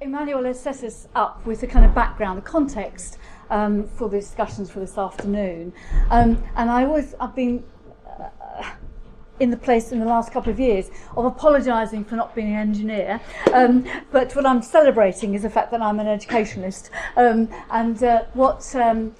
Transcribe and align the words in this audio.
Emmanuel 0.00 0.44
has 0.44 0.60
set 0.60 0.82
us 0.84 1.08
up 1.14 1.44
with 1.46 1.60
the 1.60 1.66
kind 1.66 1.84
of 1.84 1.94
background, 1.94 2.38
the 2.38 2.42
context 2.42 3.18
um, 3.50 3.86
for 3.86 4.08
the 4.08 4.18
discussions 4.18 4.70
for 4.70 4.80
this 4.80 4.96
afternoon. 4.96 5.72
Um, 6.10 6.42
and 6.56 6.70
I 6.70 6.84
always, 6.84 7.14
I've 7.20 7.34
been 7.34 7.64
uh, 8.06 8.28
in 9.40 9.50
the 9.50 9.56
place 9.56 9.90
in 9.92 9.98
the 9.98 10.06
last 10.06 10.32
couple 10.32 10.52
of 10.52 10.60
years 10.60 10.90
of 11.16 11.24
apologising 11.24 12.04
for 12.04 12.16
not 12.16 12.34
being 12.34 12.48
an 12.48 12.58
engineer. 12.58 13.20
Um, 13.52 13.84
but 14.10 14.34
what 14.36 14.46
I'm 14.46 14.62
celebrating 14.62 15.34
is 15.34 15.42
the 15.42 15.50
fact 15.50 15.70
that 15.72 15.82
I'm 15.82 15.98
an 15.98 16.06
educationalist. 16.06 16.90
Um, 17.16 17.48
and 17.70 18.02
uh, 18.02 18.24
what 18.34 18.74
um, 18.76 19.14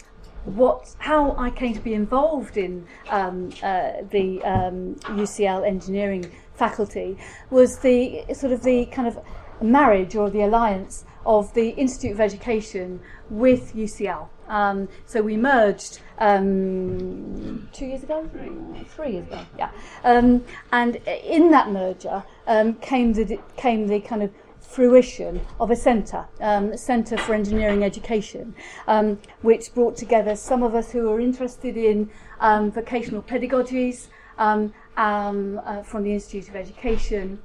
what 0.44 0.94
how 0.98 1.36
I 1.36 1.50
came 1.50 1.74
to 1.74 1.80
be 1.80 1.94
involved 1.94 2.56
in 2.56 2.86
um, 3.10 3.50
uh, 3.62 3.92
the 4.10 4.42
um, 4.42 4.96
UCL 5.04 5.66
engineering 5.66 6.30
faculty 6.54 7.16
was 7.50 7.78
the 7.78 8.24
sort 8.34 8.52
of 8.52 8.62
the 8.62 8.86
kind 8.86 9.08
of 9.08 9.18
marriage 9.62 10.14
or 10.14 10.30
the 10.30 10.42
alliance 10.42 11.04
of 11.24 11.54
the 11.54 11.70
Institute 11.70 12.12
of 12.12 12.20
Education 12.20 13.00
with 13.30 13.74
UCL. 13.74 14.28
Um, 14.48 14.88
so 15.06 15.22
we 15.22 15.36
merged 15.36 16.00
um, 16.18 17.68
two 17.72 17.86
years 17.86 18.02
ago, 18.02 18.28
three 18.94 19.12
years 19.12 19.26
ago, 19.26 19.40
yeah. 19.56 19.70
Um, 20.04 20.44
and 20.72 20.96
in 21.06 21.50
that 21.52 21.70
merger 21.70 22.24
um, 22.46 22.74
came 22.74 23.12
the 23.12 23.38
came 23.56 23.86
the 23.86 24.00
kind 24.00 24.22
of 24.22 24.30
fruition 24.60 25.40
of 25.60 25.70
a 25.70 25.76
centre, 25.76 26.26
um, 26.40 26.76
centre 26.76 27.16
for 27.16 27.34
engineering 27.34 27.84
education, 27.84 28.54
um, 28.86 29.18
which 29.42 29.74
brought 29.74 29.96
together 29.96 30.34
some 30.34 30.62
of 30.62 30.74
us 30.74 30.92
who 30.92 31.08
were 31.08 31.20
interested 31.20 31.76
in 31.76 32.10
um, 32.40 32.70
vocational 32.70 33.22
pedagogies 33.22 34.08
um, 34.38 34.72
um, 34.96 35.60
uh, 35.64 35.82
from 35.82 36.02
the 36.04 36.12
Institute 36.12 36.48
of 36.48 36.56
Education 36.56 37.38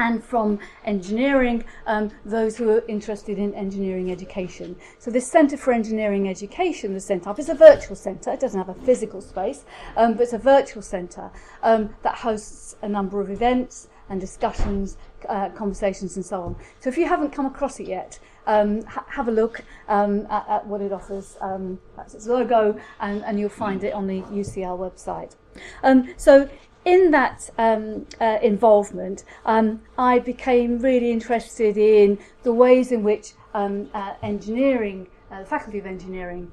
and 0.00 0.24
from 0.24 0.58
engineering, 0.84 1.62
um, 1.86 2.10
those 2.24 2.56
who 2.56 2.70
are 2.70 2.82
interested 2.88 3.38
in 3.38 3.54
engineering 3.54 4.10
education. 4.10 4.74
So 4.98 5.10
this 5.10 5.30
Centre 5.30 5.58
for 5.58 5.72
Engineering 5.72 6.26
Education 6.26 6.94
was 6.94 7.04
set 7.04 7.26
up 7.26 7.38
as 7.38 7.50
a 7.50 7.54
virtual 7.54 7.94
centre. 7.94 8.32
It 8.32 8.40
doesn't 8.40 8.58
have 8.58 8.70
a 8.70 8.80
physical 8.86 9.20
space, 9.20 9.64
um, 9.96 10.14
but 10.14 10.22
it's 10.22 10.32
a 10.32 10.38
virtual 10.38 10.82
centre 10.82 11.30
um, 11.62 11.94
that 12.02 12.14
hosts 12.16 12.76
a 12.80 12.88
number 12.88 13.20
of 13.20 13.30
events 13.30 13.88
and 14.08 14.20
discussions, 14.20 14.96
uh, 15.28 15.50
conversations 15.50 16.16
and 16.16 16.24
so 16.24 16.40
on. 16.42 16.56
So 16.80 16.88
if 16.88 16.96
you 16.96 17.06
haven't 17.06 17.30
come 17.30 17.44
across 17.44 17.78
it 17.78 17.86
yet, 17.86 18.18
um, 18.46 18.82
ha- 18.84 19.04
have 19.08 19.28
a 19.28 19.30
look 19.30 19.62
um, 19.86 20.26
at, 20.30 20.48
at 20.48 20.66
what 20.66 20.80
it 20.80 20.92
offers. 20.92 21.36
Um, 21.42 21.78
that's 21.96 22.14
its 22.14 22.26
logo, 22.26 22.80
and, 23.00 23.22
and 23.24 23.38
you'll 23.38 23.50
find 23.50 23.84
it 23.84 23.92
on 23.92 24.06
the 24.06 24.22
UCL 24.22 24.78
website. 24.78 25.36
Um, 25.82 26.14
so 26.16 26.48
in 26.84 27.10
that 27.10 27.50
um, 27.58 28.06
uh, 28.20 28.38
involvement, 28.42 29.24
um, 29.44 29.82
I 29.98 30.18
became 30.18 30.78
really 30.78 31.10
interested 31.10 31.76
in 31.76 32.18
the 32.42 32.52
ways 32.52 32.90
in 32.92 33.02
which 33.02 33.32
um, 33.54 33.90
uh, 33.92 34.14
engineering, 34.22 35.06
uh, 35.30 35.40
the 35.40 35.46
Faculty 35.46 35.78
of 35.78 35.86
Engineering, 35.86 36.50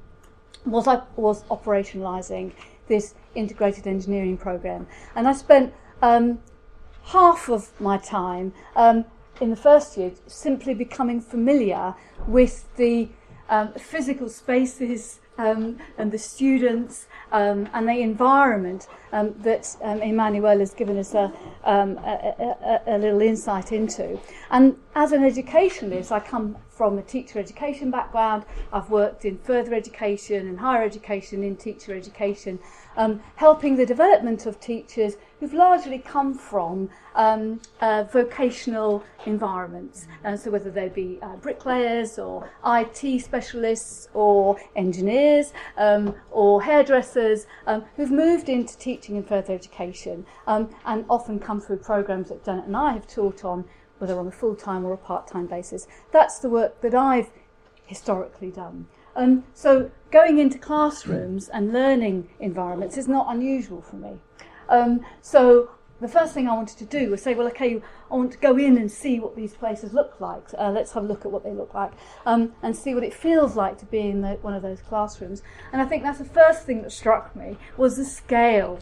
was, 0.66 0.86
was 1.16 1.42
operationalising 1.44 2.52
this 2.88 3.14
integrated 3.34 3.86
engineering 3.86 4.36
programme. 4.36 4.86
And 5.14 5.26
I 5.28 5.32
spent 5.32 5.72
um, 6.02 6.40
half 7.04 7.48
of 7.48 7.78
my 7.80 7.96
time 7.98 8.52
um, 8.76 9.04
in 9.40 9.50
the 9.50 9.56
first 9.56 9.96
year 9.96 10.12
simply 10.26 10.74
becoming 10.74 11.20
familiar 11.20 11.94
with 12.26 12.68
the 12.76 13.08
um, 13.48 13.72
physical 13.74 14.28
spaces 14.28 15.20
um, 15.38 15.78
and 15.96 16.12
the 16.12 16.18
students 16.18 17.06
um, 17.32 17.68
and 17.72 17.88
the 17.88 18.00
environment 18.00 18.88
um, 19.12 19.34
that 19.40 19.76
um, 19.82 20.02
Emmanuel 20.02 20.58
has 20.58 20.74
given 20.74 20.98
us 20.98 21.14
a, 21.14 21.32
um, 21.64 21.96
a, 21.98 22.80
a, 22.86 22.96
a 22.96 22.98
little 22.98 23.22
insight 23.22 23.72
into. 23.72 24.18
And 24.50 24.76
as 24.94 25.12
an 25.12 25.24
educationalist, 25.24 26.12
I 26.12 26.20
come 26.20 26.56
from 26.68 26.98
a 26.98 27.02
teacher 27.02 27.38
education 27.38 27.90
background. 27.90 28.44
I've 28.72 28.90
worked 28.90 29.24
in 29.24 29.38
further 29.38 29.74
education 29.74 30.48
and 30.48 30.58
higher 30.58 30.82
education 30.82 31.42
in 31.42 31.56
teacher 31.56 31.94
education, 31.94 32.58
um, 32.96 33.22
helping 33.36 33.76
the 33.76 33.86
development 33.86 34.46
of 34.46 34.60
teachers 34.60 35.16
who've 35.40 35.52
largely 35.52 35.98
come 35.98 36.34
from 36.34 36.90
um, 37.14 37.60
uh, 37.80 38.04
vocational 38.04 39.04
environments. 39.26 40.06
Uh, 40.24 40.36
so 40.36 40.50
whether 40.50 40.70
they 40.70 40.88
be 40.88 41.18
uh, 41.22 41.36
bricklayers 41.36 42.18
or 42.18 42.50
IT 42.66 43.20
specialists 43.22 44.08
or 44.14 44.58
engineers 44.76 45.52
um, 45.76 46.14
or 46.30 46.62
hairdressers 46.62 47.46
um, 47.66 47.84
who've 47.96 48.10
moved 48.10 48.48
into 48.48 48.76
teaching 48.78 49.16
and 49.16 49.26
further 49.26 49.52
education 49.52 50.26
um, 50.46 50.70
and 50.84 51.04
often 51.08 51.38
come 51.38 51.60
through 51.60 51.78
programs 51.78 52.28
that 52.28 52.44
Janet 52.44 52.66
and 52.66 52.76
I 52.76 52.92
have 52.92 53.06
taught 53.06 53.44
on, 53.44 53.64
whether 53.98 54.18
on 54.18 54.26
a 54.26 54.32
full-time 54.32 54.84
or 54.84 54.92
a 54.92 54.98
part-time 54.98 55.46
basis. 55.46 55.86
That's 56.12 56.38
the 56.38 56.50
work 56.50 56.80
that 56.80 56.94
I've 56.94 57.30
historically 57.86 58.50
done. 58.50 58.86
Um, 59.16 59.44
so 59.52 59.90
going 60.12 60.38
into 60.38 60.58
classrooms 60.58 61.48
and 61.48 61.72
learning 61.72 62.28
environments 62.38 62.96
is 62.96 63.08
not 63.08 63.26
unusual 63.28 63.82
for 63.82 63.96
me. 63.96 64.20
Um, 64.68 65.04
so 65.22 65.70
the 66.00 66.08
first 66.08 66.32
thing 66.32 66.48
I 66.48 66.54
wanted 66.54 66.78
to 66.78 66.84
do 66.84 67.10
was 67.10 67.22
say, 67.22 67.34
well, 67.34 67.48
okay, 67.48 67.82
I 68.10 68.14
want 68.14 68.32
to 68.32 68.38
go 68.38 68.56
in 68.56 68.78
and 68.78 68.90
see 68.90 69.18
what 69.18 69.34
these 69.34 69.54
places 69.54 69.92
look 69.92 70.20
like. 70.20 70.44
Uh, 70.56 70.70
let's 70.70 70.92
have 70.92 71.04
a 71.04 71.06
look 71.06 71.24
at 71.24 71.32
what 71.32 71.42
they 71.42 71.52
look 71.52 71.74
like 71.74 71.92
um, 72.24 72.52
and 72.62 72.76
see 72.76 72.94
what 72.94 73.02
it 73.02 73.12
feels 73.12 73.56
like 73.56 73.78
to 73.78 73.86
be 73.86 74.00
in 74.00 74.20
the, 74.20 74.34
one 74.42 74.54
of 74.54 74.62
those 74.62 74.80
classrooms. 74.80 75.42
And 75.72 75.82
I 75.82 75.84
think 75.84 76.04
that's 76.04 76.18
the 76.18 76.24
first 76.24 76.64
thing 76.64 76.82
that 76.82 76.92
struck 76.92 77.34
me 77.34 77.56
was 77.76 77.96
the 77.96 78.04
scale, 78.04 78.78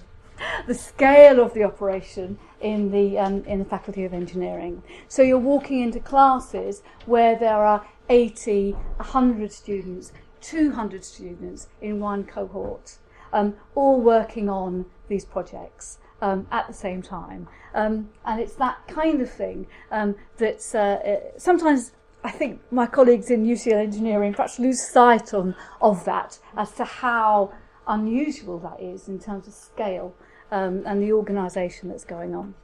the 0.66 0.74
scale 0.74 1.40
of 1.40 1.54
the 1.54 1.64
operation 1.64 2.38
in 2.60 2.90
the 2.90 3.18
um, 3.18 3.44
in 3.44 3.58
the 3.58 3.64
Faculty 3.64 4.04
of 4.04 4.12
Engineering. 4.12 4.82
So 5.08 5.22
you're 5.22 5.38
walking 5.38 5.80
into 5.80 6.00
classes 6.00 6.82
where 7.06 7.38
there 7.38 7.64
are 7.64 7.86
80, 8.08 8.72
100 8.72 9.52
students, 9.52 10.12
200 10.42 11.04
students 11.04 11.68
in 11.80 11.98
one 11.98 12.24
cohort, 12.24 12.98
um, 13.32 13.54
all 13.74 14.00
working 14.00 14.48
on 14.48 14.86
these 15.08 15.24
projects 15.24 15.98
um, 16.22 16.46
at 16.50 16.66
the 16.66 16.72
same 16.72 17.02
time. 17.02 17.48
Um, 17.74 18.10
and 18.24 18.40
it's 18.40 18.54
that 18.54 18.86
kind 18.88 19.20
of 19.20 19.30
thing 19.30 19.66
um, 19.90 20.14
that 20.38 20.64
uh, 20.74 21.08
uh, 21.08 21.20
sometimes 21.38 21.92
I 22.24 22.30
think 22.30 22.60
my 22.72 22.86
colleagues 22.86 23.30
in 23.30 23.46
UCL 23.46 23.80
engineering 23.80 24.32
perhaps 24.32 24.58
lose 24.58 24.80
sight 24.80 25.32
on, 25.32 25.54
of 25.80 26.04
that 26.06 26.38
as 26.56 26.72
to 26.72 26.84
how 26.84 27.52
unusual 27.86 28.58
that 28.60 28.80
is 28.80 29.08
in 29.08 29.18
terms 29.18 29.46
of 29.46 29.54
scale 29.54 30.14
um, 30.50 30.82
and 30.86 31.02
the 31.02 31.12
organisation 31.12 31.88
that's 31.88 32.04
going 32.04 32.34
on. 32.34 32.54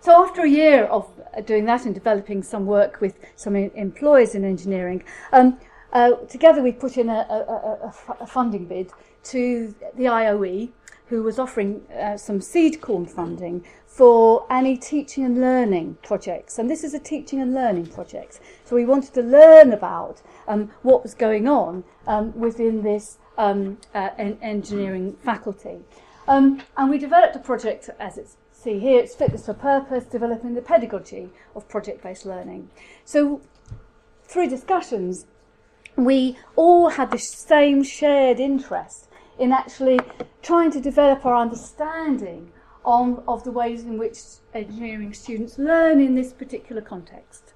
So 0.00 0.24
after 0.24 0.42
a 0.42 0.48
year 0.48 0.84
of 0.84 1.10
doing 1.44 1.66
that 1.66 1.84
and 1.84 1.94
developing 1.94 2.42
some 2.42 2.64
work 2.64 3.00
with 3.00 3.18
some 3.36 3.54
employers 3.54 4.34
in 4.34 4.44
engineering, 4.44 5.04
um, 5.32 5.58
uh, 5.92 6.12
together 6.28 6.62
we 6.62 6.72
put 6.72 6.96
in 6.96 7.10
a, 7.10 7.26
a, 7.28 7.92
a, 7.92 7.94
a 8.20 8.26
funding 8.26 8.66
bid 8.66 8.90
to 9.24 9.74
the 9.96 10.04
IOE, 10.04 10.70
who 11.10 11.24
was 11.24 11.40
offering 11.40 11.82
uh, 11.92 12.16
some 12.16 12.40
seed 12.40 12.80
corn 12.80 13.04
funding 13.04 13.64
for 13.84 14.46
any 14.48 14.76
teaching 14.76 15.24
and 15.24 15.40
learning 15.40 15.98
projects. 16.02 16.56
And 16.56 16.70
this 16.70 16.84
is 16.84 16.94
a 16.94 17.00
teaching 17.00 17.40
and 17.40 17.52
learning 17.52 17.86
project. 17.88 18.38
So 18.64 18.76
we 18.76 18.84
wanted 18.84 19.12
to 19.14 19.22
learn 19.22 19.72
about 19.72 20.22
um, 20.46 20.70
what 20.82 21.02
was 21.02 21.14
going 21.14 21.48
on 21.48 21.82
um, 22.06 22.32
within 22.38 22.82
this 22.82 23.18
um, 23.36 23.78
uh, 23.92 24.10
en- 24.18 24.38
engineering 24.40 25.16
faculty. 25.24 25.80
Um, 26.28 26.62
and 26.76 26.88
we 26.88 26.96
developed 26.96 27.34
a 27.34 27.40
project, 27.40 27.90
as 27.98 28.16
it's 28.16 28.36
see 28.52 28.78
here, 28.78 29.00
it's 29.00 29.16
fitness 29.16 29.46
for 29.46 29.54
purpose, 29.54 30.04
developing 30.04 30.54
the 30.54 30.62
pedagogy 30.62 31.30
of 31.56 31.68
project-based 31.68 32.24
learning. 32.24 32.70
So 33.04 33.40
through 34.22 34.48
discussions, 34.48 35.26
we 35.96 36.38
all 36.54 36.90
had 36.90 37.10
the 37.10 37.18
same 37.18 37.82
shared 37.82 38.38
interest 38.38 39.08
in 39.40 39.52
actually 39.52 39.98
trying 40.42 40.70
to 40.70 40.80
develop 40.80 41.24
our 41.24 41.34
understanding 41.34 42.52
on, 42.84 43.22
of 43.26 43.42
the 43.42 43.50
ways 43.50 43.84
in 43.84 43.98
which 43.98 44.18
engineering 44.54 45.12
students 45.14 45.58
learn 45.58 45.98
in 46.00 46.14
this 46.14 46.32
particular 46.32 46.82
context. 46.82 47.54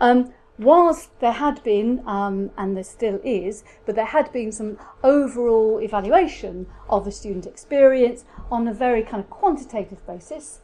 Um, 0.00 0.32
whilst 0.58 1.20
there 1.20 1.32
had 1.32 1.62
been, 1.62 2.02
um, 2.06 2.50
and 2.56 2.74
there 2.74 2.84
still 2.84 3.20
is, 3.22 3.62
but 3.84 3.94
there 3.94 4.06
had 4.06 4.32
been 4.32 4.50
some 4.50 4.78
overall 5.04 5.78
evaluation 5.78 6.66
of 6.88 7.04
the 7.04 7.12
student 7.12 7.46
experience 7.46 8.24
on 8.50 8.66
a 8.66 8.72
very 8.72 9.02
kind 9.02 9.22
of 9.22 9.28
quantitative 9.28 10.04
basis, 10.06 10.60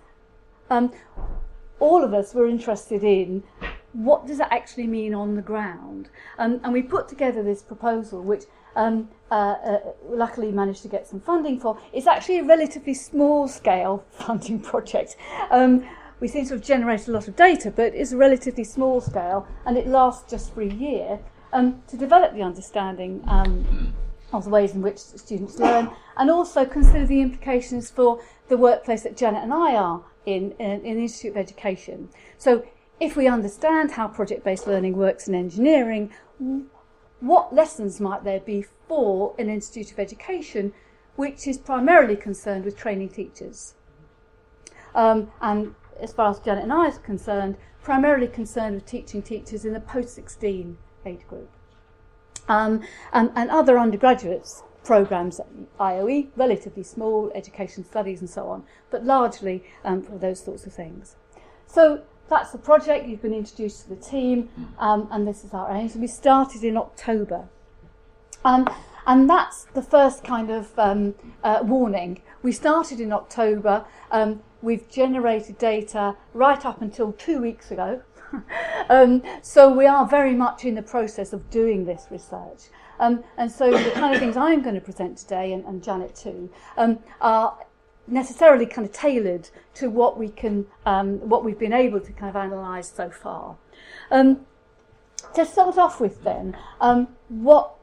um, 0.70 0.92
all 1.78 2.02
of 2.02 2.14
us 2.14 2.32
were 2.32 2.48
interested 2.48 3.04
in 3.04 3.42
what 3.92 4.26
does 4.26 4.38
that 4.38 4.50
actually 4.50 4.86
mean 4.86 5.12
on 5.12 5.34
the 5.34 5.42
ground. 5.42 6.08
Um, 6.38 6.60
and 6.64 6.72
we 6.72 6.80
put 6.80 7.08
together 7.08 7.42
this 7.42 7.60
proposal, 7.60 8.22
which 8.22 8.44
um, 8.76 9.08
uh, 9.30 9.34
uh, 9.34 9.78
luckily 10.08 10.52
managed 10.52 10.82
to 10.82 10.88
get 10.88 11.06
some 11.06 11.20
funding 11.20 11.58
for. 11.58 11.78
It's 11.92 12.06
actually 12.06 12.38
a 12.38 12.44
relatively 12.44 12.94
small 12.94 13.48
scale 13.48 14.04
funding 14.10 14.60
project. 14.60 15.16
Um, 15.50 15.86
we 16.20 16.28
seem 16.28 16.46
to 16.46 16.54
have 16.54 16.62
generated 16.62 17.08
a 17.08 17.12
lot 17.12 17.26
of 17.26 17.34
data, 17.34 17.70
but 17.70 17.94
it's 17.94 18.12
a 18.12 18.16
relatively 18.16 18.62
small 18.62 19.00
scale 19.00 19.46
and 19.66 19.76
it 19.76 19.86
lasts 19.86 20.30
just 20.30 20.54
for 20.54 20.62
a 20.62 20.68
year 20.68 21.18
um, 21.52 21.82
to 21.88 21.96
develop 21.96 22.32
the 22.32 22.42
understanding 22.42 23.24
um, 23.26 23.92
of 24.32 24.44
the 24.44 24.50
ways 24.50 24.72
in 24.72 24.82
which 24.82 24.98
students 24.98 25.58
learn 25.58 25.90
and 26.16 26.30
also 26.30 26.64
consider 26.64 27.04
the 27.06 27.20
implications 27.20 27.90
for 27.90 28.22
the 28.48 28.56
workplace 28.56 29.02
that 29.02 29.16
Janet 29.16 29.42
and 29.42 29.52
I 29.52 29.74
are 29.74 30.04
in, 30.24 30.52
in, 30.52 30.84
in 30.84 30.96
the 30.96 31.02
Institute 31.02 31.32
of 31.32 31.36
Education. 31.38 32.08
So 32.38 32.64
if 33.00 33.16
we 33.16 33.26
understand 33.26 33.90
how 33.92 34.08
project-based 34.08 34.66
learning 34.66 34.96
works 34.96 35.26
in 35.26 35.34
engineering, 35.34 36.12
what 37.22 37.54
lessons 37.54 38.00
might 38.00 38.24
there 38.24 38.40
be 38.40 38.62
for 38.88 39.34
an 39.38 39.48
institute 39.48 39.92
of 39.92 39.98
education 40.00 40.72
which 41.14 41.46
is 41.46 41.56
primarily 41.56 42.16
concerned 42.16 42.64
with 42.64 42.76
training 42.76 43.10
teachers? 43.10 43.74
Um, 44.94 45.30
and 45.40 45.74
as 46.00 46.12
far 46.12 46.30
as 46.30 46.40
Janet 46.40 46.64
and 46.64 46.72
I 46.72 46.88
are 46.88 46.98
concerned, 46.98 47.56
primarily 47.82 48.26
concerned 48.26 48.74
with 48.74 48.86
teaching 48.86 49.22
teachers 49.22 49.64
in 49.64 49.72
the 49.72 49.80
post-16 49.80 50.76
age 51.06 51.26
group. 51.28 51.50
Um, 52.48 52.82
and, 53.12 53.30
and 53.36 53.50
other 53.50 53.78
undergraduates 53.78 54.64
programs 54.82 55.38
at 55.38 55.46
IOE, 55.78 56.28
relatively 56.34 56.82
small, 56.82 57.30
education 57.36 57.84
studies 57.84 58.20
and 58.20 58.28
so 58.28 58.48
on, 58.48 58.64
but 58.90 59.04
largely 59.04 59.62
um, 59.84 60.02
for 60.02 60.18
those 60.18 60.42
sorts 60.42 60.66
of 60.66 60.72
things. 60.72 61.14
So 61.66 62.02
that's 62.32 62.50
the 62.50 62.58
project. 62.58 63.06
You've 63.06 63.22
been 63.22 63.34
introduced 63.34 63.82
to 63.82 63.90
the 63.90 63.96
team, 63.96 64.48
um, 64.78 65.06
and 65.10 65.28
this 65.28 65.44
is 65.44 65.52
our 65.52 65.70
aim. 65.70 65.88
So 65.88 65.98
we 65.98 66.06
started 66.06 66.64
in 66.64 66.76
October. 66.76 67.48
Um, 68.44 68.68
and 69.06 69.28
that's 69.28 69.64
the 69.74 69.82
first 69.82 70.24
kind 70.24 70.50
of 70.50 70.76
um, 70.78 71.14
uh, 71.44 71.60
warning. 71.62 72.22
We 72.42 72.52
started 72.52 73.00
in 73.00 73.12
October. 73.12 73.84
Um, 74.10 74.42
we've 74.62 74.88
generated 74.88 75.58
data 75.58 76.16
right 76.32 76.64
up 76.64 76.80
until 76.80 77.12
two 77.12 77.40
weeks 77.40 77.70
ago. 77.70 78.02
um, 78.88 79.22
so 79.42 79.70
we 79.70 79.86
are 79.86 80.06
very 80.06 80.34
much 80.34 80.64
in 80.64 80.74
the 80.74 80.82
process 80.82 81.32
of 81.32 81.50
doing 81.50 81.84
this 81.84 82.06
research. 82.10 82.70
Um, 82.98 83.24
and 83.36 83.50
so 83.50 83.70
the 83.70 83.90
kind 83.90 84.14
of 84.14 84.20
things 84.20 84.36
I'm 84.36 84.62
going 84.62 84.76
to 84.76 84.80
present 84.80 85.18
today, 85.18 85.52
and, 85.52 85.64
and 85.64 85.82
Janet 85.82 86.14
too, 86.14 86.50
are 87.20 87.58
necessarily 88.12 88.66
kind 88.66 88.86
of 88.86 88.92
tailored 88.92 89.48
to 89.74 89.88
what 89.88 90.18
we 90.18 90.28
can, 90.28 90.66
um, 90.86 91.18
what 91.28 91.44
we've 91.44 91.58
been 91.58 91.72
able 91.72 92.00
to 92.00 92.12
kind 92.12 92.28
of 92.28 92.36
analyse 92.36 92.92
so 92.92 93.10
far. 93.10 93.56
Um, 94.10 94.46
to 95.34 95.46
start 95.46 95.78
off 95.78 96.00
with, 96.00 96.22
then, 96.24 96.56
um, 96.80 97.08
what 97.28 97.74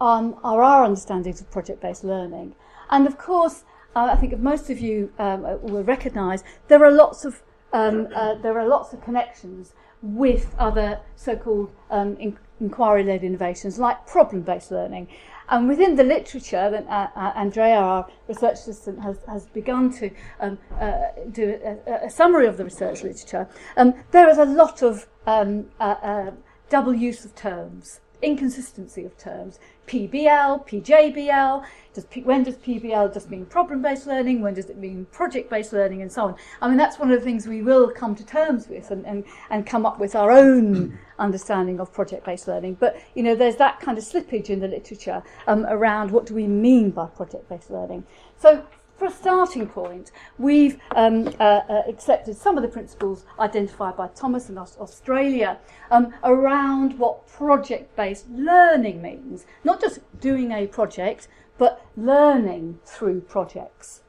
um, 0.00 0.36
are 0.42 0.62
our 0.62 0.84
understandings 0.84 1.40
of 1.40 1.50
project-based 1.50 2.02
learning? 2.02 2.54
And 2.90 3.06
of 3.06 3.18
course, 3.18 3.64
uh, 3.94 4.10
I 4.12 4.16
think 4.16 4.38
most 4.38 4.68
of 4.70 4.80
you 4.80 5.12
um, 5.18 5.42
will 5.62 5.84
recognise 5.84 6.42
there 6.68 6.84
are 6.84 6.90
lots 6.90 7.24
of 7.24 7.42
uh, 7.72 8.34
there 8.34 8.58
are 8.58 8.68
lots 8.68 8.92
of 8.92 9.02
connections 9.02 9.72
with 10.02 10.54
other 10.58 11.00
so-called 11.16 11.70
um, 11.90 12.16
in- 12.16 12.36
inquiry-led 12.60 13.24
innovations 13.24 13.78
like 13.78 14.06
problem-based 14.06 14.70
learning. 14.70 15.08
And 15.48 15.68
within 15.68 15.96
the 15.96 16.04
literature, 16.04 16.70
then, 16.70 16.86
uh, 16.88 17.08
uh, 17.14 17.32
Andrea, 17.34 17.76
our 17.76 18.08
research 18.28 18.54
assistant, 18.54 19.00
has, 19.02 19.18
has 19.26 19.46
begun 19.46 19.90
to 19.98 20.10
um, 20.40 20.58
uh, 20.80 21.06
do 21.30 21.58
a, 21.64 22.06
a 22.06 22.10
summary 22.10 22.46
of 22.46 22.56
the 22.56 22.64
research 22.64 23.02
literature. 23.02 23.48
Um, 23.76 23.94
there 24.10 24.28
is 24.28 24.38
a 24.38 24.44
lot 24.44 24.82
of 24.82 25.08
um, 25.26 25.66
uh, 25.80 25.96
uh, 26.02 26.30
double 26.68 26.94
use 26.94 27.24
of 27.24 27.34
terms. 27.34 28.00
Inconsistency 28.22 29.04
of 29.04 29.16
terms. 29.18 29.58
PBL, 29.86 30.66
PJBL, 30.66 31.64
does 31.92 32.04
P, 32.06 32.22
when 32.22 32.44
does 32.44 32.56
PBL 32.56 33.12
just 33.12 33.28
mean 33.28 33.44
problem-based 33.44 34.06
learning? 34.06 34.40
When 34.40 34.54
does 34.54 34.70
it 34.70 34.78
mean 34.78 35.06
project-based 35.12 35.72
learning 35.72 36.02
and 36.02 36.10
so 36.10 36.26
on? 36.26 36.36
I 36.60 36.68
mean, 36.68 36.78
that's 36.78 36.98
one 36.98 37.10
of 37.10 37.18
the 37.18 37.24
things 37.24 37.46
we 37.46 37.62
will 37.62 37.90
come 37.90 38.14
to 38.14 38.24
terms 38.24 38.68
with 38.68 38.90
and, 38.90 39.04
and, 39.04 39.24
and 39.50 39.66
come 39.66 39.84
up 39.84 39.98
with 39.98 40.14
our 40.14 40.30
own 40.30 40.98
understanding 41.18 41.80
of 41.80 41.92
project-based 41.92 42.48
learning. 42.48 42.76
But, 42.80 43.02
you 43.14 43.22
know, 43.22 43.34
there's 43.34 43.56
that 43.56 43.80
kind 43.80 43.98
of 43.98 44.04
slippage 44.04 44.48
in 44.48 44.60
the 44.60 44.68
literature 44.68 45.22
um, 45.46 45.66
around 45.66 46.10
what 46.10 46.26
do 46.26 46.34
we 46.34 46.46
mean 46.46 46.90
by 46.90 47.06
project-based 47.06 47.70
learning. 47.70 48.04
So 48.38 48.64
for 48.96 49.06
a 49.06 49.10
starting 49.10 49.66
point, 49.66 50.12
we've 50.38 50.78
um, 50.94 51.28
uh, 51.40 51.60
uh, 51.68 51.82
accepted 51.88 52.36
some 52.36 52.56
of 52.56 52.62
the 52.62 52.68
principles 52.68 53.24
identified 53.38 53.96
by 53.96 54.08
Thomas 54.08 54.48
in 54.48 54.58
Australia 54.58 55.58
um, 55.90 56.14
around 56.22 56.98
what 56.98 57.26
project 57.26 57.96
based 57.96 58.28
learning 58.30 59.02
means. 59.02 59.44
Not 59.64 59.80
just 59.80 60.00
doing 60.20 60.52
a 60.52 60.66
project, 60.66 61.28
but 61.58 61.84
learning 61.96 62.78
through 62.84 63.22
projects, 63.22 64.02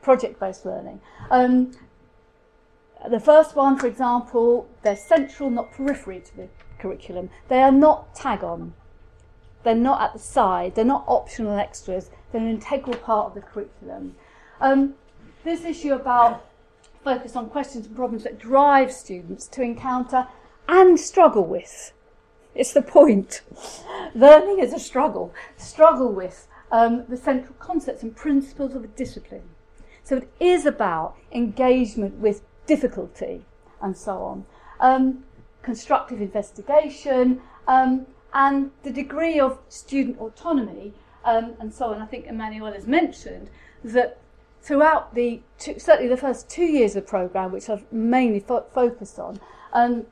project 0.00 0.40
based 0.40 0.64
learning. 0.64 1.00
Um, 1.30 1.72
the 3.10 3.20
first 3.20 3.56
one, 3.56 3.78
for 3.78 3.86
example, 3.86 4.68
they're 4.82 4.96
central, 4.96 5.50
not 5.50 5.72
periphery 5.72 6.20
to 6.20 6.36
the 6.36 6.48
curriculum. 6.78 7.30
They 7.48 7.60
are 7.60 7.72
not 7.72 8.14
tag 8.14 8.44
on. 8.44 8.74
They're 9.64 9.74
not 9.74 10.00
at 10.00 10.12
the 10.12 10.18
side. 10.18 10.74
They're 10.74 10.84
not 10.84 11.04
optional 11.06 11.58
extras. 11.58 12.10
An 12.32 12.48
integral 12.48 12.96
part 12.96 13.26
of 13.28 13.34
the 13.34 13.42
curriculum. 13.42 14.16
Um, 14.60 14.94
this 15.44 15.64
issue 15.64 15.92
about 15.92 16.46
focus 17.04 17.36
on 17.36 17.50
questions 17.50 17.86
and 17.86 17.96
problems 17.96 18.24
that 18.24 18.38
drive 18.38 18.92
students 18.92 19.46
to 19.48 19.62
encounter 19.62 20.28
and 20.68 20.98
struggle 20.98 21.44
with. 21.44 21.92
It's 22.54 22.72
the 22.72 22.82
point. 22.82 23.42
Learning 24.14 24.58
is 24.60 24.72
a 24.72 24.78
struggle. 24.78 25.34
Struggle 25.56 26.12
with 26.12 26.46
um, 26.70 27.04
the 27.08 27.16
central 27.16 27.54
concepts 27.58 28.02
and 28.02 28.14
principles 28.16 28.74
of 28.74 28.84
a 28.84 28.88
discipline. 28.88 29.48
So 30.04 30.16
it 30.18 30.28
is 30.40 30.66
about 30.66 31.16
engagement 31.32 32.14
with 32.14 32.42
difficulty 32.66 33.44
and 33.80 33.96
so 33.96 34.22
on. 34.22 34.46
Um, 34.80 35.24
constructive 35.62 36.20
investigation 36.20 37.40
um, 37.68 38.06
and 38.32 38.70
the 38.82 38.90
degree 38.90 39.38
of 39.38 39.58
student 39.68 40.18
autonomy 40.18 40.92
um, 41.24 41.54
and 41.60 41.72
so 41.72 41.86
on. 41.86 42.00
I 42.00 42.06
think 42.06 42.26
Emmanuel 42.26 42.72
has 42.72 42.86
mentioned 42.86 43.50
that 43.84 44.18
throughout 44.62 45.14
the 45.14 45.40
two, 45.58 45.78
certainly 45.78 46.08
the 46.08 46.16
first 46.16 46.48
two 46.48 46.64
years 46.64 46.96
of 46.96 47.04
the 47.04 47.08
programme, 47.08 47.52
which 47.52 47.68
I've 47.68 47.90
mainly 47.92 48.40
fo- 48.40 48.66
focused 48.72 49.18
on, 49.18 49.40
um, 49.72 50.06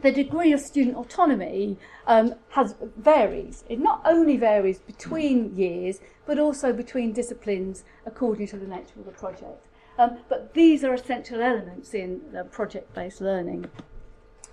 the 0.00 0.12
degree 0.12 0.52
of 0.52 0.60
student 0.60 0.96
autonomy 0.96 1.76
um, 2.06 2.34
has 2.50 2.74
varies. 2.96 3.64
It 3.68 3.78
not 3.78 4.00
only 4.04 4.36
varies 4.36 4.78
between 4.78 5.56
years, 5.56 6.00
but 6.26 6.38
also 6.38 6.72
between 6.72 7.12
disciplines 7.12 7.84
according 8.06 8.48
to 8.48 8.56
the 8.56 8.66
nature 8.66 8.98
of 8.98 9.06
the 9.06 9.12
project. 9.12 9.66
Um, 9.98 10.18
but 10.28 10.54
these 10.54 10.84
are 10.84 10.94
essential 10.94 11.40
elements 11.40 11.94
in 11.94 12.22
project-based 12.50 13.20
learning. 13.20 13.66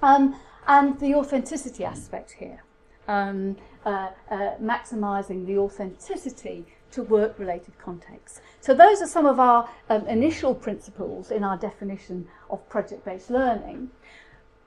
Um, 0.01 0.35
and 0.67 0.99
the 0.99 1.15
authenticity 1.15 1.83
aspect 1.83 2.31
here, 2.31 2.63
um, 3.07 3.57
uh, 3.85 4.09
uh, 4.29 4.55
maximising 4.61 5.45
the 5.45 5.57
authenticity 5.57 6.65
to 6.91 7.03
work-related 7.03 7.77
contexts. 7.77 8.41
So 8.61 8.73
those 8.73 9.01
are 9.01 9.07
some 9.07 9.25
of 9.25 9.39
our 9.39 9.69
um, 9.89 10.07
initial 10.07 10.55
principles 10.55 11.31
in 11.31 11.43
our 11.43 11.57
definition 11.57 12.27
of 12.49 12.67
project-based 12.69 13.29
learning. 13.29 13.91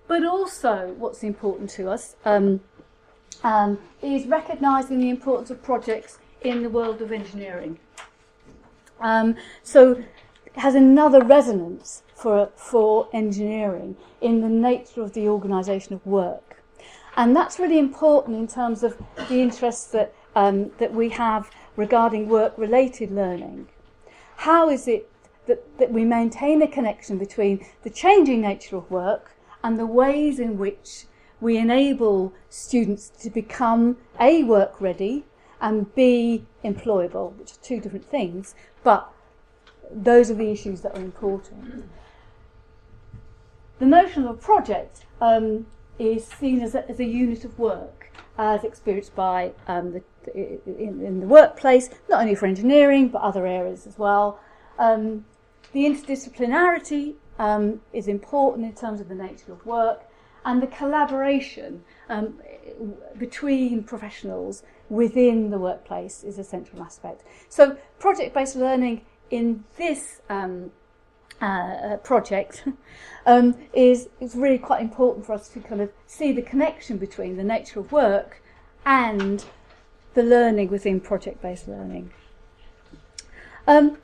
But 0.06 0.24
also 0.24 0.94
what's 0.98 1.22
important 1.22 1.70
to 1.70 1.90
us 1.90 2.16
um, 2.24 2.60
um, 3.42 3.78
is 4.02 4.26
recognising 4.26 4.98
the 5.00 5.10
importance 5.10 5.50
of 5.50 5.62
projects 5.62 6.18
in 6.42 6.62
the 6.62 6.68
world 6.68 7.02
of 7.02 7.12
engineering. 7.12 7.78
Um, 9.00 9.36
so 9.62 9.92
it 10.46 10.56
has 10.56 10.74
another 10.74 11.24
resonance 11.24 12.02
for, 12.14 12.50
for 12.56 13.08
engineering 13.12 13.96
in 14.20 14.40
the 14.40 14.48
nature 14.48 15.02
of 15.02 15.12
the 15.12 15.28
organisation 15.28 15.94
of 15.94 16.06
work. 16.06 16.61
And 17.16 17.36
that's 17.36 17.58
really 17.58 17.78
important 17.78 18.36
in 18.36 18.48
terms 18.48 18.82
of 18.82 18.96
the 19.28 19.40
interests 19.40 19.86
that, 19.92 20.14
um, 20.34 20.70
that 20.78 20.94
we 20.94 21.10
have 21.10 21.50
regarding 21.76 22.28
work-related 22.28 23.10
learning. 23.10 23.68
How 24.36 24.70
is 24.70 24.88
it 24.88 25.08
that, 25.46 25.78
that 25.78 25.92
we 25.92 26.04
maintain 26.04 26.62
a 26.62 26.68
connection 26.68 27.18
between 27.18 27.64
the 27.82 27.90
changing 27.90 28.40
nature 28.40 28.76
of 28.76 28.90
work 28.90 29.32
and 29.62 29.78
the 29.78 29.86
ways 29.86 30.38
in 30.38 30.58
which 30.58 31.06
we 31.40 31.58
enable 31.58 32.32
students 32.48 33.08
to 33.08 33.28
become 33.28 33.96
A, 34.20 34.44
work 34.44 34.80
ready, 34.80 35.24
and 35.60 35.94
B, 35.94 36.44
employable, 36.64 37.36
which 37.36 37.52
are 37.52 37.62
two 37.62 37.80
different 37.80 38.08
things, 38.08 38.54
but 38.82 39.12
those 39.90 40.30
are 40.30 40.34
the 40.34 40.50
issues 40.50 40.80
that 40.80 40.96
are 40.96 41.00
important. 41.00 41.84
The 43.78 43.86
notion 43.86 44.24
of 44.24 44.30
a 44.30 44.34
project 44.34 45.04
um, 45.20 45.66
is 45.98 46.26
seen 46.26 46.60
as 46.62 46.74
a, 46.74 46.88
as 46.88 47.00
a 47.00 47.04
unit 47.04 47.44
of 47.44 47.58
work, 47.58 48.12
as 48.38 48.64
experienced 48.64 49.14
by 49.14 49.52
um, 49.66 49.92
the 49.92 50.02
in, 50.34 51.04
in 51.04 51.20
the 51.20 51.26
workplace, 51.26 51.90
not 52.08 52.20
only 52.20 52.34
for 52.34 52.46
engineering 52.46 53.08
but 53.08 53.22
other 53.22 53.46
areas 53.46 53.86
as 53.86 53.98
well. 53.98 54.38
Um, 54.78 55.24
the 55.72 55.84
interdisciplinarity 55.84 57.14
um, 57.38 57.80
is 57.92 58.08
important 58.08 58.66
in 58.66 58.74
terms 58.74 59.00
of 59.00 59.08
the 59.08 59.14
nature 59.14 59.52
of 59.52 59.64
work, 59.66 60.02
and 60.44 60.62
the 60.62 60.66
collaboration 60.66 61.84
um, 62.08 62.40
between 63.18 63.82
professionals 63.84 64.62
within 64.88 65.50
the 65.50 65.58
workplace 65.58 66.22
is 66.22 66.38
a 66.38 66.44
central 66.44 66.82
aspect. 66.82 67.22
So, 67.48 67.76
project 67.98 68.34
based 68.34 68.56
learning 68.56 69.02
in 69.30 69.64
this 69.78 70.20
um, 70.28 70.70
uh, 71.42 71.96
project 71.98 72.64
um, 73.26 73.56
is, 73.74 74.08
is 74.20 74.34
really 74.34 74.58
quite 74.58 74.80
important 74.80 75.26
for 75.26 75.32
us 75.32 75.48
to 75.48 75.60
kind 75.60 75.80
of 75.80 75.90
see 76.06 76.32
the 76.32 76.42
connection 76.42 76.96
between 76.96 77.36
the 77.36 77.44
nature 77.44 77.80
of 77.80 77.92
work 77.92 78.42
and 78.86 79.44
the 80.14 80.22
learning 80.22 80.68
within 80.68 81.00
project-based 81.00 81.68
learning. 81.68 82.10
Um, 83.66 83.98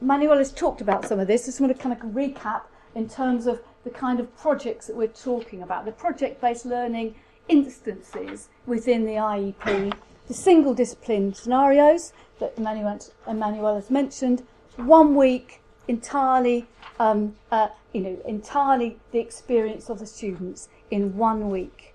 Manuel 0.00 0.38
has 0.38 0.52
talked 0.52 0.80
about 0.80 1.06
some 1.06 1.18
of 1.18 1.26
this. 1.26 1.44
I 1.44 1.46
just 1.46 1.60
want 1.60 1.74
to 1.74 1.82
kind 1.82 1.94
of 1.94 2.08
recap 2.10 2.62
in 2.94 3.08
terms 3.08 3.46
of 3.46 3.62
the 3.84 3.90
kind 3.90 4.20
of 4.20 4.36
projects 4.36 4.86
that 4.86 4.96
we're 4.96 5.08
talking 5.08 5.62
about, 5.62 5.84
the 5.84 5.92
project-based 5.92 6.66
learning 6.66 7.14
instances 7.48 8.48
within 8.66 9.04
the 9.04 9.12
IEP, 9.12 9.94
the 10.26 10.34
single 10.34 10.74
discipline 10.74 11.34
scenarios 11.34 12.12
that 12.38 12.54
Emmanuel, 12.56 12.98
Emmanuel 13.26 13.74
has 13.74 13.90
mentioned, 13.90 14.42
one 14.76 15.14
week 15.14 15.60
entirely, 15.86 16.66
um, 16.98 17.34
uh, 17.50 17.68
you 17.92 18.00
know, 18.00 18.18
entirely 18.26 18.98
the 19.12 19.18
experience 19.18 19.88
of 19.88 19.98
the 19.98 20.06
students 20.06 20.68
in 20.90 21.16
one 21.16 21.50
week. 21.50 21.94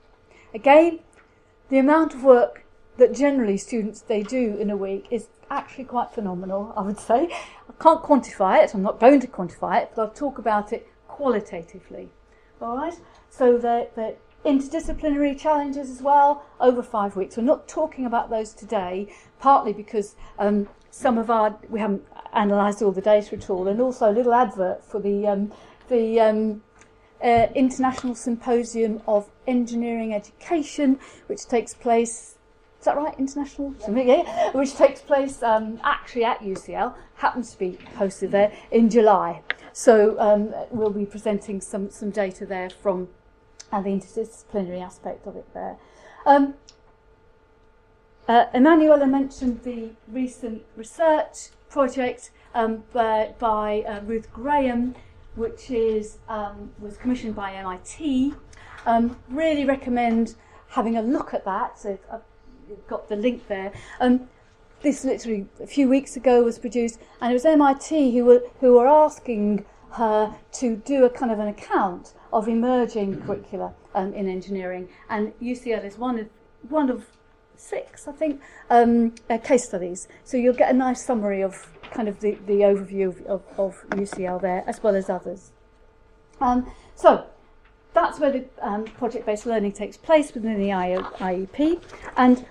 Again, 0.53 1.00
the 1.69 1.77
amount 1.77 2.13
of 2.13 2.24
work 2.24 2.63
that 2.98 3.13
generally 3.13 3.57
students 3.57 4.01
they 4.01 4.24
do 4.24 4.57
in 4.57 4.69
a 4.69 4.77
week 4.77 5.07
is 5.09 5.27
actually 5.50 5.86
quite 5.86 6.12
phenomenal, 6.12 6.74
I 6.75 6.81
would 6.81 7.00
say. 7.00 7.29
I 7.31 7.83
can't 7.83 8.01
quantify 8.03 8.63
it, 8.63 8.74
I'm 8.74 8.83
not 8.83 9.00
going 9.00 9.19
to 9.21 9.27
quantify 9.27 9.83
it, 9.83 9.91
but 9.95 10.01
I'll 10.01 10.09
talk 10.09 10.38
about 10.38 10.74
it 10.74 10.88
qualitatively. 11.07 12.09
All 12.62 12.77
right? 12.77 12.93
So 13.29 13.57
the, 13.57 13.88
the 13.95 14.15
interdisciplinary 14.46 15.38
challenges 15.38 15.89
as 15.89 16.01
well 16.01 16.46
over 16.60 16.81
five 16.81 17.15
weeks. 17.15 17.38
We're 17.38 17.43
not 17.43 17.67
talking 17.67 18.05
about 18.05 18.29
those 18.29 18.53
today, 18.53 19.13
partly 19.39 19.74
because 19.74 20.15
um, 20.38 20.67
some 20.91 21.17
of 21.17 21.29
our 21.29 21.58
we 21.69 21.79
haven't 21.79 22.05
analysed 22.34 22.81
all 22.81 22.91
the 22.91 23.01
data 23.01 23.36
at 23.36 23.50
all, 23.50 23.67
and 23.67 23.81
also 23.81 24.10
a 24.10 24.13
little 24.13 24.34
advert 24.34 24.84
for 24.84 25.00
the 25.00 25.27
um, 25.27 25.51
the 25.89 26.19
um, 26.19 26.63
uh, 27.24 27.48
International 27.55 28.15
Symposium 28.15 29.01
of 29.08 29.29
Engineering 29.48 30.13
Education, 30.13 31.00
which 31.27 31.46
takes 31.46 31.74
place. 31.74 32.36
Is 32.79 32.86
that 32.86 32.96
right? 32.96 33.13
International, 33.19 33.75
yeah, 33.93 34.51
which 34.51 34.75
takes 34.75 35.01
place 35.01 35.43
um, 35.43 35.81
actually 35.84 36.24
at 36.24 36.39
UCL, 36.39 36.96
happens 37.15 37.51
to 37.51 37.60
be 37.60 37.77
hosted 37.98 38.31
there 38.31 38.53
in 38.72 38.89
July. 38.89 39.41
So 39.74 40.17
um, 40.17 40.53
we'll 40.72 40.89
be 40.89 41.05
presenting 41.05 41.60
some 41.60 41.89
some 41.89 42.10
data 42.10 42.46
there 42.46 42.69
from 42.69 43.10
uh, 43.71 43.81
the 43.81 43.89
interdisciplinary 43.89 44.81
aspect 44.81 45.27
of 45.27 45.35
it 45.35 45.53
there. 45.53 45.77
Um, 46.25 46.55
uh, 48.27 48.45
Emanuela 48.53 49.07
mentioned 49.07 49.63
the 49.63 49.89
recent 50.07 50.63
research 50.75 51.49
project 51.69 52.31
um, 52.53 52.83
by, 52.93 53.33
by 53.39 53.81
uh, 53.81 54.01
Ruth 54.01 54.31
Graham, 54.31 54.95
which 55.35 55.71
is 55.71 56.17
um, 56.27 56.71
was 56.79 56.97
commissioned 56.97 57.35
by 57.35 57.53
MIT. 57.53 58.33
Um, 58.85 59.17
really 59.29 59.65
recommend 59.65 60.35
having 60.69 60.97
a 60.97 61.01
look 61.01 61.33
at 61.33 61.45
that. 61.45 61.79
So 61.79 61.97
I've 62.11 62.21
got 62.88 63.09
the 63.09 63.15
link 63.15 63.47
there. 63.47 63.71
Um, 63.99 64.29
this 64.81 65.03
literally 65.03 65.47
a 65.61 65.67
few 65.67 65.89
weeks 65.89 66.15
ago 66.15 66.43
was 66.43 66.57
produced, 66.57 66.99
and 67.21 67.31
it 67.31 67.33
was 67.33 67.45
MIT 67.45 68.15
who 68.15 68.25
were 68.25 68.43
who 68.59 68.73
were 68.73 68.88
asking 68.88 69.65
her 69.91 70.35
to 70.53 70.75
do 70.77 71.03
a 71.03 71.09
kind 71.09 71.31
of 71.31 71.39
an 71.39 71.47
account 71.47 72.13
of 72.31 72.48
emerging 72.48 73.21
curricula 73.21 73.74
um, 73.95 74.13
in 74.13 74.27
engineering, 74.27 74.89
and 75.09 75.33
UCL 75.39 75.83
is 75.86 75.98
one 75.98 76.19
of 76.19 76.29
one 76.67 76.89
of 76.89 77.05
six, 77.55 78.07
I 78.07 78.12
think, 78.13 78.41
um, 78.69 79.15
uh, 79.29 79.38
case 79.38 79.65
studies. 79.65 80.07
So 80.24 80.38
you'll 80.38 80.53
get 80.53 80.71
a 80.71 80.74
nice 80.74 81.03
summary 81.03 81.41
of 81.41 81.67
kind 81.91 82.07
of 82.07 82.19
the, 82.21 82.38
the 82.45 82.62
overview 82.62 83.07
of, 83.07 83.25
of, 83.25 83.43
of 83.57 83.89
UCL 83.89 84.41
there, 84.41 84.63
as 84.67 84.81
well 84.81 84.95
as 84.95 85.09
others. 85.09 85.51
Um, 86.39 86.71
so 86.95 87.25
that's 87.93 88.19
where 88.19 88.31
the 88.31 88.45
um, 88.62 88.86
project-based 88.86 89.45
learning 89.45 89.74
takes 89.74 89.98
place 89.98 90.33
within 90.33 90.57
the 90.57 90.69
IEP. 90.69 91.81
And 92.15 92.45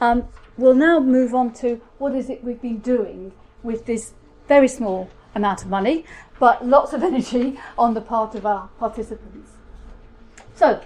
um, 0.00 0.28
we'll 0.56 0.74
now 0.74 1.00
move 1.00 1.34
on 1.34 1.52
to 1.54 1.80
what 1.98 2.14
is 2.14 2.30
it 2.30 2.42
we've 2.42 2.62
been 2.62 2.78
doing 2.78 3.32
with 3.62 3.86
this 3.86 4.12
very 4.48 4.68
small 4.68 5.10
amount 5.34 5.62
of 5.62 5.68
money, 5.68 6.04
but 6.38 6.66
lots 6.66 6.92
of 6.92 7.02
energy 7.10 7.58
on 7.78 7.94
the 7.94 8.00
part 8.00 8.34
of 8.34 8.46
our 8.46 8.68
participants. 8.78 9.52
So 10.54 10.80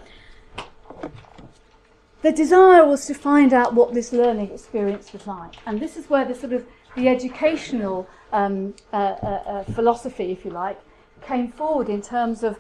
the 2.22 2.32
desire 2.32 2.84
was 2.86 3.06
to 3.06 3.14
find 3.14 3.52
out 3.52 3.74
what 3.74 3.94
this 3.94 4.12
learning 4.12 4.50
experience 4.50 5.12
was 5.12 5.26
like. 5.26 5.54
And 5.66 5.80
this 5.80 5.96
is 5.96 6.10
where 6.10 6.24
the 6.24 6.34
sort 6.34 6.52
of 6.52 6.66
the 6.96 7.08
educational 7.08 8.08
um, 8.32 8.74
uh, 8.92 8.96
uh, 8.96 9.26
uh, 9.26 9.64
philosophy, 9.64 10.32
if 10.32 10.44
you 10.44 10.50
like, 10.50 10.80
came 11.22 11.52
forward 11.52 11.88
in 11.88 12.02
terms 12.02 12.42
of 12.42 12.58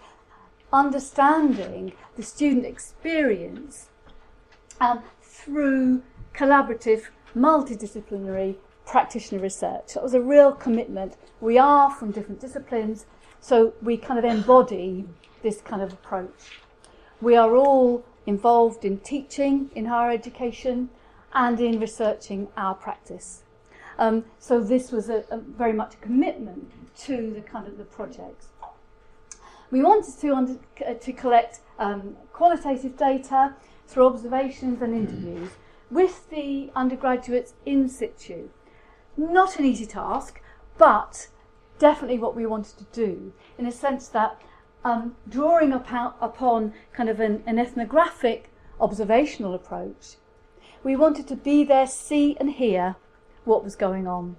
understanding 0.72 1.92
the 2.16 2.22
student 2.22 2.66
experience 2.66 3.88
um, 4.80 5.02
through 5.22 6.02
collaborative, 6.34 7.06
multidisciplinary 7.36 8.56
practitioner 8.88 9.40
research. 9.40 9.94
That 9.94 10.02
was 10.02 10.14
a 10.14 10.20
real 10.20 10.52
commitment. 10.52 11.16
We 11.40 11.58
are 11.58 11.90
from 11.90 12.10
different 12.10 12.40
disciplines, 12.40 13.06
so 13.40 13.74
we 13.82 13.96
kind 13.98 14.18
of 14.18 14.24
embody 14.24 15.04
this 15.42 15.60
kind 15.60 15.82
of 15.82 15.92
approach. 15.92 16.62
We 17.20 17.36
are 17.36 17.54
all 17.54 18.04
involved 18.26 18.84
in 18.84 18.98
teaching 18.98 19.70
in 19.74 19.84
higher 19.86 20.10
education 20.10 20.88
and 21.34 21.60
in 21.60 21.78
researching 21.78 22.48
our 22.56 22.74
practice. 22.74 23.42
Um, 23.98 24.24
so 24.38 24.60
this 24.60 24.90
was 24.90 25.08
a, 25.08 25.24
a 25.30 25.38
very 25.38 25.72
much 25.72 25.94
a 25.94 25.98
commitment 25.98 26.72
to 27.06 27.30
the 27.32 27.40
kind 27.42 27.66
of 27.66 27.76
the 27.76 27.84
projects. 27.84 28.48
We 29.70 29.82
wanted 29.82 30.18
to, 30.20 30.34
under, 30.34 30.56
uh, 30.86 30.94
to 30.94 31.12
collect 31.12 31.60
um, 31.78 32.16
qualitative 32.32 32.96
data 32.96 33.54
through 33.86 34.06
observations 34.06 34.80
and 34.80 34.94
interviews 34.94 35.50
with 35.90 36.30
the 36.30 36.70
undergraduates 36.74 37.54
in 37.66 37.88
situ. 37.88 38.48
Not 39.18 39.58
an 39.58 39.64
easy 39.64 39.84
task, 39.84 40.40
but 40.78 41.26
definitely 41.80 42.18
what 42.18 42.36
we 42.36 42.46
wanted 42.46 42.78
to 42.78 42.84
do 42.92 43.32
in 43.58 43.66
a 43.66 43.72
sense 43.72 44.06
that 44.08 44.40
um, 44.84 45.16
drawing 45.28 45.72
upon, 45.72 46.14
upon 46.20 46.72
kind 46.92 47.08
of 47.08 47.18
an, 47.18 47.42
an 47.44 47.58
ethnographic 47.58 48.52
observational 48.80 49.54
approach, 49.54 50.16
we 50.84 50.94
wanted 50.94 51.26
to 51.26 51.34
be 51.34 51.64
there, 51.64 51.88
see 51.88 52.36
and 52.38 52.52
hear 52.52 52.94
what 53.44 53.64
was 53.64 53.74
going 53.74 54.06
on. 54.06 54.36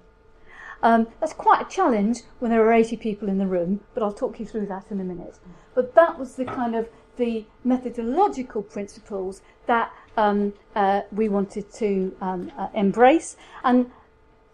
Um, 0.82 1.08
that's 1.20 1.34
quite 1.34 1.60
a 1.60 1.68
challenge 1.68 2.22
when 2.38 2.50
there 2.50 2.66
are 2.66 2.72
80 2.72 2.96
people 2.96 3.28
in 3.28 3.36
the 3.36 3.46
room, 3.46 3.80
but 3.92 4.02
I'll 4.02 4.14
talk 4.14 4.40
you 4.40 4.46
through 4.46 4.66
that 4.66 4.86
in 4.90 4.98
a 4.98 5.04
minute. 5.04 5.38
But 5.74 5.94
that 5.94 6.18
was 6.18 6.36
the 6.36 6.46
kind 6.46 6.74
of 6.74 6.88
the 7.18 7.44
methodological 7.64 8.62
principles 8.62 9.42
that 9.66 9.92
um, 10.16 10.54
uh, 10.74 11.02
we 11.12 11.28
wanted 11.28 11.70
to 11.74 12.16
um, 12.22 12.50
uh, 12.56 12.68
embrace, 12.72 13.36
and 13.62 13.90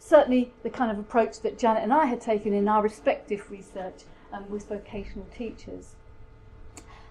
certainly 0.06 0.52
the 0.62 0.70
kind 0.70 0.90
of 0.90 0.98
approach 0.98 1.40
that 1.40 1.58
Janet 1.58 1.82
and 1.82 1.92
I 1.92 2.06
had 2.06 2.20
taken 2.20 2.52
in 2.52 2.68
our 2.68 2.82
respective 2.82 3.50
research 3.50 4.04
um, 4.32 4.48
with 4.48 4.68
vocational 4.68 5.26
teachers. 5.36 5.96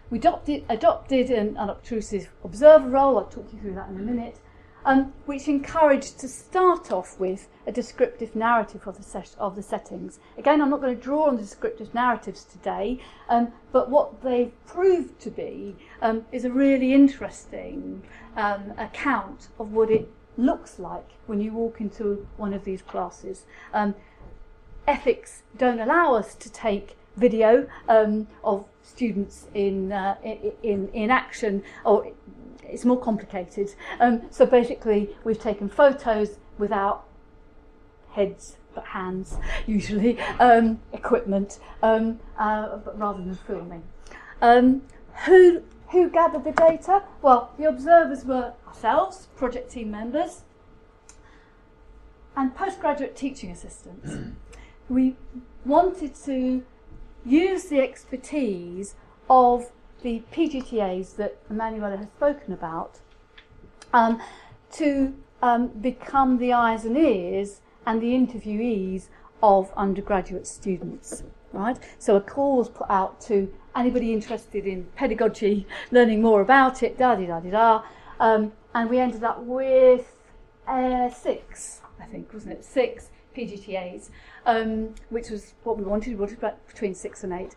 We 0.10 0.20
adopted, 0.20 0.64
adopted 0.70 1.30
an 1.30 1.58
unobtrusive 1.58 2.30
observer 2.44 2.88
role, 2.88 3.18
I'll 3.18 3.25
talk 3.25 3.48
you 3.52 3.60
through 3.60 3.74
that 3.74 3.90
in 3.90 3.96
a 3.98 4.04
minute, 4.04 4.40
um, 4.86 5.14
which 5.25 5.48
encouraged 5.48 6.20
to 6.20 6.28
start 6.28 6.92
off 6.92 7.20
with 7.20 7.50
a 7.68 7.72
descriptive 7.72 8.36
narrative 8.36 8.88
of 8.88 8.98
the, 8.98 9.04
set, 9.04 9.36
of 9.40 9.56
the 9.56 9.64
settings. 9.64 10.20
Again, 10.38 10.62
I'm 10.62 10.70
not 10.70 10.80
going 10.80 10.96
to 10.96 11.02
draw 11.02 11.28
on 11.28 11.36
the 11.36 11.42
descriptive 11.42 11.94
narratives 11.94 12.44
today, 12.44 13.00
um, 13.28 13.52
but 13.72 13.90
what 13.90 14.22
they've 14.22 14.54
proved 14.68 15.20
to 15.22 15.32
be 15.32 15.75
um, 16.02 16.25
is 16.32 16.46
a 16.46 16.52
really 16.52 16.94
interesting 16.94 18.04
um, 18.38 18.74
account 18.78 19.50
of 19.60 19.74
what 19.74 19.90
it 19.90 20.08
looks 20.38 20.80
like 20.80 21.10
when 21.27 21.42
you 21.42 21.51
walk 21.51 21.82
into 21.82 22.27
one 22.38 22.54
of 22.54 22.63
these 22.63 22.82
classes. 22.82 23.46
Um, 23.74 23.96
ethics 24.88 25.44
don't 25.58 25.80
allow 25.80 26.15
us 26.15 26.36
to 26.36 26.51
take 26.51 26.98
video 27.15 27.68
um, 27.88 28.27
of 28.44 28.65
students 28.84 29.48
in, 29.54 29.92
uh, 29.92 30.15
in, 30.24 30.89
in 30.89 31.10
action, 31.10 31.63
or 31.84 32.12
it's 32.63 32.86
more 32.86 33.00
complicated. 33.00 33.74
Um, 34.00 34.24
so 34.30 34.46
basically, 34.46 35.15
we've 35.24 35.39
taken 35.39 35.70
photos 35.70 36.38
without 36.58 37.06
heads 38.12 38.58
but 38.74 38.86
hands, 38.86 39.38
usually, 39.65 40.20
um, 40.39 40.80
equipment, 40.94 41.60
um, 41.82 42.20
uh, 42.38 42.77
rather 42.96 43.24
than 43.24 43.36
filming. 43.36 43.84
Um, 44.42 44.84
who, 45.25 45.63
who 45.96 46.10
gathered 46.10 46.44
the 46.44 46.52
data? 46.52 47.04
Well, 47.22 47.52
the 47.58 47.70
observers 47.70 48.25
were 48.25 48.54
ourselves, 48.68 49.28
project 49.38 49.72
team 49.72 49.92
members, 49.92 50.42
and 52.36 52.54
postgraduate 52.54 53.16
teaching 53.16 53.50
assistants. 53.50 54.36
we 54.90 55.16
wanted 55.66 56.14
to 56.25 56.64
use 57.25 57.66
the 57.66 57.80
expertise 57.80 58.96
of 59.30 59.72
the 60.04 60.22
PGTAs 60.34 61.16
that 61.16 61.38
Emanuela 61.50 61.98
has 61.98 62.08
spoken 62.08 62.54
about 62.54 63.00
um, 63.94 64.22
to 64.74 65.16
um, 65.42 65.68
become 65.70 66.38
the 66.40 66.52
eyes 66.52 66.84
and 66.84 66.98
ears 66.98 67.62
and 67.86 68.02
the 68.02 68.14
interviewees 68.14 69.08
of 69.42 69.72
undergraduate 69.78 70.46
students. 70.46 71.24
Right? 71.56 71.80
So 72.00 72.16
a 72.18 72.22
call 72.22 72.58
was 72.58 72.70
put 72.70 72.90
out 72.90 73.22
to 73.22 73.52
anybody 73.76 74.14
interested 74.14 74.66
in 74.66 74.86
pedagogy, 74.96 75.66
learning 75.92 76.22
more 76.22 76.42
about 76.42 76.84
it, 76.84 76.98
da 76.98 77.16
da 77.16 77.26
da 77.26 77.40
da. 77.40 77.84
Um, 78.20 78.52
and 78.74 78.90
we 78.90 79.00
ended 79.00 79.24
up 79.24 79.40
with 79.40 80.14
uh, 80.68 81.10
six, 81.10 81.82
I 82.00 82.06
think, 82.06 82.34
wasn't 82.34 82.54
it? 82.54 82.66
Six 82.66 83.10
PGTAs, 83.36 84.10
um, 84.46 84.96
which 85.10 85.30
was 85.30 85.54
what 85.64 85.78
we 85.78 85.84
wanted. 85.84 86.10
We 86.10 86.16
wanted 86.16 86.40
between 86.68 86.94
six 86.94 87.24
and 87.24 87.34
eight, 87.34 87.56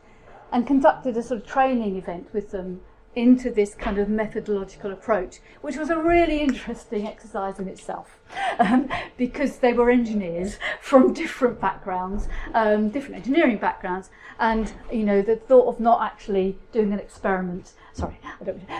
and 0.52 0.66
conducted 0.66 1.16
a 1.16 1.22
sort 1.22 1.40
of 1.40 1.46
training 1.46 1.96
event 1.96 2.28
with 2.32 2.50
them 2.50 2.80
into 3.18 3.50
this 3.50 3.74
kind 3.74 3.98
of 3.98 4.08
methodological 4.08 4.92
approach, 4.92 5.40
which 5.60 5.76
was 5.76 5.90
a 5.90 5.98
really 5.98 6.40
interesting 6.40 7.06
exercise 7.06 7.58
in 7.58 7.66
itself 7.66 8.20
um, 8.60 8.88
because 9.16 9.58
they 9.58 9.72
were 9.72 9.90
engineers 9.90 10.58
from 10.80 11.12
different 11.12 11.60
backgrounds, 11.60 12.28
um, 12.54 12.88
different 12.90 13.16
engineering 13.16 13.58
backgrounds, 13.58 14.10
and 14.38 14.72
you 14.92 15.02
know 15.02 15.20
the 15.20 15.34
thought 15.34 15.66
of 15.66 15.80
not 15.80 16.00
actually 16.00 16.56
doing 16.70 16.92
an 16.92 17.00
experiment. 17.00 17.72
Sorry, 17.92 18.20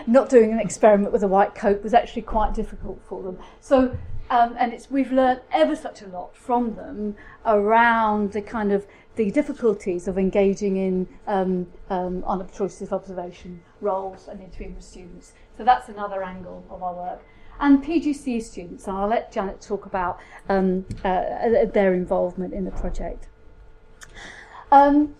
not 0.06 0.28
doing 0.28 0.52
an 0.52 0.60
experiment 0.60 1.12
with 1.12 1.24
a 1.24 1.28
white 1.28 1.56
coat 1.56 1.82
was 1.82 1.92
actually 1.92 2.22
quite 2.22 2.54
difficult 2.54 3.00
for 3.08 3.20
them. 3.24 3.36
So 3.60 3.96
um, 4.30 4.56
and 4.58 4.72
it's 4.72 4.90
we've 4.90 5.12
learned 5.12 5.40
ever 5.52 5.74
such 5.74 6.02
a 6.02 6.06
lot 6.06 6.36
from 6.36 6.74
them 6.74 7.16
around 7.46 8.32
the 8.32 8.42
kind 8.42 8.72
of 8.72 8.86
the 9.16 9.30
difficulties 9.30 10.06
of 10.06 10.16
engaging 10.16 10.76
in 10.76 11.08
um, 11.26 11.66
um, 11.90 12.22
unobtrusive 12.24 12.92
observation 12.92 13.62
roles 13.80 14.28
and 14.28 14.40
interviewing 14.40 14.76
with 14.76 14.84
students. 14.84 15.32
So 15.56 15.64
that's 15.64 15.88
another 15.88 16.22
angle 16.22 16.64
of 16.70 16.82
our 16.82 16.94
work. 16.94 17.22
And 17.60 17.84
PGCE 17.84 18.40
students, 18.42 18.86
and 18.86 18.96
I'll 18.96 19.08
let 19.08 19.32
Janet 19.32 19.60
talk 19.60 19.86
about 19.86 20.20
um, 20.48 20.86
uh, 21.04 21.64
their 21.74 21.92
involvement 21.92 22.54
in 22.54 22.64
the 22.64 22.70
project. 22.70 23.26
Um, 24.70 25.16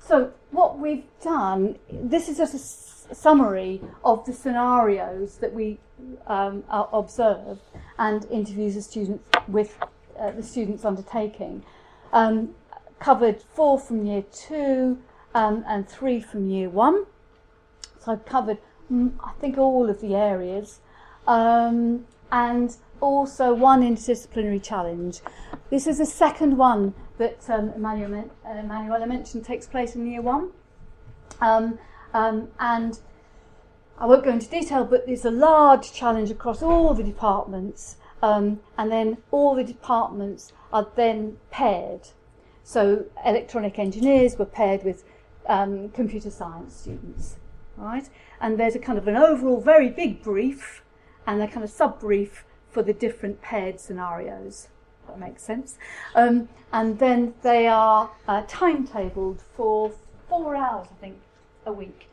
so 0.00 0.32
what 0.50 0.78
we've 0.78 1.04
done, 1.22 1.78
this 1.88 2.28
is 2.28 2.38
just 2.38 2.54
a 2.54 2.56
s- 2.56 3.06
summary 3.12 3.80
of 4.04 4.26
the 4.26 4.32
scenarios 4.32 5.36
that 5.36 5.52
we 5.54 5.78
um, 6.26 6.64
observed 6.68 7.62
and 7.98 8.24
interviews 8.26 8.74
the 8.74 8.82
students 8.82 9.24
with 9.48 9.78
uh, 10.18 10.30
the 10.32 10.42
students 10.42 10.84
undertaking. 10.84 11.64
Um, 12.12 12.54
covered 13.00 13.42
four 13.42 13.80
from 13.80 14.06
year 14.06 14.22
two 14.32 14.98
um, 15.34 15.64
and 15.66 15.88
three 15.88 16.20
from 16.20 16.48
year 16.48 16.68
one. 16.68 17.06
So 17.98 18.12
I've 18.12 18.24
covered, 18.24 18.58
mm, 18.90 19.12
I 19.24 19.32
think, 19.40 19.58
all 19.58 19.88
of 19.90 20.00
the 20.00 20.14
areas. 20.14 20.80
Um, 21.26 22.06
and 22.30 22.76
also 23.00 23.52
one 23.52 23.82
interdisciplinary 23.82 24.62
challenge. 24.62 25.20
This 25.70 25.86
is 25.86 25.98
the 25.98 26.06
second 26.06 26.56
one 26.56 26.94
that 27.18 27.48
um, 27.50 27.70
Emmanuel, 27.76 28.30
uh, 28.46 29.06
mentioned 29.06 29.44
takes 29.44 29.66
place 29.66 29.94
in 29.94 30.10
year 30.10 30.22
one. 30.22 30.50
Um, 31.40 31.78
um, 32.14 32.48
and 32.58 32.98
I 33.98 34.06
won't 34.06 34.24
go 34.24 34.30
into 34.30 34.48
detail, 34.48 34.84
but 34.84 35.06
there's 35.06 35.24
a 35.24 35.30
large 35.30 35.92
challenge 35.92 36.30
across 36.30 36.62
all 36.62 36.94
the 36.94 37.04
departments, 37.04 37.96
um, 38.22 38.60
and 38.76 38.90
then 38.90 39.18
all 39.30 39.54
the 39.54 39.64
departments 39.64 40.52
are 40.72 40.88
then 40.96 41.38
paired. 41.50 42.08
So 42.64 43.06
electronic 43.24 43.78
engineers 43.78 44.38
were 44.38 44.46
paired 44.46 44.84
with 44.84 45.04
um, 45.46 45.90
computer 45.90 46.30
science 46.30 46.76
students, 46.76 47.36
right? 47.76 48.08
And 48.40 48.58
there's 48.58 48.74
a 48.74 48.78
kind 48.78 48.98
of 48.98 49.06
an 49.08 49.16
overall 49.16 49.60
very 49.60 49.88
big 49.88 50.22
brief 50.22 50.82
and 51.26 51.42
a 51.42 51.48
kind 51.48 51.64
of 51.64 51.70
sub 51.70 52.00
brief 52.00 52.44
for 52.70 52.82
the 52.82 52.92
different 52.92 53.42
paired 53.42 53.78
scenarios. 53.78 54.68
That 55.06 55.18
makes 55.18 55.42
sense. 55.42 55.78
Um, 56.14 56.48
and 56.72 56.98
then 56.98 57.34
they 57.42 57.66
are 57.66 58.10
uh, 58.26 58.42
timetabled 58.44 59.40
for 59.56 59.92
four 60.28 60.56
hours, 60.56 60.88
I 60.90 61.00
think, 61.00 61.18
a 61.66 61.72
week 61.72 62.08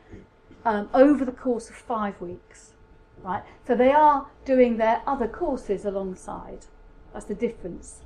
um, 0.64 0.88
over 0.92 1.24
the 1.24 1.32
course 1.32 1.70
of 1.70 1.76
five 1.76 2.20
weeks, 2.20 2.72
right? 3.22 3.42
So 3.66 3.74
they 3.74 3.92
are 3.92 4.26
doing 4.44 4.76
their 4.76 5.02
other 5.06 5.28
courses 5.28 5.84
alongside. 5.84 6.66
That's 7.12 7.26
the 7.26 7.34
difference. 7.34 8.00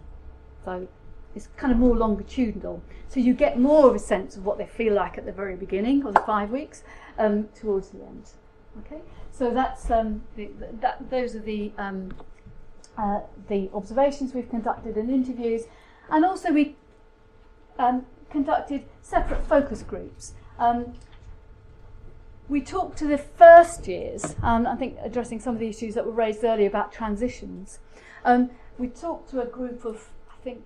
So 0.65 0.89
it's 1.35 1.49
kind 1.57 1.73
of 1.73 1.79
more 1.79 1.97
longitudinal. 1.97 2.83
So 3.09 3.21
you 3.21 3.35
get 3.35 3.59
more 3.59 3.89
of 3.89 3.95
a 3.95 3.99
sense 3.99 4.37
of 4.37 4.45
what 4.45 4.59
they 4.59 4.67
feel 4.67 4.95
like 4.95 5.19
at 5.19 5.27
the 5.27 5.33
very 5.33 5.57
beginning 5.57 6.05
of 6.07 6.15
the 6.15 6.21
five 6.21 6.51
weeks 6.51 6.83
um, 7.19 7.49
towards 7.55 7.91
the 7.91 8.03
end. 8.03 8.31
Okay, 8.81 9.03
so 9.31 9.53
that's 9.53 9.89
um, 9.91 10.23
the, 10.35 10.51
that. 10.81 11.09
Those 11.09 11.37
are 11.37 11.41
the 11.41 11.71
um, 11.79 12.13
uh, 12.99 13.21
the 13.49 13.71
observations 13.73 14.35
we've 14.35 14.51
conducted 14.51 14.97
and 14.97 15.11
interviews, 15.11 15.63
and 16.11 16.25
also 16.25 16.53
we 16.53 16.75
um, 17.79 18.05
conducted 18.31 18.85
separate 19.01 19.47
focus 19.47 19.83
groups. 19.83 20.35
We 22.47 22.61
talked 22.61 22.99
to 22.99 23.07
the 23.07 23.17
first 23.17 23.89
years, 23.89 24.37
um, 24.43 24.67
I 24.67 24.77
think 24.77 24.99
addressing 25.03 25.41
some 25.41 25.55
of 25.55 25.61
the 25.61 25.69
issues 25.69 25.95
that 25.95 26.05
were 26.05 26.13
raised 26.13 26.45
earlier 26.45 26.69
about 26.69 26.93
transitions. 26.93 27.79
Um, 28.23 28.51
we 28.77 28.89
talked 28.89 29.31
to 29.31 29.41
a 29.41 29.47
group 29.47 29.87
of, 29.87 30.11
I 30.31 30.37
think, 30.45 30.63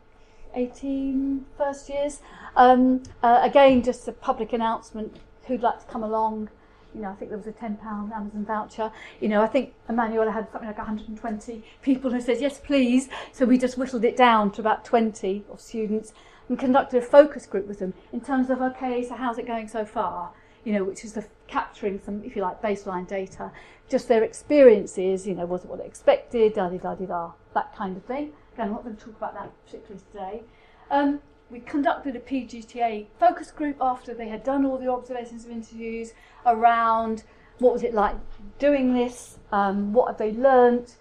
18 0.55 1.47
first 1.57 1.89
years. 1.89 2.21
Um, 2.57 3.05
uh, 3.23 3.39
again, 3.43 3.85
just 3.85 4.09
a 4.09 4.13
public 4.13 4.53
announcement 4.53 5.19
who'd 5.47 5.63
like 5.63 5.79
to 5.79 5.87
come 5.87 6.03
along. 6.03 6.49
You 6.97 7.03
know, 7.03 7.11
I 7.11 7.15
think 7.15 7.31
there 7.31 7.39
was 7.39 7.47
a 7.47 7.53
£10 7.53 7.81
Amazon 7.81 8.45
voucher. 8.45 8.91
You 9.21 9.29
know, 9.29 9.41
I 9.41 9.47
think 9.47 9.73
Emmanuel 9.89 10.33
had 10.33 10.51
something 10.51 10.67
like 10.67 10.79
120 10.79 11.63
people 11.83 12.11
who 12.11 12.21
said, 12.21 12.41
yes, 12.41 12.59
please. 12.59 13.09
So 13.31 13.45
we 13.45 13.57
just 13.57 13.79
whittled 13.79 14.05
it 14.05 14.17
down 14.17 14.51
to 14.53 14.61
about 14.61 14.85
20 14.85 15.45
of 15.49 15.61
students 15.61 16.13
and 16.49 16.59
conducted 16.59 17.05
a 17.05 17.07
focus 17.07 17.47
group 17.47 17.69
with 17.69 17.79
them 17.79 17.95
in 18.13 18.21
terms 18.21 18.51
of, 18.51 18.61
okay, 18.63 19.05
so 19.07 19.15
how's 19.15 19.39
it 19.39 19.47
going 19.47 19.69
so 19.69 19.85
far? 19.85 20.33
You 20.69 20.75
know, 20.75 20.85
which 20.85 21.03
is 21.03 21.15
the 21.15 21.25
capturing 21.47 21.99
some, 21.99 22.23
if 22.23 22.37
you 22.37 22.43
like, 22.43 22.61
baseline 22.61 23.09
data, 23.09 23.51
just 23.89 24.07
their 24.07 24.23
experiences, 24.23 25.27
you 25.27 25.35
know, 25.35 25.47
was 25.47 25.65
it 25.65 25.71
what 25.71 25.79
they 25.79 25.87
expected, 25.87 26.53
da 26.53 26.69
da 26.69 26.77
da 26.77 27.07
da, 27.07 27.33
that 27.55 27.75
kind 27.75 27.97
of 27.97 28.05
thing. 28.05 28.33
Again, 28.53 28.67
I'm 28.67 28.73
not 28.73 28.85
going 28.85 28.95
to 28.95 29.03
talk 29.03 29.17
about 29.17 29.33
that 29.33 29.51
particularly 29.65 30.03
today. 30.13 30.43
Um, 30.91 31.21
we 31.51 31.61
conducted 31.61 32.17
a 32.17 32.21
PGTA 32.21 33.07
focus 33.19 33.51
group 33.51 33.79
after 33.81 34.13
they 34.13 34.29
had 34.29 34.45
done 34.45 34.67
all 34.67 34.77
the 34.77 34.91
observations 34.91 35.47
and 35.47 35.55
interviews 35.55 36.13
around 36.45 37.25
what 37.61 37.73
was 37.73 37.83
it 37.83 37.95
like 37.95 38.17
doing 38.59 38.93
this, 38.93 39.39
um, 39.53 39.95
what 39.95 40.09
have 40.09 40.19
they 40.19 40.33
learnt 40.33 40.97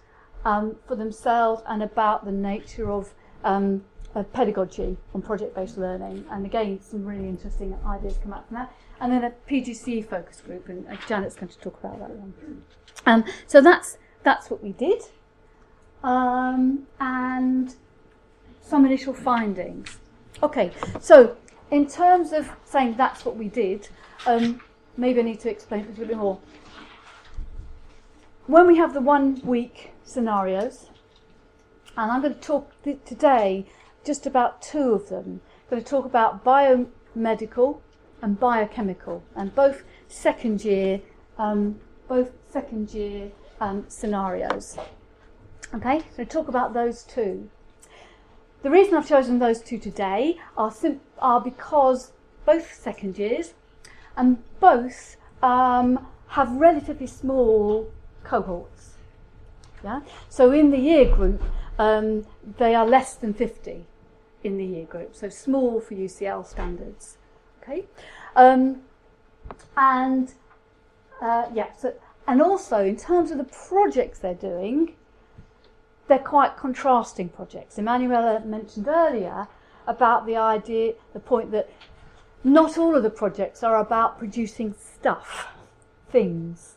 um, 0.46 0.76
for 0.86 0.96
themselves, 0.96 1.62
and 1.66 1.82
about 1.82 2.24
the 2.24 2.32
nature 2.32 2.90
of, 2.90 3.12
um, 3.44 3.84
of 4.14 4.32
pedagogy 4.32 4.96
and 5.12 5.22
project-based 5.22 5.76
learning. 5.76 6.24
And 6.30 6.46
again, 6.46 6.80
some 6.80 7.04
really 7.04 7.28
interesting 7.28 7.76
ideas 7.86 8.18
come 8.22 8.32
out 8.32 8.48
from 8.48 8.54
that. 8.54 8.72
And 9.00 9.12
then 9.12 9.24
a 9.24 9.32
PGCE 9.48 10.08
focus 10.08 10.40
group, 10.40 10.68
and 10.68 10.86
uh, 10.88 10.96
Janet's 11.06 11.36
going 11.36 11.48
to 11.48 11.58
talk 11.58 11.78
about 11.78 12.00
that 12.00 12.10
one. 12.10 12.62
Um, 13.06 13.24
so 13.46 13.60
that's 13.60 13.98
that's 14.24 14.50
what 14.50 14.62
we 14.62 14.72
did 14.72 15.02
um, 16.02 16.86
and 17.00 17.74
some 18.60 18.84
initial 18.84 19.14
findings. 19.14 19.98
Okay, 20.42 20.70
so 21.00 21.36
in 21.70 21.86
terms 21.86 22.32
of 22.32 22.50
saying 22.64 22.94
that's 22.96 23.24
what 23.24 23.36
we 23.36 23.48
did, 23.48 23.88
um, 24.26 24.60
maybe 24.96 25.20
I 25.20 25.22
need 25.22 25.40
to 25.40 25.50
explain 25.50 25.84
a 25.84 25.88
little 25.88 26.06
bit 26.06 26.16
more. 26.16 26.38
When 28.46 28.66
we 28.66 28.78
have 28.78 28.94
the 28.94 29.00
one 29.00 29.40
week 29.44 29.92
scenarios, 30.04 30.90
and 31.96 32.10
I'm 32.12 32.22
going 32.22 32.34
to 32.34 32.40
talk 32.40 32.70
th- 32.82 33.00
today 33.04 33.66
just 34.04 34.26
about 34.26 34.62
two 34.62 34.92
of 34.92 35.08
them. 35.08 35.40
I'm 35.64 35.70
going 35.70 35.82
to 35.82 35.88
talk 35.88 36.04
about 36.04 36.44
biomedical 36.44 37.80
and 38.22 38.38
biochemical, 38.38 39.22
and 39.36 39.54
both 39.54 39.84
second 40.08 40.64
year, 40.64 41.00
um, 41.38 41.78
both 42.08 42.32
second 42.50 42.92
year 42.92 43.30
um, 43.60 43.84
scenarios. 43.88 44.78
Okay, 45.74 46.02
so 46.16 46.24
talk 46.24 46.48
about 46.48 46.74
those 46.74 47.02
two. 47.02 47.50
The 48.62 48.70
reason 48.70 48.94
I've 48.94 49.08
chosen 49.08 49.38
those 49.38 49.60
two 49.60 49.78
today 49.78 50.38
are, 50.56 50.72
sim- 50.72 51.00
are 51.18 51.40
because 51.40 52.12
both 52.44 52.72
second 52.72 53.18
years 53.18 53.52
and 54.16 54.42
both 54.58 55.16
um, 55.42 56.06
have 56.28 56.50
relatively 56.52 57.06
small 57.06 57.92
cohorts. 58.24 58.94
Yeah? 59.84 60.00
So 60.28 60.50
in 60.50 60.70
the 60.70 60.78
year 60.78 61.14
group, 61.14 61.42
um, 61.78 62.26
they 62.56 62.74
are 62.74 62.86
less 62.86 63.14
than 63.14 63.32
50 63.34 63.84
in 64.42 64.56
the 64.56 64.64
year 64.64 64.86
group, 64.86 65.14
so 65.14 65.28
small 65.28 65.80
for 65.80 65.94
UCL 65.94 66.46
standards. 66.46 67.17
Okay, 67.68 67.84
um, 68.34 68.80
and 69.76 70.32
uh, 71.20 71.46
yeah, 71.52 71.72
so 71.76 71.94
and 72.26 72.40
also 72.40 72.84
in 72.84 72.96
terms 72.96 73.30
of 73.30 73.36
the 73.36 73.44
projects 73.44 74.18
they're 74.18 74.34
doing, 74.34 74.94
they're 76.06 76.18
quite 76.18 76.56
contrasting 76.56 77.28
projects. 77.28 77.78
Emanuela 77.78 78.40
mentioned 78.40 78.88
earlier 78.88 79.48
about 79.86 80.24
the 80.26 80.36
idea, 80.36 80.94
the 81.12 81.20
point 81.20 81.50
that 81.50 81.70
not 82.42 82.78
all 82.78 82.94
of 82.96 83.02
the 83.02 83.10
projects 83.10 83.62
are 83.62 83.76
about 83.76 84.18
producing 84.18 84.74
stuff, 84.78 85.48
things, 86.10 86.76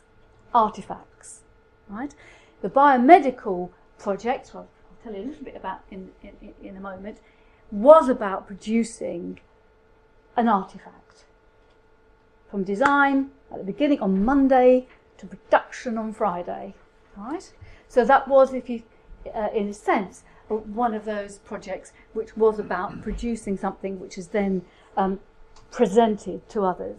artifacts, 0.54 1.40
right? 1.88 2.14
The 2.60 2.68
biomedical 2.68 3.70
project, 3.98 4.52
well, 4.52 4.68
I'll 4.90 5.04
tell 5.04 5.18
you 5.18 5.26
a 5.26 5.28
little 5.28 5.44
bit 5.44 5.56
about 5.56 5.80
in, 5.90 6.10
in, 6.22 6.52
in 6.62 6.76
a 6.76 6.80
moment, 6.80 7.18
was 7.70 8.10
about 8.10 8.46
producing 8.46 9.40
an 10.36 10.48
artifact. 10.48 11.24
From 12.50 12.64
design 12.64 13.30
at 13.50 13.58
the 13.58 13.64
beginning 13.64 14.00
on 14.00 14.24
Monday 14.24 14.86
to 15.18 15.26
production 15.26 15.98
on 15.98 16.12
Friday, 16.12 16.74
right? 17.16 17.52
So 17.88 18.04
that 18.04 18.28
was, 18.28 18.52
if 18.54 18.68
you 18.68 18.82
uh, 19.34 19.48
in 19.54 19.68
a 19.68 19.74
sense, 19.74 20.24
one 20.48 20.94
of 20.94 21.04
those 21.04 21.38
projects 21.38 21.92
which 22.12 22.36
was 22.36 22.58
about 22.58 23.00
producing 23.02 23.56
something 23.56 23.98
which 24.00 24.18
is 24.18 24.28
then 24.28 24.62
um, 24.96 25.20
presented 25.70 26.46
to 26.50 26.62
others. 26.62 26.98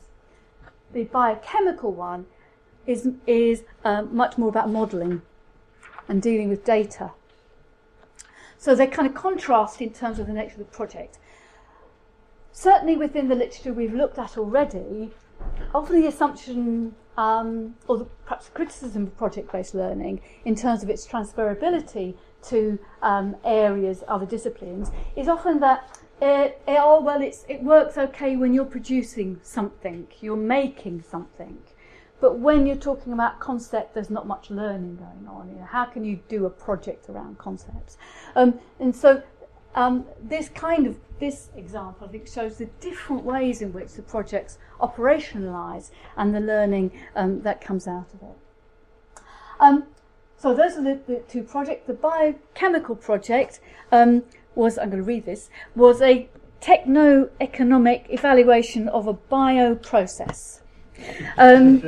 The 0.94 1.04
biochemical 1.06 1.92
one 1.92 2.26
is, 2.86 3.10
is 3.28 3.64
um, 3.84 4.16
much 4.16 4.38
more 4.38 4.50
about 4.50 4.70
modelling 4.70 5.22
and 6.08 6.22
dealing 6.22 6.50
with 6.50 6.66
data. 6.66 7.12
So 8.58 8.76
they 8.76 8.88
kind 8.88 9.08
of 9.08 9.14
contrast 9.14 9.82
in 9.82 9.92
terms 9.92 10.20
of 10.20 10.28
the 10.28 10.34
nature 10.34 10.54
of 10.54 10.60
the 10.60 10.66
project. 10.66 11.20
Certainly 12.54 12.98
within 12.98 13.28
the 13.28 13.36
literature 13.36 13.74
we've 13.74 13.94
looked 13.94 14.20
at 14.20 14.38
already, 14.38 15.12
often 15.74 16.00
the 16.00 16.08
assumption 16.08 16.94
um, 17.18 17.76
or 17.88 17.98
the, 17.98 18.06
perhaps 18.26 18.46
the 18.46 18.52
criticism 18.52 19.04
of 19.04 19.18
project-based 19.18 19.74
learning 19.74 20.22
in 20.46 20.56
terms 20.56 20.84
of 20.84 20.90
its 20.90 21.06
transferability 21.08 22.16
to 22.44 22.78
um, 23.02 23.36
areas, 23.44 24.04
other 24.08 24.26
disciplines, 24.26 24.92
is 25.16 25.28
often 25.28 25.60
that 25.60 26.00
it, 26.22 26.62
it, 26.68 26.78
oh 26.80 27.02
well, 27.02 27.22
it 27.22 27.64
works 27.64 27.98
okay 27.98 28.36
when 28.36 28.54
you're 28.54 28.66
producing 28.66 29.40
something, 29.42 30.08
you're 30.22 30.38
making 30.38 31.02
something. 31.02 31.58
But 32.22 32.40
when 32.40 32.66
you're 32.66 32.78
talking 32.78 33.12
about 33.12 33.42
concept, 33.42 33.94
there's 33.94 34.10
not 34.10 34.26
much 34.26 34.50
learning 34.50 34.96
going 34.96 35.28
on. 35.28 35.50
You 35.50 35.56
know, 35.56 35.66
how 35.66 35.84
can 35.84 36.06
you 36.06 36.22
do 36.30 36.46
a 36.46 36.50
project 36.50 37.10
around 37.10 37.38
concepts? 37.38 37.98
Um, 38.38 38.60
and 38.80 38.96
so 38.96 39.22
um, 39.76 40.06
this 40.22 40.50
kind 40.50 40.88
of 40.88 40.98
this 41.20 41.50
example, 41.56 42.08
I 42.08 42.12
think, 42.12 42.28
shows 42.28 42.58
the 42.58 42.66
different 42.80 43.24
ways 43.24 43.62
in 43.62 43.72
which 43.72 43.94
the 43.94 44.02
projects 44.02 44.58
operationalise 44.82 45.92
and 46.18 46.36
the 46.36 46.40
learning 46.40 46.92
um, 47.16 47.42
that 47.44 47.62
comes 47.62 47.88
out 47.88 48.08
of 48.14 48.22
it. 48.22 48.38
Um, 49.60 49.86
so 50.38 50.54
those 50.54 50.76
are 50.76 50.84
the, 50.84 51.00
the, 51.08 51.20
two 51.28 51.44
projects. 51.44 51.88
The 51.88 51.94
biochemical 51.94 52.96
project 52.96 53.62
um, 53.92 54.24
was, 54.56 54.78
I'm 54.78 54.90
going 54.90 55.02
to 55.02 55.08
read 55.08 55.26
this, 55.26 55.50
was 55.76 56.02
a 56.02 56.28
techno-economic 56.60 58.08
evaluation 58.10 58.90
of 58.90 59.08
a 59.08 59.14
bioprocess. 59.14 60.60
Um, 61.38 61.82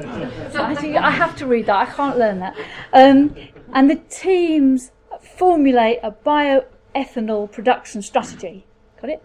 I 0.55 1.11
have 1.11 1.35
to 1.37 1.45
read 1.45 1.65
that. 1.67 1.75
I 1.75 1.91
can't 1.91 2.17
learn 2.17 2.39
that. 2.39 2.55
Um, 2.93 3.35
and 3.73 3.89
the 3.89 3.95
teams 4.09 4.91
formulate 5.21 5.99
a 6.01 6.11
bioethanol 6.95 7.51
production 7.51 8.01
strategy. 8.01 8.65
Got 9.01 9.09
it? 9.09 9.23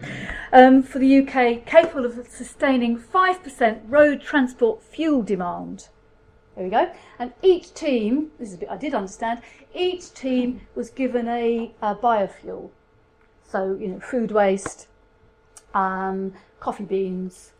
Um, 0.52 0.83
for 0.83 0.98
the 0.98 1.18
UK, 1.18 1.64
capable 1.64 2.04
of 2.04 2.26
sustaining 2.26 2.98
5% 2.98 3.83
road 3.87 4.20
transport 4.20 4.83
fuel 4.83 5.22
demand. 5.22 5.88
There 6.56 6.64
we 6.64 6.70
go. 6.70 6.90
And 7.18 7.33
each 7.42 7.72
team, 7.72 8.33
this 8.38 8.48
is 8.48 8.54
a 8.54 8.59
bit 8.59 8.68
I 8.70 8.76
did 8.76 8.94
understand, 8.94 9.42
each 9.74 10.12
team 10.12 10.62
was 10.74 10.90
given 10.90 11.28
a, 11.28 11.72
a 11.80 11.94
biofuel. 11.94 12.70
So, 13.48 13.76
you 13.80 13.88
know, 13.88 14.00
food 14.00 14.33
waste, 14.33 14.88
um, 15.72 16.35
coffee 16.59 16.85
beans, 16.85 17.52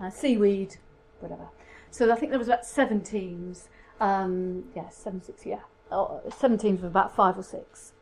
uh, 0.00 0.10
seaweed, 0.10 0.76
whatever. 1.20 1.48
So 1.90 2.10
I 2.10 2.16
think 2.16 2.30
there 2.30 2.38
was 2.38 2.48
about 2.48 2.64
seven 2.64 3.02
teams. 3.02 3.68
Um, 4.00 4.64
yeah, 4.74 4.88
seven, 4.88 5.22
six, 5.22 5.46
yeah. 5.46 5.60
Oh, 5.90 6.20
seven 6.36 6.58
teams 6.58 6.80
of 6.80 6.86
about 6.86 7.14
five 7.14 7.38
or 7.38 7.42
six. 7.42 7.92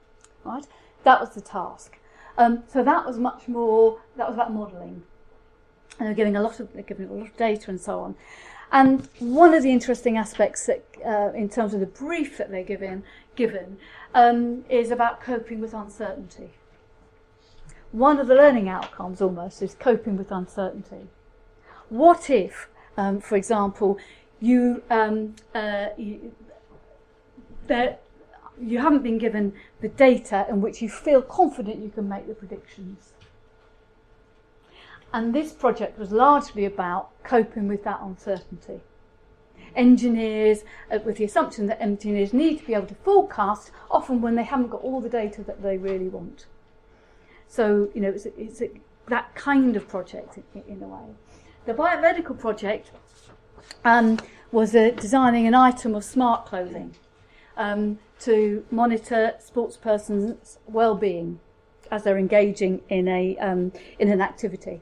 Right? 0.45 0.67
That 1.05 1.21
was 1.21 1.31
the 1.31 1.41
task. 1.41 1.99
Um, 2.39 2.65
so 2.69 2.83
that 2.83 3.07
was 3.07 3.19
much 3.19 3.49
more, 3.49 4.01
that 4.17 4.27
was 4.29 4.35
about 4.35 4.53
modelling. 4.53 5.03
And 5.99 6.07
they're 6.07 6.15
giving 6.15 6.37
a 6.37 6.43
lot 6.43 6.61
of, 6.61 6.73
they're 6.73 6.83
giving 6.83 7.09
a 7.09 7.13
lot 7.13 7.27
of 7.27 7.37
data 7.37 7.71
and 7.71 7.81
so 7.81 8.01
on. 8.01 8.15
And 8.73 9.09
one 9.19 9.53
of 9.53 9.63
the 9.63 9.71
interesting 9.73 10.17
aspects 10.17 10.67
that, 10.67 10.85
uh, 11.05 11.33
in 11.37 11.49
terms 11.49 11.75
of 11.75 11.81
the 11.81 11.87
brief 11.87 12.39
that 12.39 12.51
they're 12.51 12.63
given, 12.63 13.03
given 13.35 13.79
um, 14.15 14.65
is 14.69 14.91
about 14.91 15.21
coping 15.21 15.61
with 15.61 15.75
uncertainty. 15.75 16.51
One 17.93 18.21
of 18.21 18.29
the 18.29 18.37
learning 18.37 18.69
outcomes 18.69 19.21
almost 19.21 19.61
is 19.63 19.75
coping 19.75 20.17
with 20.17 20.31
uncertainty. 20.31 21.09
What 21.89 22.31
if 22.31 22.69
um, 23.01 23.21
for 23.21 23.37
example, 23.37 23.99
you, 24.41 24.83
um, 24.91 25.35
uh, 25.55 25.89
you, 25.97 26.35
you 28.61 28.79
haven't 28.79 29.03
been 29.03 29.19
given 29.19 29.53
the 29.81 29.89
data 29.89 30.47
in 30.49 30.61
which 30.61 30.83
you 30.83 30.89
feel 30.89 31.23
confident 31.23 31.83
you 31.83 31.91
can 31.91 32.09
make 32.09 32.27
the 32.27 32.35
predictions. 32.35 33.13
And 35.13 35.35
this 35.35 35.53
project 35.53 35.99
was 35.99 36.13
largely 36.13 36.65
about 36.65 37.11
coping 37.25 37.67
with 37.67 37.83
that 37.85 38.01
uncertainty. 38.01 38.81
Engineers, 39.75 40.65
uh, 40.91 40.99
with 41.05 41.17
the 41.17 41.25
assumption 41.25 41.67
that 41.67 41.81
engineers 41.81 42.33
need 42.33 42.59
to 42.59 42.67
be 42.67 42.75
able 42.75 42.87
to 42.87 42.95
forecast, 42.97 43.71
often 43.91 44.21
when 44.21 44.37
they 44.37 44.45
haven't 44.45 44.69
got 44.69 44.83
all 44.83 45.01
the 45.01 45.09
data 45.09 45.43
that 45.43 45.63
they 45.63 45.77
really 45.77 46.09
want. 46.09 46.47
So, 47.49 47.89
you 47.95 48.01
know, 48.01 48.11
it's, 48.11 48.27
a, 48.27 48.41
it's 48.41 48.63
a, 48.63 48.71
that 49.09 49.35
kind 49.35 49.77
of 49.77 49.89
project 49.89 50.39
in, 50.55 50.63
in 50.69 50.83
a 50.83 50.87
way. 50.87 51.15
The 51.67 51.75
biomedical 51.75 52.39
project 52.39 52.91
um, 53.85 54.19
was 54.53 54.75
uh, 54.75 54.91
designing 54.91 55.47
an 55.47 55.55
item 55.55 55.95
of 55.95 56.05
smart 56.05 56.47
clothing 56.47 56.95
um, 57.61 57.99
to 58.21 58.65
monitor 58.71 59.35
sportspersons' 59.39 60.57
well-being 60.67 61.41
as 61.91 62.05
they're 62.05 62.19
engaging 62.19 62.81
in 62.89 63.07
a 63.07 63.37
um, 63.37 63.73
in 63.99 64.09
an 64.11 64.21
activity, 64.23 64.81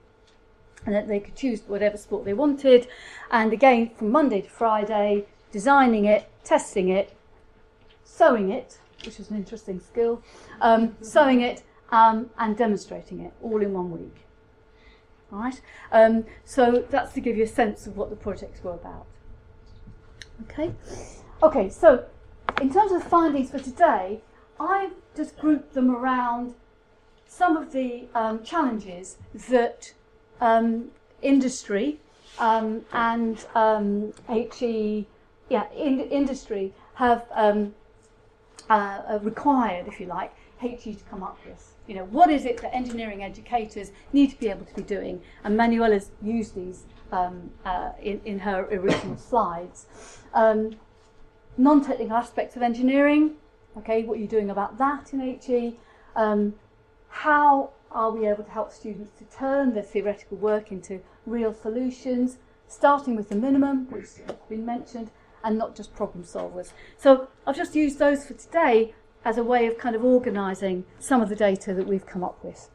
and 0.87 0.95
that 0.95 1.09
they 1.09 1.19
could 1.19 1.35
choose 1.35 1.61
whatever 1.67 1.97
sport 1.97 2.25
they 2.25 2.35
wanted. 2.35 2.87
And 3.31 3.53
again, 3.53 3.91
from 3.97 4.13
Monday 4.13 4.41
to 4.43 4.49
Friday, 4.49 5.27
designing 5.51 6.05
it, 6.05 6.31
testing 6.45 6.89
it, 6.89 7.15
sewing 8.05 8.51
it, 8.51 8.79
which 9.05 9.19
was 9.19 9.29
an 9.31 9.37
interesting 9.37 9.81
skill, 9.81 10.23
um, 10.61 10.97
sewing 11.01 11.41
it 11.41 11.65
um, 11.91 12.31
and 12.39 12.57
demonstrating 12.57 13.21
it 13.21 13.33
all 13.43 13.61
in 13.61 13.73
one 13.73 13.91
week. 13.91 14.17
Right? 15.31 15.61
Um, 15.91 16.25
so 16.45 16.87
that's 16.91 17.13
to 17.15 17.21
give 17.21 17.37
you 17.37 17.45
a 17.45 17.49
sense 17.49 17.87
of 17.89 17.97
what 17.97 18.09
the 18.09 18.17
projects 18.17 18.63
were 18.63 18.75
about. 18.75 19.07
Okay? 20.45 20.73
Okay, 21.43 21.69
so 21.69 22.05
in 22.61 22.73
terms 22.73 22.93
of 22.93 23.03
findings 23.05 23.51
for 23.51 23.59
today, 23.59 24.21
I've 24.59 24.93
just 25.17 25.37
grouped 25.39 25.75
them 25.75 25.91
around 25.91 26.55
some 27.27 27.57
of 27.57 27.73
the 27.73 28.07
um, 28.15 28.43
challenges 28.43 29.19
that 29.49 29.93
um, 30.41 30.91
industry 31.23 32.01
um, 32.39 32.85
and 32.93 33.45
um, 33.55 34.13
HE, 34.29 35.07
yeah, 35.49 35.71
in, 35.73 36.01
industry 36.01 36.73
have 36.95 37.27
um, 37.33 37.75
uh, 38.69 39.03
uh, 39.09 39.19
required, 39.23 39.87
if 39.87 40.01
you 40.01 40.07
like, 40.07 40.33
HE 40.61 40.95
to 40.95 41.05
come 41.11 41.23
up 41.23 41.39
with. 41.47 41.75
You 41.87 41.95
know, 41.95 42.05
what 42.07 42.29
is 42.31 42.45
it 42.45 42.61
that 42.61 42.75
engineering 42.75 43.23
educators 43.23 43.93
need 44.13 44.31
to 44.31 44.39
be 44.39 44.49
able 44.49 44.67
to 44.67 44.75
be 44.75 44.83
doing? 44.83 45.23
And 45.45 45.57
Manuela's 45.57 46.11
used 46.23 46.55
these 46.55 46.85
um, 47.13 47.51
uh, 47.65 47.93
in, 48.03 48.21
in 48.25 48.41
her 48.41 48.65
original 48.65 49.17
slides. 49.17 49.87
Non-technical 51.59 52.17
aspects 52.17 52.55
of 52.55 52.63
engineering, 52.63 53.35
okay, 53.77 54.05
what 54.05 54.17
are 54.17 54.21
you 54.21 54.29
doing 54.29 54.49
about 54.49 54.79
that 54.79 55.13
in 55.13 55.21
HE? 55.21 55.77
Um, 56.15 56.55
how 57.09 57.71
are 57.91 58.13
we 58.13 58.29
able 58.29 58.45
to 58.45 58.51
help 58.51 58.73
students 58.73 59.11
to 59.19 59.25
turn 59.25 59.75
their 59.75 59.83
theoretical 59.83 60.37
work 60.37 60.71
into 60.71 61.01
real 61.27 61.53
solutions, 61.53 62.39
starting 62.69 63.17
with 63.17 63.29
the 63.29 63.35
minimum, 63.35 63.91
which 63.91 64.07
has 64.27 64.37
been 64.49 64.65
mentioned, 64.65 65.11
and 65.43 65.59
not 65.59 65.75
just 65.75 65.95
problem 65.97 66.23
solvers. 66.23 66.73
So 66.97 67.29
I've 67.45 67.57
just 67.57 67.75
used 67.75 67.99
those 67.99 68.25
for 68.25 68.35
today 68.35 68.95
as 69.25 69.37
a 69.37 69.43
way 69.43 69.67
of 69.67 69.79
kind 69.79 69.97
of 69.97 70.05
organising 70.05 70.85
some 71.01 71.21
of 71.21 71.29
the 71.29 71.37
data 71.37 71.75
that 71.75 71.89
we've 71.89 72.07
come 72.07 72.23
up 72.23 72.43
with. 72.45 72.71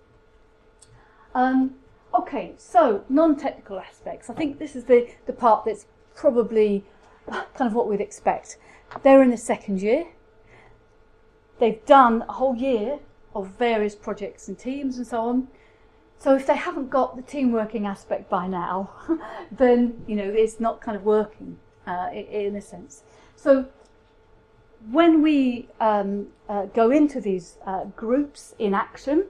Um, 1.33 1.75
okay, 2.13 2.53
so 2.57 3.05
non-technical 3.07 3.79
aspects. 3.79 4.29
I 4.29 4.33
think 4.33 4.59
this 4.59 4.75
is 4.75 4.85
the, 4.85 5.09
the 5.25 5.33
part 5.33 5.63
that's 5.63 5.85
probably 6.15 6.83
kind 7.27 7.69
of 7.69 7.73
what 7.73 7.87
we'd 7.87 8.01
expect. 8.01 8.57
They're 9.01 9.21
in 9.21 9.31
the 9.31 9.37
second 9.37 9.81
year. 9.81 10.05
They've 11.59 11.83
done 11.85 12.23
a 12.27 12.33
whole 12.33 12.55
year 12.55 12.99
of 13.35 13.47
various 13.47 13.95
projects 13.95 14.47
and 14.47 14.57
teams 14.57 14.97
and 14.97 15.07
so 15.07 15.21
on. 15.21 15.47
So 16.19 16.35
if 16.35 16.47
they 16.47 16.55
haven't 16.55 16.89
got 16.89 17.15
the 17.15 17.21
team 17.21 17.51
working 17.51 17.85
aspect 17.85 18.29
by 18.29 18.47
now, 18.47 18.91
then 19.51 20.03
you 20.07 20.15
know 20.15 20.29
it's 20.29 20.59
not 20.59 20.81
kind 20.81 20.95
of 20.95 21.03
working 21.03 21.57
uh, 21.85 22.09
in 22.13 22.55
a 22.55 22.61
sense. 22.61 23.03
So 23.35 23.67
when 24.91 25.21
we 25.21 25.67
um, 25.79 26.27
uh, 26.47 26.65
go 26.67 26.91
into 26.91 27.19
these 27.19 27.57
uh, 27.65 27.85
groups 27.95 28.55
in 28.59 28.73
action, 28.73 29.25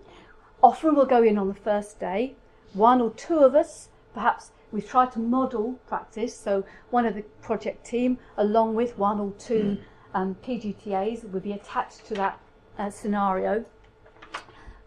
often 0.61 0.95
we'll 0.95 1.05
go 1.05 1.23
in 1.23 1.37
on 1.37 1.47
the 1.47 1.53
first 1.53 1.99
day. 1.99 2.35
One 2.73 3.01
or 3.01 3.11
two 3.11 3.39
of 3.39 3.55
us, 3.55 3.89
perhaps 4.13 4.51
we've 4.73 4.89
tried 4.89 5.11
to 5.13 5.19
model 5.19 5.79
practice. 5.87 6.35
So 6.35 6.65
one 6.89 7.05
of 7.05 7.15
the 7.15 7.21
project 7.41 7.85
team, 7.85 8.17
along 8.37 8.75
with 8.75 8.97
one 8.97 9.19
or 9.19 9.31
two 9.37 9.77
um, 10.13 10.35
PGTAs, 10.43 11.23
would 11.29 11.43
be 11.43 11.53
attached 11.53 12.05
to 12.07 12.15
that 12.15 12.39
uh, 12.77 12.89
scenario. 12.89 13.63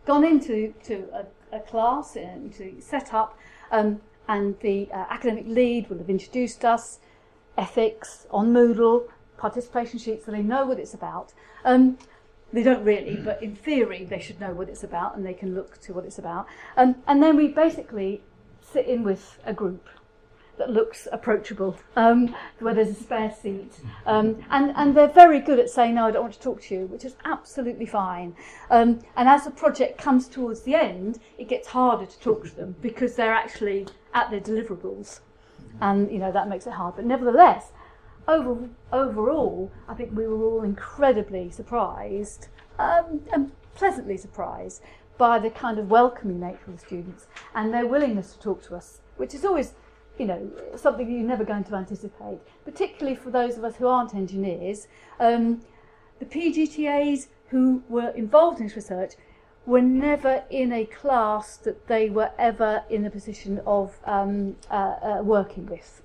Gone 0.05 0.25
into 0.25 0.75
to 0.85 1.09
a, 1.15 1.57
a 1.57 1.61
class, 1.61 2.17
into 2.17 2.81
setup, 2.81 3.39
um, 3.71 4.01
and 4.29 4.59
the 4.61 4.91
uh, 4.93 5.05
academic 5.09 5.47
lead 5.47 5.89
will 5.89 5.99
have 5.99 6.11
introduced 6.11 6.65
us, 6.65 6.99
ethics 7.57 8.27
on 8.31 8.53
Moodle, 8.53 9.09
participation 9.39 9.99
sheets 9.99 10.27
so 10.27 10.33
they 10.33 10.43
know 10.43 10.67
what 10.67 10.79
it's 10.79 10.95
about. 10.95 11.33
Um, 11.65 11.97
They 12.53 12.63
don't 12.63 12.85
really, 12.85 13.17
but 13.17 13.43
in 13.43 13.57
theory, 13.57 14.05
they 14.05 14.21
should 14.21 14.41
know 14.41 14.53
what 14.53 14.69
it's 14.69 14.85
about 14.85 15.17
and 15.17 15.27
they 15.27 15.35
can 15.35 15.55
look 15.55 15.81
to 15.83 15.93
what 15.93 16.05
it's 16.05 16.19
about. 16.19 16.47
Um, 16.77 16.97
and 17.07 17.23
then 17.23 17.37
we 17.37 17.49
basically 17.49 18.23
sit 18.73 18.87
in 18.87 19.03
with 19.03 19.39
a 19.45 19.53
group 19.53 19.89
that 20.59 20.71
looks 20.71 21.07
approachable, 21.13 21.77
um, 21.97 22.35
where 22.61 22.75
there's 22.75 22.89
a 22.89 22.95
spare 22.95 23.31
seat. 23.31 23.73
Um, 24.07 24.43
and, 24.51 24.73
and 24.75 24.97
they're 24.97 25.07
very 25.07 25.41
good 25.41 25.59
at 25.59 25.69
saying, 25.69 25.95
no, 25.95 26.07
I 26.07 26.11
don't 26.11 26.23
want 26.23 26.35
to 26.35 26.41
talk 26.41 26.63
to 26.63 26.75
you, 26.75 26.87
which 26.87 27.05
is 27.05 27.15
absolutely 27.25 27.87
fine. 27.87 28.35
Um, 28.71 29.01
and 29.17 29.29
as 29.29 29.45
the 29.45 29.51
project 29.51 29.99
comes 29.99 30.29
towards 30.29 30.63
the 30.63 30.75
end, 30.75 31.21
it 31.39 31.49
gets 31.49 31.69
harder 31.69 32.07
to 32.07 32.21
talk 32.21 32.45
to 32.45 32.57
them 32.57 32.75
because 32.81 33.17
they're 33.17 33.35
actually 33.35 33.87
at 34.15 34.31
their 34.31 34.41
deliverables. 34.41 35.21
And, 35.81 36.11
you 36.11 36.19
know, 36.19 36.33
that 36.33 36.49
makes 36.49 36.67
it 36.67 36.73
hard. 36.73 36.97
But 36.97 37.05
nevertheless, 37.05 37.73
over, 38.27 38.69
overall, 38.93 39.71
I 39.89 39.95
think 39.95 40.17
we 40.17 40.27
were 40.27 40.43
all 40.43 40.63
incredibly 40.63 41.51
surprised 41.51 42.49
um, 42.79 43.21
and 43.33 43.53
pleasantly 43.75 44.17
surprised 44.17 44.83
by 45.19 45.39
the 45.39 45.51
kind 45.51 45.79
of 45.79 45.91
welcoming 45.91 46.41
nature 46.41 46.69
of 46.69 46.81
the 46.81 46.87
students 46.87 47.27
and 47.55 47.73
their 47.73 47.87
willingness 47.87 48.33
to 48.35 48.41
talk 48.41 48.63
to 48.65 48.77
us, 48.77 49.01
which 49.17 49.35
is 49.35 49.45
always, 49.45 49.75
you 50.19 50.27
know, 50.27 50.51
something 50.77 51.11
you're 51.11 51.27
never 51.27 51.45
going 51.45 51.65
to 51.65 51.75
anticipate, 51.75 52.39
particularly 52.65 53.17
for 53.17 53.31
those 53.31 53.57
of 53.57 53.65
us 53.65 53.77
who 53.77 53.87
aren't 53.87 54.15
engineers. 54.15 54.89
Um, 55.19 55.63
the 56.19 56.27
PGTAs 56.27 57.29
who 57.49 57.83
were 57.89 58.11
involved 58.11 58.61
in 58.61 58.67
this 58.67 58.77
research 58.77 59.15
were 59.67 59.83
never 59.83 60.45
in 60.49 60.73
a 60.73 60.85
class 60.85 61.57
that 61.59 61.89
they 61.89 62.09
were 62.09 62.31
ever 62.39 62.85
in 62.89 63.05
a 63.05 63.11
position 63.11 63.61
of 63.67 63.99
um, 64.05 64.57
uh, 64.71 64.75
uh, 64.75 65.23
working 65.23 65.67
with. 65.67 66.03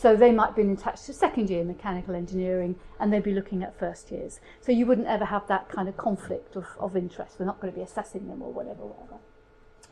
So 0.00 0.16
they 0.16 0.32
might 0.32 0.56
be 0.56 0.62
attached 0.62 1.04
to 1.06 1.12
second 1.12 1.50
year 1.50 1.62
mechanical 1.62 2.14
engineering 2.14 2.76
and 2.98 3.12
they'd 3.12 3.22
be 3.22 3.34
looking 3.34 3.62
at 3.62 3.78
first 3.78 4.10
years. 4.10 4.40
So 4.62 4.72
you 4.72 4.86
wouldn't 4.86 5.06
ever 5.06 5.26
have 5.26 5.46
that 5.48 5.68
kind 5.68 5.90
of 5.90 5.98
conflict 5.98 6.56
of, 6.56 6.64
of 6.78 6.96
interest. 6.96 7.36
We're 7.38 7.44
not 7.44 7.60
going 7.60 7.70
to 7.70 7.78
be 7.78 7.84
assessing 7.84 8.26
them 8.26 8.40
or 8.40 8.50
whatever, 8.50 8.86
whatever. 8.86 9.18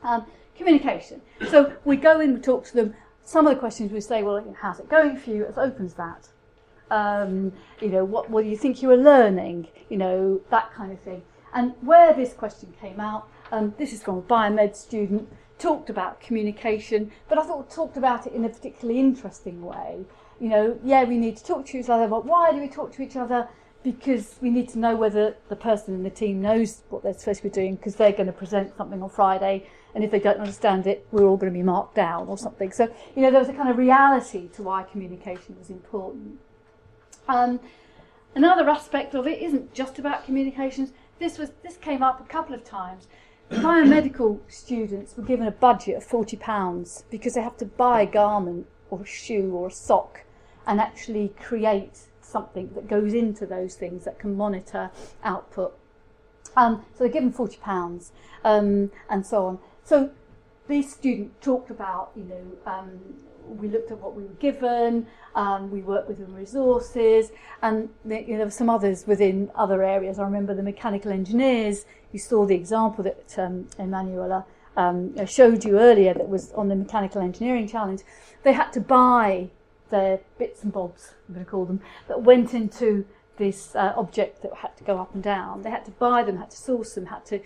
Um, 0.02 0.24
communication. 0.56 1.20
So 1.50 1.74
we 1.84 1.98
go 1.98 2.20
in, 2.20 2.32
we 2.32 2.40
talk 2.40 2.64
to 2.68 2.74
them. 2.74 2.94
Some 3.22 3.46
of 3.46 3.54
the 3.54 3.60
questions 3.60 3.92
we 3.92 4.00
say, 4.00 4.22
well, 4.22 4.42
how's 4.58 4.80
it 4.80 4.88
going 4.88 5.18
for 5.18 5.28
you? 5.28 5.44
As 5.44 5.58
open 5.58 5.84
as 5.84 5.94
that. 5.94 6.28
Um, 6.90 7.52
you 7.82 7.90
know, 7.90 8.02
what, 8.06 8.30
what 8.30 8.44
do 8.44 8.48
you 8.48 8.56
think 8.56 8.80
you 8.80 8.88
were 8.88 8.96
learning? 8.96 9.68
You 9.90 9.98
know, 9.98 10.40
that 10.48 10.72
kind 10.72 10.90
of 10.90 11.00
thing. 11.00 11.20
And 11.52 11.74
where 11.82 12.14
this 12.14 12.32
question 12.32 12.72
came 12.80 12.98
out, 12.98 13.28
um, 13.52 13.74
this 13.76 13.92
is 13.92 14.02
from 14.02 14.16
a 14.16 14.22
biomed 14.22 14.74
student 14.74 15.28
talked 15.58 15.90
about 15.90 16.20
communication, 16.20 17.10
but 17.28 17.38
I 17.38 17.42
thought 17.44 17.70
talked 17.70 17.96
about 17.96 18.26
it 18.26 18.32
in 18.32 18.44
a 18.44 18.48
particularly 18.48 19.00
interesting 19.00 19.62
way. 19.62 20.04
You 20.40 20.48
know, 20.48 20.78
yeah, 20.84 21.04
we 21.04 21.18
need 21.18 21.36
to 21.36 21.44
talk 21.44 21.66
to 21.66 21.78
each 21.78 21.88
other, 21.88 22.06
but 22.06 22.24
why 22.24 22.52
do 22.52 22.58
we 22.60 22.68
talk 22.68 22.92
to 22.94 23.02
each 23.02 23.16
other? 23.16 23.48
Because 23.82 24.36
we 24.40 24.50
need 24.50 24.68
to 24.70 24.78
know 24.78 24.96
whether 24.96 25.36
the 25.48 25.56
person 25.56 25.94
in 25.94 26.02
the 26.02 26.10
team 26.10 26.40
knows 26.40 26.82
what 26.90 27.02
they're 27.02 27.14
supposed 27.14 27.38
to 27.38 27.44
be 27.44 27.50
doing, 27.50 27.76
because 27.76 27.96
they're 27.96 28.12
going 28.12 28.26
to 28.26 28.32
present 28.32 28.76
something 28.76 29.02
on 29.02 29.10
Friday, 29.10 29.66
and 29.94 30.04
if 30.04 30.10
they 30.10 30.20
don't 30.20 30.38
understand 30.38 30.86
it, 30.86 31.06
we're 31.10 31.26
all 31.26 31.36
going 31.36 31.52
to 31.52 31.58
be 31.58 31.62
marked 31.62 31.94
down 31.94 32.28
or 32.28 32.38
something. 32.38 32.70
So, 32.72 32.92
you 33.16 33.22
know, 33.22 33.30
there 33.30 33.40
was 33.40 33.48
a 33.48 33.54
kind 33.54 33.68
of 33.68 33.78
reality 33.78 34.48
to 34.48 34.62
why 34.62 34.84
communication 34.84 35.56
was 35.58 35.70
important. 35.70 36.38
Um, 37.28 37.60
another 38.34 38.68
aspect 38.68 39.14
of 39.14 39.26
it 39.26 39.42
isn't 39.42 39.74
just 39.74 39.98
about 39.98 40.24
communications. 40.24 40.92
This 41.18 41.36
was 41.36 41.50
this 41.64 41.76
came 41.76 42.02
up 42.02 42.20
a 42.20 42.24
couple 42.24 42.54
of 42.54 42.64
times 42.64 43.08
biomedical 43.50 44.40
students 44.48 45.16
were 45.16 45.24
given 45.24 45.46
a 45.46 45.50
budget 45.52 45.96
of 45.96 46.06
£40 46.06 47.04
because 47.10 47.34
they 47.34 47.42
have 47.42 47.56
to 47.58 47.64
buy 47.64 48.02
a 48.02 48.06
garment 48.06 48.66
or 48.90 49.02
a 49.02 49.06
shoe 49.06 49.52
or 49.52 49.68
a 49.68 49.72
sock 49.72 50.24
and 50.66 50.80
actually 50.80 51.32
create 51.40 51.98
something 52.20 52.70
that 52.74 52.88
goes 52.88 53.14
into 53.14 53.46
those 53.46 53.74
things 53.74 54.04
that 54.04 54.18
can 54.18 54.36
monitor 54.36 54.90
output. 55.24 55.76
Um, 56.56 56.84
so 56.92 57.04
they're 57.04 57.12
given 57.12 57.32
£40 57.32 58.10
um, 58.44 58.90
and 59.08 59.24
so 59.24 59.46
on. 59.46 59.58
So 59.84 60.10
this 60.68 60.92
student 60.92 61.40
talked 61.40 61.70
about, 61.70 62.12
you 62.14 62.24
know, 62.24 62.72
um, 62.72 63.00
we 63.46 63.68
looked 63.68 63.90
at 63.90 63.98
what 63.98 64.14
we 64.14 64.22
were 64.22 64.34
given, 64.34 65.06
um, 65.34 65.70
we 65.70 65.80
worked 65.80 66.08
within 66.08 66.34
resources, 66.34 67.30
and 67.62 67.88
you 68.04 68.10
know, 68.10 68.36
there 68.36 68.44
were 68.44 68.50
some 68.50 68.68
others 68.68 69.06
within 69.06 69.50
other 69.54 69.82
areas. 69.82 70.18
I 70.18 70.24
remember 70.24 70.54
the 70.54 70.62
mechanical 70.62 71.10
engineers, 71.10 71.86
you 72.12 72.18
saw 72.18 72.44
the 72.44 72.54
example 72.54 73.02
that 73.04 73.38
um, 73.38 73.68
Emanuela 73.78 74.44
um, 74.76 75.26
showed 75.26 75.64
you 75.64 75.78
earlier 75.78 76.14
that 76.14 76.28
was 76.28 76.52
on 76.52 76.68
the 76.68 76.76
mechanical 76.76 77.22
engineering 77.22 77.66
challenge. 77.66 78.02
They 78.44 78.52
had 78.52 78.72
to 78.74 78.80
buy 78.80 79.50
their 79.90 80.20
bits 80.38 80.62
and 80.62 80.72
bobs, 80.72 81.14
I'm 81.26 81.34
going 81.34 81.44
to 81.46 81.50
call 81.50 81.64
them, 81.64 81.80
that 82.08 82.22
went 82.22 82.52
into 82.52 83.06
this 83.38 83.74
uh, 83.74 83.94
object 83.96 84.42
that 84.42 84.52
had 84.54 84.76
to 84.76 84.84
go 84.84 84.98
up 84.98 85.14
and 85.14 85.22
down. 85.22 85.62
They 85.62 85.70
had 85.70 85.84
to 85.86 85.90
buy 85.92 86.22
them, 86.22 86.36
had 86.36 86.50
to 86.50 86.56
source 86.56 86.94
them, 86.94 87.06
had 87.06 87.24
to 87.26 87.40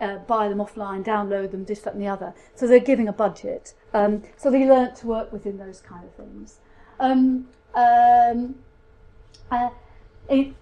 uh, 0.00 0.18
buy 0.18 0.48
them 0.48 0.58
offline, 0.58 1.04
download 1.04 1.50
them, 1.50 1.64
this, 1.64 1.80
that, 1.80 1.94
and 1.94 2.02
the 2.02 2.08
other. 2.08 2.34
So 2.54 2.66
they're 2.66 2.80
giving 2.80 3.08
a 3.08 3.12
budget. 3.12 3.74
Um, 3.94 4.22
so 4.36 4.50
they 4.50 4.66
learnt 4.66 4.96
to 4.96 5.06
work 5.06 5.32
within 5.32 5.58
those 5.58 5.80
kind 5.80 6.04
of 6.04 6.14
things. 6.14 6.58
Um, 7.00 7.48
um, 7.74 8.56
uh, 9.50 9.70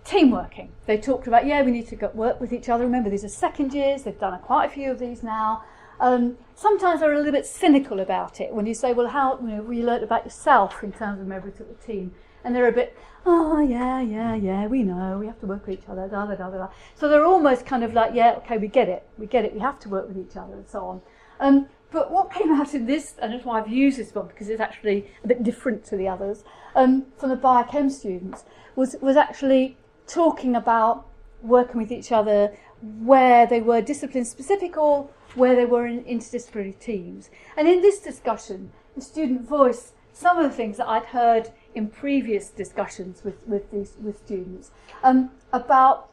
team 0.04 0.30
working. 0.30 0.72
They 0.86 0.98
talked 0.98 1.26
about, 1.26 1.46
yeah, 1.46 1.62
we 1.62 1.70
need 1.70 1.88
to 1.88 2.10
work 2.14 2.40
with 2.40 2.52
each 2.52 2.68
other. 2.68 2.84
Remember, 2.84 3.10
these 3.10 3.24
are 3.24 3.28
second 3.28 3.72
years. 3.72 4.02
They've 4.02 4.18
done 4.18 4.38
quite 4.40 4.66
a 4.66 4.70
few 4.70 4.90
of 4.90 4.98
these 4.98 5.22
now. 5.22 5.64
Um, 6.00 6.36
sometimes 6.54 7.00
they're 7.00 7.12
a 7.12 7.16
little 7.16 7.32
bit 7.32 7.46
cynical 7.46 8.00
about 8.00 8.40
it 8.40 8.52
when 8.52 8.66
you 8.66 8.74
say, 8.74 8.92
well, 8.92 9.08
how 9.08 9.38
you 9.40 9.48
know, 9.48 9.62
we 9.62 9.82
learned 9.82 10.04
about 10.04 10.24
yourself 10.24 10.82
in 10.82 10.92
terms 10.92 11.20
of 11.20 11.26
members 11.26 11.60
of 11.60 11.68
the 11.68 11.74
team. 11.74 12.14
And 12.44 12.54
they're 12.54 12.68
a 12.68 12.72
bit, 12.72 12.96
oh, 13.24 13.60
yeah, 13.60 14.00
yeah, 14.00 14.34
yeah, 14.34 14.66
we 14.66 14.82
know, 14.82 15.18
we 15.18 15.26
have 15.26 15.40
to 15.40 15.46
work 15.46 15.66
with 15.66 15.80
each 15.80 15.88
other, 15.88 16.06
da, 16.08 16.26
da, 16.26 16.34
da, 16.34 16.50
da. 16.50 16.68
So 16.94 17.08
they're 17.08 17.24
almost 17.24 17.64
kind 17.64 17.82
of 17.82 17.94
like, 17.94 18.12
yeah, 18.14 18.34
okay, 18.38 18.58
we 18.58 18.68
get 18.68 18.88
it, 18.88 19.08
we 19.16 19.26
get 19.26 19.44
it, 19.44 19.54
we 19.54 19.60
have 19.60 19.80
to 19.80 19.88
work 19.88 20.06
with 20.08 20.18
each 20.18 20.36
other 20.36 20.52
and 20.54 20.68
so 20.68 20.84
on. 20.84 21.00
Um, 21.40 21.68
but 21.90 22.10
what 22.10 22.32
came 22.32 22.52
out 22.52 22.74
in 22.74 22.86
this, 22.86 23.14
and 23.22 23.32
that's 23.32 23.44
why 23.44 23.60
I've 23.60 23.68
used 23.68 23.98
this 23.98 24.14
one, 24.14 24.26
because 24.26 24.48
it's 24.48 24.60
actually 24.60 25.06
a 25.22 25.28
bit 25.28 25.42
different 25.42 25.84
to 25.86 25.96
the 25.96 26.08
others, 26.08 26.44
um, 26.74 27.06
from 27.16 27.30
the 27.30 27.36
biochem 27.36 27.90
students, 27.90 28.44
was, 28.76 28.96
was 29.00 29.16
actually 29.16 29.78
talking 30.06 30.54
about 30.54 31.06
working 31.40 31.80
with 31.80 31.92
each 31.92 32.12
other 32.12 32.54
where 32.82 33.46
they 33.46 33.60
were 33.60 33.80
discipline 33.80 34.24
specific 34.24 34.76
or 34.76 35.08
where 35.34 35.56
they 35.56 35.64
were 35.64 35.86
in 35.86 36.04
interdisciplinary 36.04 36.78
teams. 36.78 37.30
And 37.56 37.68
in 37.68 37.80
this 37.80 38.00
discussion, 38.00 38.72
the 38.94 39.00
student 39.00 39.48
voiced 39.48 39.94
some 40.12 40.38
of 40.38 40.44
the 40.44 40.56
things 40.56 40.76
that 40.76 40.88
I'd 40.88 41.06
heard 41.06 41.50
in 41.74 41.88
previous 41.88 42.50
discussions 42.50 43.22
with, 43.24 43.46
with, 43.46 43.70
these, 43.70 43.94
with 44.00 44.18
students 44.18 44.70
um, 45.02 45.30
about 45.52 46.10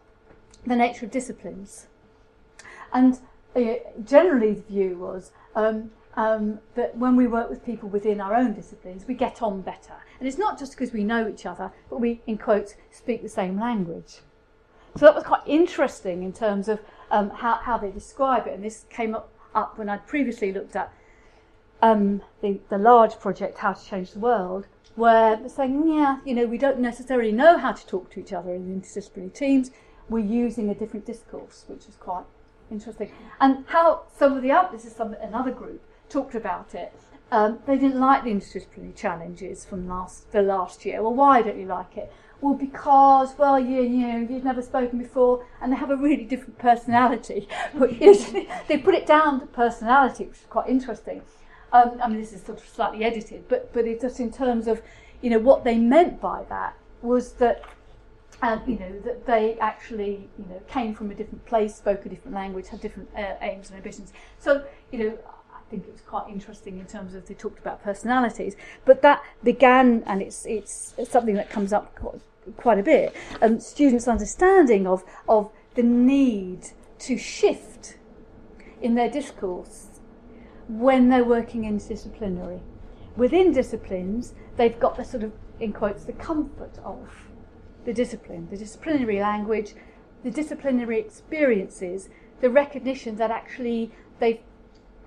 the 0.66 0.76
nature 0.76 1.06
of 1.06 1.12
disciplines. 1.12 1.88
And 2.94 3.20
uh, 3.56 3.76
generally, 4.04 4.54
the 4.56 4.62
view 4.62 4.98
was 4.98 5.32
um, 5.56 5.92
um, 6.16 6.60
that 6.76 6.98
when 6.98 7.16
we 7.16 7.28
work 7.28 7.50
with 7.50 7.66
people 7.66 7.90
within 7.90 8.20
our 8.20 8.36
own 8.36 8.54
disciplines, 8.54 9.06
we 9.08 9.14
get 9.14 9.42
on 9.42 9.62
better. 9.62 9.94
And 10.20 10.28
it's 10.28 10.38
not 10.38 10.60
just 10.60 10.74
because 10.74 10.94
we 10.94 11.04
know 11.04 11.28
each 11.28 11.46
other, 11.46 11.72
but 11.90 12.00
we, 12.00 12.22
in 12.28 12.38
quotes, 12.38 12.76
speak 12.92 13.22
the 13.22 13.30
same 13.30 13.60
language. 13.60 14.20
So 14.98 15.06
that 15.06 15.16
was 15.16 15.24
quite 15.24 15.42
interesting 15.46 16.24
in 16.24 16.34
terms 16.34 16.68
of 16.68 16.80
um, 17.10 17.30
how, 17.30 17.56
how 17.56 17.78
they 17.78 17.92
describe 17.92 18.46
it. 18.48 18.54
And 18.54 18.64
this 18.64 18.86
came 18.90 19.16
up, 19.16 19.32
up 19.56 19.78
when 19.78 19.90
I'd 19.90 20.06
previously 20.06 20.52
looked 20.52 20.76
at 20.76 20.94
um, 21.82 22.22
the, 22.42 22.60
the 22.70 22.78
large 22.78 23.20
project, 23.20 23.58
How 23.58 23.74
to 23.74 23.86
Change 23.86 24.12
the 24.12 24.20
World, 24.20 24.68
where 24.96 25.48
saying, 25.48 25.88
yeah, 25.88 26.20
you 26.26 26.34
know, 26.34 26.46
we 26.46 26.58
don't 26.58 26.80
necessarily 26.80 27.32
know 27.32 27.58
how 27.58 27.72
to 27.72 27.86
talk 27.88 28.12
to 28.12 28.20
each 28.20 28.34
other 28.34 28.54
in 28.54 28.82
interdisciplinary 28.82 29.34
teams. 29.34 29.72
We're 30.10 30.20
using 30.20 30.70
a 30.70 30.76
different 30.76 31.06
discourse, 31.06 31.66
which 31.68 31.88
is 31.88 31.96
quite 31.96 32.26
interesting. 32.70 33.12
And 33.40 33.66
how 33.68 34.04
some 34.16 34.34
of 34.34 34.44
the 34.44 34.52
other, 34.52 34.70
this 34.72 34.86
is 34.86 34.96
some, 34.96 35.14
another 35.22 35.52
group, 35.52 35.82
talked 36.10 36.36
about 36.36 36.76
it. 36.76 36.94
Um, 37.32 37.60
they 37.66 37.78
didn't 37.78 38.00
like 38.00 38.26
the 38.26 38.32
interdisciplinary 38.32 38.96
challenges 38.96 39.64
from 39.64 39.88
last 39.88 40.32
the 40.34 40.42
last 40.42 40.86
year. 40.86 41.02
Well, 41.02 41.14
why 41.14 41.42
don't 41.42 41.58
you 41.58 41.66
like 41.66 41.96
it? 41.96 42.12
Well, 42.42 42.56
because 42.56 43.38
well, 43.38 43.58
you, 43.58 43.82
you 43.84 44.08
know, 44.08 44.18
you've 44.18 44.44
never 44.44 44.62
spoken 44.62 45.00
before, 45.00 45.46
and 45.62 45.72
they 45.72 45.78
have 45.78 45.92
a 45.92 45.96
really 45.96 46.26
different 46.26 46.58
personality. 46.58 47.48
But 47.74 47.98
they 48.68 48.78
put 48.78 48.96
it 48.96 49.06
down 49.06 49.40
to 49.40 49.46
personality, 49.46 50.26
which 50.26 50.40
is 50.40 50.46
quite 50.50 50.68
interesting. 50.68 51.22
Um, 51.74 52.00
I 52.04 52.08
mean, 52.08 52.20
this 52.20 52.34
is 52.34 52.44
sort 52.44 52.60
of 52.60 52.68
slightly 52.68 53.04
edited, 53.04 53.48
but 53.48 53.72
but 53.74 53.86
it's 53.86 54.02
just 54.02 54.20
in 54.20 54.32
terms 54.32 54.68
of, 54.68 54.82
you 55.22 55.30
know, 55.30 55.40
what 55.40 55.64
they 55.64 55.78
meant 55.78 56.20
by 56.20 56.44
that 56.50 56.76
was 57.02 57.34
that 57.34 57.64
um, 58.42 58.62
you 58.66 58.80
know, 58.80 59.00
that 59.02 59.26
they 59.26 59.58
actually, 59.60 60.28
you 60.38 60.46
know, 60.50 60.62
came 60.68 60.96
from 60.96 61.12
a 61.12 61.16
different 61.16 61.46
place, 61.46 61.76
spoke 61.76 62.06
a 62.06 62.10
different 62.10 62.34
language, 62.36 62.70
had 62.70 62.82
different 62.82 63.10
uh, 63.16 63.36
aims 63.42 63.70
and 63.70 63.78
ambitions. 63.78 64.14
So, 64.40 64.66
you 64.92 65.00
know, 65.00 65.18
I 65.54 65.60
think 65.70 65.88
it 65.88 65.92
was 65.92 66.02
quite 66.02 66.28
interesting 66.28 66.80
in 66.80 66.86
terms 66.86 67.14
of 67.14 67.28
they 67.28 67.36
talked 67.36 67.60
about 67.60 67.84
personalities, 67.84 68.56
but 68.84 69.02
that 69.04 69.24
began, 69.44 70.04
and 70.08 70.22
it's, 70.22 70.46
it's 70.48 70.96
something 71.04 71.36
that 71.36 71.50
comes 71.50 71.72
up 71.72 71.96
quite, 71.96 72.22
quite 72.58 72.80
a 72.80 72.84
bit. 72.84 73.16
Um, 73.42 73.60
students' 73.60 74.08
understanding 74.08 74.88
of 74.88 75.04
of 75.30 75.52
the 75.76 75.84
need 75.84 76.70
to 77.00 77.18
shift 77.18 77.98
in 78.82 78.96
their 78.96 79.10
discourse 79.10 79.91
when 80.72 81.10
they're 81.10 81.24
working 81.24 81.64
interdisciplinary. 81.64 82.62
Within 83.18 83.52
disciplines, 83.52 84.34
they've 84.56 84.80
got 84.80 84.96
the 84.96 85.04
sort 85.04 85.24
of, 85.24 85.34
in 85.60 85.74
quotes, 85.74 86.06
the 86.06 86.14
comfort 86.14 86.80
of 86.84 87.28
the 87.84 87.94
discipline, 87.94 88.48
the 88.50 88.58
disciplinary 88.58 89.20
language, 89.20 89.74
the 90.24 90.32
disciplinary 90.32 91.00
experiences, 91.00 92.10
the 92.40 92.50
recognition 92.50 93.18
that 93.18 93.32
actually 93.32 93.92
they've 94.20 94.40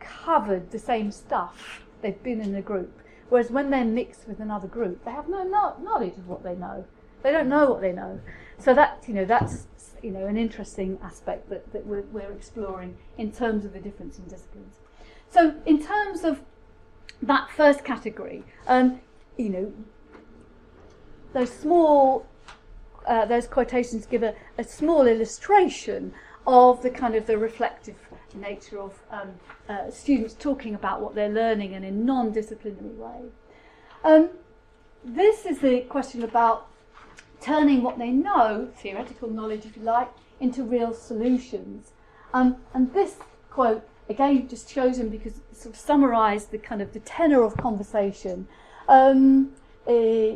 covered 0.00 0.70
the 0.70 0.78
same 0.78 1.10
stuff, 1.10 1.84
they've 2.02 2.22
been 2.22 2.42
in 2.42 2.54
a 2.54 2.62
group. 2.62 3.00
Whereas 3.30 3.50
when 3.50 3.70
they're 3.70 3.86
mixed 3.86 4.28
with 4.28 4.40
another 4.40 4.68
group, 4.68 5.04
they 5.04 5.12
have 5.12 5.28
no 5.28 5.44
knowledge 5.44 6.18
of 6.18 6.28
what 6.28 6.42
they 6.42 6.54
know. 6.54 6.84
They 7.22 7.32
don't 7.32 7.48
know 7.48 7.70
what 7.70 7.80
they 7.80 7.92
know. 7.92 8.20
So 8.58 8.74
that 8.74 9.02
you 9.08 9.14
know 9.14 9.24
that's 9.24 9.66
you 10.02 10.10
know 10.10 10.26
an 10.26 10.36
interesting 10.36 10.98
aspect 11.02 11.48
that, 11.48 11.72
that 11.72 11.86
we're, 11.86 12.02
we're 12.12 12.32
exploring 12.32 12.98
in 13.16 13.32
terms 13.32 13.64
of 13.64 13.72
the 13.72 13.80
difference 13.80 14.18
in 14.18 14.24
disciplines. 14.24 14.76
So 15.34 15.52
in 15.66 15.84
terms 15.84 16.22
of 16.22 16.40
that 17.20 17.50
first 17.50 17.84
category, 17.84 18.44
um, 18.68 19.00
you 19.36 19.48
know, 19.48 19.72
those 21.32 21.52
small 21.52 22.24
uh, 23.04 23.26
those 23.26 23.48
quotations 23.48 24.06
give 24.06 24.22
a, 24.22 24.32
a 24.58 24.62
small 24.62 25.08
illustration 25.08 26.14
of 26.46 26.82
the 26.82 26.88
kind 26.88 27.16
of 27.16 27.26
the 27.26 27.36
reflective 27.36 27.96
nature 28.34 28.80
of 28.80 29.02
um, 29.10 29.30
uh, 29.68 29.90
students 29.90 30.34
talking 30.34 30.76
about 30.76 31.00
what 31.00 31.16
they're 31.16 31.28
learning 31.28 31.72
in 31.72 31.82
a 31.82 31.90
non-disciplinary 31.90 32.94
way. 32.94 33.20
Um, 34.04 34.30
this 35.04 35.44
is 35.44 35.58
the 35.58 35.80
question 35.80 36.22
about 36.22 36.68
turning 37.40 37.82
what 37.82 37.98
they 37.98 38.10
know, 38.10 38.68
theoretical 38.76 39.28
knowledge 39.28 39.66
if 39.66 39.76
you 39.76 39.82
like, 39.82 40.10
into 40.38 40.62
real 40.62 40.94
solutions. 40.94 41.90
Um, 42.32 42.56
and 42.72 42.94
this 42.94 43.16
quote, 43.50 43.86
again, 44.08 44.48
just 44.48 44.68
chosen 44.68 45.08
because 45.08 45.38
it 45.38 45.56
sort 45.56 45.74
of 45.74 45.80
summarised 45.80 46.50
the 46.50 46.58
kind 46.58 46.82
of 46.82 46.92
the 46.92 47.00
tenor 47.00 47.42
of 47.42 47.56
conversation. 47.56 48.46
Um, 48.88 49.52
uh, 49.86 50.34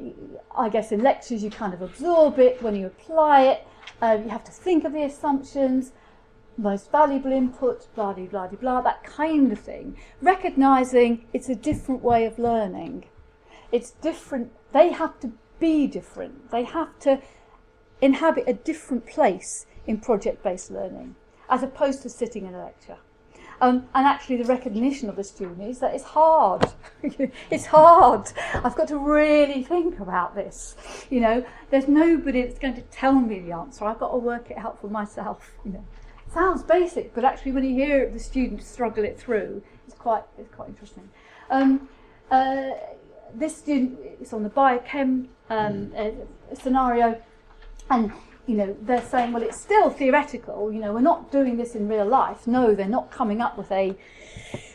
I 0.57 0.69
guess 0.71 0.93
in 0.93 1.03
lectures 1.03 1.43
you 1.43 1.51
kind 1.51 1.73
of 1.75 1.83
absorb 1.83 2.39
it, 2.39 2.63
when 2.63 2.77
you 2.77 2.87
apply 2.87 3.43
it, 3.43 3.67
uh, 4.03 4.19
you 4.23 4.29
have 4.31 4.45
to 4.45 4.53
think 4.53 4.85
of 4.85 4.93
the 4.93 5.03
assumptions, 5.03 5.93
most 6.57 6.91
valuable 6.91 7.33
input, 7.33 7.93
blah, 7.95 8.13
blah, 8.13 8.27
blah, 8.27 8.47
blah, 8.49 8.81
that 8.83 9.05
kind 9.05 9.53
of 9.53 9.59
thing. 9.59 9.97
Recognizing 10.21 11.27
it's 11.33 11.49
a 11.49 11.55
different 11.55 12.03
way 12.03 12.27
of 12.27 12.39
learning. 12.39 13.05
It's 13.73 13.93
different, 13.93 14.53
they 14.73 14.93
have 14.93 15.19
to 15.21 15.33
be 15.59 15.87
different. 15.87 16.51
They 16.51 16.65
have 16.65 16.99
to 17.01 17.21
inhabit 18.01 18.45
a 18.47 18.53
different 18.53 19.07
place 19.07 19.67
in 19.87 19.99
project 19.99 20.43
based 20.43 20.71
learning 20.71 21.17
as 21.49 21.63
opposed 21.63 22.03
to 22.03 22.11
sitting 22.11 22.47
in 22.47 22.55
a 22.55 22.59
lecture. 22.59 22.99
Um, 23.61 23.89
and 23.95 24.07
actually, 24.07 24.37
the 24.37 24.45
recognition 24.45 25.09
of 25.09 25.17
the 25.17 25.25
student 25.25 25.63
is 25.63 25.81
that 25.81 25.95
it's 25.95 26.05
hard. 26.05 26.71
it's 27.51 27.67
hard. 27.67 28.31
I've 28.55 28.77
got 28.77 28.89
to 28.89 28.99
really 28.99 29.65
think 29.65 29.99
about 29.99 30.35
this. 30.35 30.77
You 31.11 31.21
know, 31.21 31.47
there's 31.71 31.89
nobody 31.89 32.43
that's 32.43 32.59
going 32.59 32.75
to 32.75 32.83
tell 32.83 33.15
me 33.15 33.41
the 33.41 33.53
answer. 33.53 33.85
I've 33.85 33.99
got 33.99 34.13
to 34.13 34.19
work 34.19 34.51
it 34.51 34.59
out 34.59 34.81
for 34.81 34.89
myself. 34.89 35.53
You 35.65 35.73
know, 35.73 35.85
sounds 36.33 36.63
basic, 36.63 37.15
but 37.15 37.25
actually, 37.25 37.53
when 37.53 37.65
you 37.65 37.75
hear 37.75 38.09
the 38.09 38.21
students 38.21 38.69
struggle 38.69 39.05
it 39.05 39.19
through, 39.19 39.63
it's 39.87 39.97
quite 39.97 40.23
it's 40.39 40.55
quite 40.55 40.69
interesting. 40.69 41.09
Um, 41.51 41.89
uh, 42.31 42.71
this 43.35 43.57
student 43.57 43.99
is 44.21 44.33
on 44.33 44.43
the 44.43 44.51
biochem 44.51 45.27
um, 45.51 45.93
uh, 45.97 46.11
scenario, 46.55 47.21
and 47.91 48.13
you 48.49 48.55
know, 48.57 48.75
they're 48.81 49.03
saying, 49.03 49.33
well, 49.33 49.43
it's 49.43 49.61
still 49.61 49.91
theoretical. 49.91 50.73
You 50.73 50.81
know, 50.81 50.95
we're 50.95 51.01
not 51.01 51.31
doing 51.31 51.59
this 51.59 51.75
in 51.75 51.87
real 51.87 52.07
life. 52.07 52.47
No, 52.47 52.75
they're 52.75 52.89
not 52.89 53.11
coming 53.11 53.43
up 53.43 53.59
with 53.59 53.71
a 53.71 53.95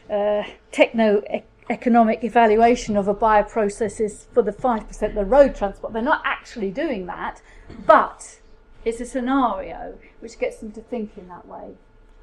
uh, 0.10 0.44
techno 0.72 1.24
economic 1.72 2.24
evaluation 2.24 2.96
of 2.96 3.08
a 3.08 3.16
bioprocesses 3.16 4.28
for 4.32 4.44
the 4.44 4.52
5% 4.52 5.02
of 5.02 5.16
the 5.16 5.26
road 5.26 5.56
transport. 5.56 5.92
They're 5.92 6.04
not 6.04 6.22
actually 6.24 6.70
doing 6.70 7.08
that, 7.08 7.42
but 7.88 8.40
it's 8.86 9.02
a 9.02 9.06
scenario 9.06 9.98
which 10.20 10.38
gets 10.38 10.58
them 10.58 10.72
to 10.74 10.82
think 10.82 11.18
in 11.18 11.28
that 11.30 11.48
way. 11.48 11.72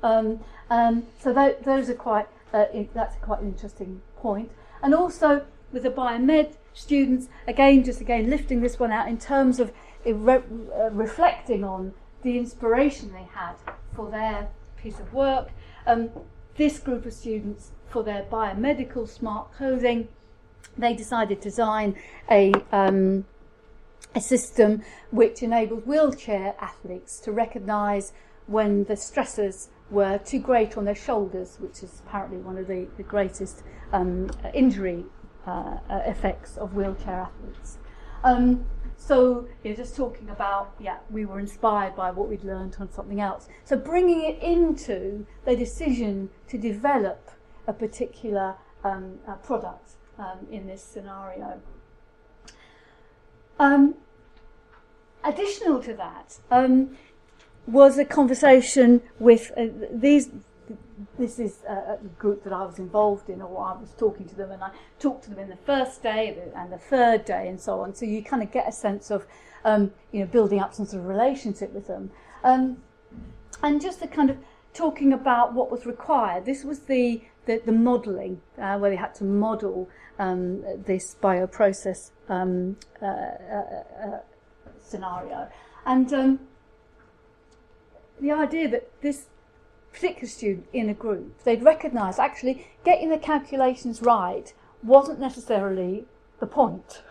Um, 0.04 0.44
um, 0.70 1.06
so 1.18 1.34
th- 1.34 1.58
those 1.64 1.90
are 1.90 1.94
quite, 1.94 2.28
uh, 2.54 2.66
in, 2.72 2.88
that's 2.94 3.16
quite 3.16 3.40
an 3.40 3.48
interesting 3.48 4.02
point. 4.16 4.52
And 4.84 4.94
also 4.94 5.46
with 5.72 5.82
the 5.82 5.90
biomed 5.90 6.54
students, 6.74 7.28
again, 7.48 7.82
just 7.82 8.00
again 8.00 8.30
lifting 8.30 8.60
this 8.60 8.78
one 8.78 8.92
out 8.92 9.08
in 9.08 9.18
terms 9.18 9.58
of 9.58 9.72
re- 10.04 10.42
uh, 10.74 10.90
reflecting 10.90 11.64
on 11.64 11.94
the 12.22 12.38
inspiration 12.38 13.12
they 13.12 13.28
had 13.32 13.54
for 13.94 14.10
their 14.10 14.48
piece 14.76 15.00
of 15.00 15.12
work. 15.12 15.48
Um, 15.86 16.10
this 16.56 16.78
group 16.78 17.06
of 17.06 17.12
students, 17.12 17.70
for 17.88 18.02
their 18.02 18.24
biomedical 18.24 19.08
smart 19.08 19.52
clothing, 19.54 20.08
they 20.76 20.94
decided 20.94 21.40
to 21.42 21.48
design 21.48 21.96
a, 22.30 22.52
um, 22.72 23.24
a 24.14 24.20
system 24.20 24.82
which 25.10 25.42
enabled 25.42 25.86
wheelchair 25.86 26.54
athletes 26.60 27.18
to 27.20 27.32
recognise 27.32 28.12
when 28.46 28.84
the 28.84 28.94
stressors 28.94 29.68
were 29.90 30.18
too 30.18 30.38
great 30.38 30.76
on 30.76 30.84
their 30.84 30.94
shoulders, 30.94 31.56
which 31.60 31.82
is 31.82 32.02
apparently 32.06 32.38
one 32.38 32.56
of 32.56 32.66
the, 32.66 32.86
the 32.96 33.02
greatest 33.02 33.62
um, 33.92 34.30
injury 34.54 35.04
uh, 35.46 35.78
uh 35.88 36.02
effects 36.04 36.56
of 36.58 36.74
wheelchair 36.74 37.20
athletes. 37.20 37.78
Um, 38.22 38.66
so 39.00 39.48
you're 39.64 39.74
just 39.74 39.96
talking 39.96 40.28
about, 40.28 40.74
yeah, 40.78 40.98
we 41.08 41.24
were 41.24 41.40
inspired 41.40 41.96
by 41.96 42.10
what 42.10 42.28
we'd 42.28 42.44
learned 42.44 42.76
on 42.78 42.92
something 42.92 43.18
else. 43.18 43.48
So 43.64 43.76
bringing 43.76 44.22
it 44.22 44.40
into 44.42 45.26
the 45.46 45.56
decision 45.56 46.28
to 46.48 46.58
develop 46.58 47.30
a 47.66 47.72
particular 47.72 48.56
um, 48.84 49.18
uh, 49.26 49.34
product 49.36 49.92
um, 50.18 50.46
in 50.52 50.66
this 50.66 50.82
scenario. 50.82 51.60
Um, 53.58 53.94
additional 55.24 55.82
to 55.82 55.94
that 55.94 56.38
um, 56.50 56.96
was 57.66 57.96
a 57.98 58.04
conversation 58.04 59.00
with 59.18 59.50
uh, 59.56 59.66
these 59.90 60.28
this 61.18 61.38
is 61.38 61.62
a, 61.68 61.98
group 62.18 62.44
that 62.44 62.52
I 62.52 62.64
was 62.64 62.78
involved 62.78 63.28
in, 63.28 63.42
or 63.42 63.64
I 63.64 63.78
was 63.78 63.92
talking 63.98 64.26
to 64.28 64.34
them, 64.34 64.50
and 64.50 64.62
I 64.62 64.70
talked 64.98 65.24
to 65.24 65.30
them 65.30 65.38
in 65.38 65.48
the 65.48 65.56
first 65.56 66.02
day 66.02 66.36
and 66.54 66.72
the 66.72 66.78
third 66.78 67.24
day, 67.24 67.48
and 67.48 67.60
so 67.60 67.80
on. 67.80 67.94
So 67.94 68.04
you 68.06 68.22
kind 68.22 68.42
of 68.42 68.50
get 68.50 68.68
a 68.68 68.72
sense 68.72 69.10
of, 69.10 69.26
um, 69.64 69.92
you 70.12 70.20
know, 70.20 70.26
building 70.26 70.60
up 70.60 70.74
some 70.74 70.86
sort 70.86 71.02
of 71.02 71.08
relationship 71.08 71.72
with 71.72 71.86
them, 71.86 72.10
um, 72.44 72.78
and 73.62 73.80
just 73.80 74.00
the 74.00 74.08
kind 74.08 74.30
of 74.30 74.38
talking 74.72 75.12
about 75.12 75.52
what 75.54 75.70
was 75.70 75.86
required. 75.86 76.44
This 76.44 76.64
was 76.64 76.80
the 76.80 77.22
the, 77.46 77.62
the 77.64 77.72
modelling 77.72 78.40
uh, 78.58 78.78
where 78.78 78.90
they 78.90 78.96
had 78.96 79.14
to 79.16 79.24
model 79.24 79.88
um, 80.18 80.62
this 80.84 81.16
bioprocess 81.20 82.10
um, 82.28 82.76
uh, 83.02 83.06
uh, 83.06 83.84
uh, 84.04 84.18
scenario, 84.80 85.48
and 85.86 86.12
um, 86.12 86.40
the 88.20 88.30
idea 88.30 88.68
that 88.68 88.90
this 89.00 89.26
particular 89.92 90.28
student 90.28 90.66
in 90.72 90.88
a 90.88 90.94
group, 90.94 91.42
they'd 91.44 91.62
recognise 91.62 92.18
actually 92.18 92.66
getting 92.84 93.10
the 93.10 93.18
calculations 93.18 94.02
right 94.02 94.52
wasn't 94.82 95.18
necessarily 95.20 96.04
the 96.38 96.46
point. 96.46 97.02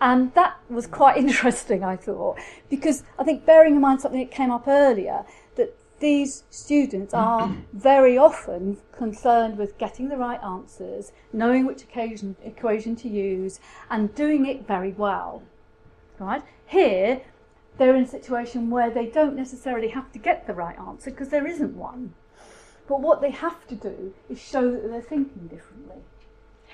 And 0.00 0.32
that 0.34 0.58
was 0.68 0.86
quite 0.86 1.16
interesting, 1.24 1.82
I 1.82 1.96
thought, 1.96 2.38
because 2.68 3.02
I 3.18 3.24
think 3.24 3.44
bearing 3.44 3.76
in 3.76 3.80
mind 3.80 4.00
something 4.00 4.20
that 4.20 4.30
came 4.30 4.50
up 4.50 4.68
earlier, 4.68 5.24
that 5.56 5.74
these 6.00 6.44
students 6.50 7.12
are 7.14 7.54
very 7.72 8.16
often 8.16 8.78
concerned 8.92 9.58
with 9.58 9.78
getting 9.78 10.08
the 10.08 10.16
right 10.16 10.42
answers, 10.42 11.12
knowing 11.32 11.66
which 11.66 11.82
occasion, 11.82 12.36
equation 12.44 12.94
to 12.96 13.08
use, 13.08 13.60
and 13.90 14.14
doing 14.14 14.46
it 14.46 14.66
very 14.66 14.92
well. 14.92 15.42
Right? 16.18 16.42
Here, 16.66 17.22
they're 17.78 17.94
in 17.94 18.02
a 18.02 18.08
situation 18.08 18.70
where 18.70 18.90
they 18.90 19.06
don't 19.06 19.36
necessarily 19.36 19.88
have 19.88 20.12
to 20.12 20.18
get 20.18 20.46
the 20.46 20.52
right 20.54 20.78
answer 20.78 21.10
because 21.10 21.28
there 21.28 21.46
isn't 21.46 21.76
one. 21.76 22.14
But 22.88 23.00
what 23.00 23.20
they 23.20 23.30
have 23.30 23.66
to 23.68 23.74
do 23.74 24.14
is 24.28 24.40
show 24.40 24.70
that 24.70 24.90
they're 24.90 25.00
thinking 25.00 25.46
differently. 25.46 26.02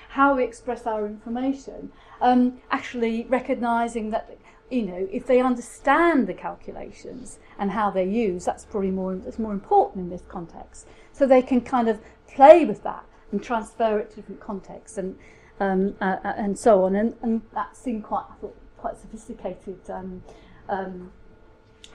How 0.09 0.35
we 0.35 0.43
express 0.43 0.87
our 0.87 1.05
information, 1.05 1.91
um, 2.21 2.59
actually 2.71 3.25
recognising 3.25 4.11
that 4.11 4.37
you 4.71 4.81
know 4.81 5.07
if 5.11 5.27
they 5.27 5.39
understand 5.41 6.25
the 6.25 6.33
calculations 6.33 7.37
and 7.59 7.71
how 7.71 7.91
they're 7.91 8.03
used, 8.03 8.45
that's 8.45 8.65
probably 8.65 8.91
more 8.91 9.15
that's 9.15 9.37
more 9.37 9.53
important 9.53 10.05
in 10.05 10.09
this 10.09 10.23
context. 10.27 10.87
So 11.11 11.27
they 11.27 11.41
can 11.41 11.61
kind 11.61 11.87
of 11.87 11.99
play 12.33 12.65
with 12.65 12.81
that 12.83 13.05
and 13.31 13.43
transfer 13.43 13.99
it 13.99 14.09
to 14.11 14.15
different 14.17 14.41
contexts 14.41 14.97
and 14.97 15.17
um, 15.59 15.95
uh, 16.01 16.17
uh 16.23 16.33
and 16.37 16.57
so 16.57 16.85
on. 16.85 16.95
And, 16.95 17.15
and 17.21 17.41
that 17.53 17.75
seemed 17.75 18.05
quite 18.05 18.25
I 18.29 18.35
thought 18.39 18.57
quite 18.77 18.97
sophisticated. 18.97 19.79
Um, 19.89 20.23
um, 20.69 21.11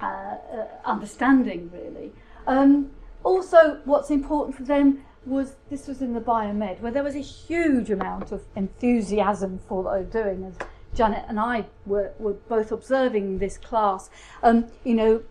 uh, 0.00 0.04
uh, 0.04 0.66
understanding, 0.84 1.70
really. 1.72 2.12
Um, 2.46 2.90
also, 3.22 3.80
what's 3.84 4.10
important 4.10 4.56
for 4.56 4.62
them 4.62 5.04
was 5.26 5.56
this 5.68 5.86
was 5.86 6.00
in 6.00 6.14
the 6.14 6.20
biomed, 6.20 6.80
where 6.80 6.92
there 6.92 7.02
was 7.02 7.14
a 7.14 7.20
huge 7.20 7.90
amount 7.90 8.32
of 8.32 8.42
enthusiasm 8.56 9.60
for 9.68 9.82
what 9.82 9.92
they 9.92 9.98
were 10.00 10.24
doing. 10.24 10.44
As 10.44 10.54
Janet 10.94 11.24
and 11.28 11.38
I 11.38 11.66
were, 11.84 12.12
were 12.18 12.32
both 12.32 12.72
observing 12.72 13.38
this 13.38 13.58
class, 13.58 14.08
um, 14.42 14.66
you 14.84 14.94
know, 14.94 15.22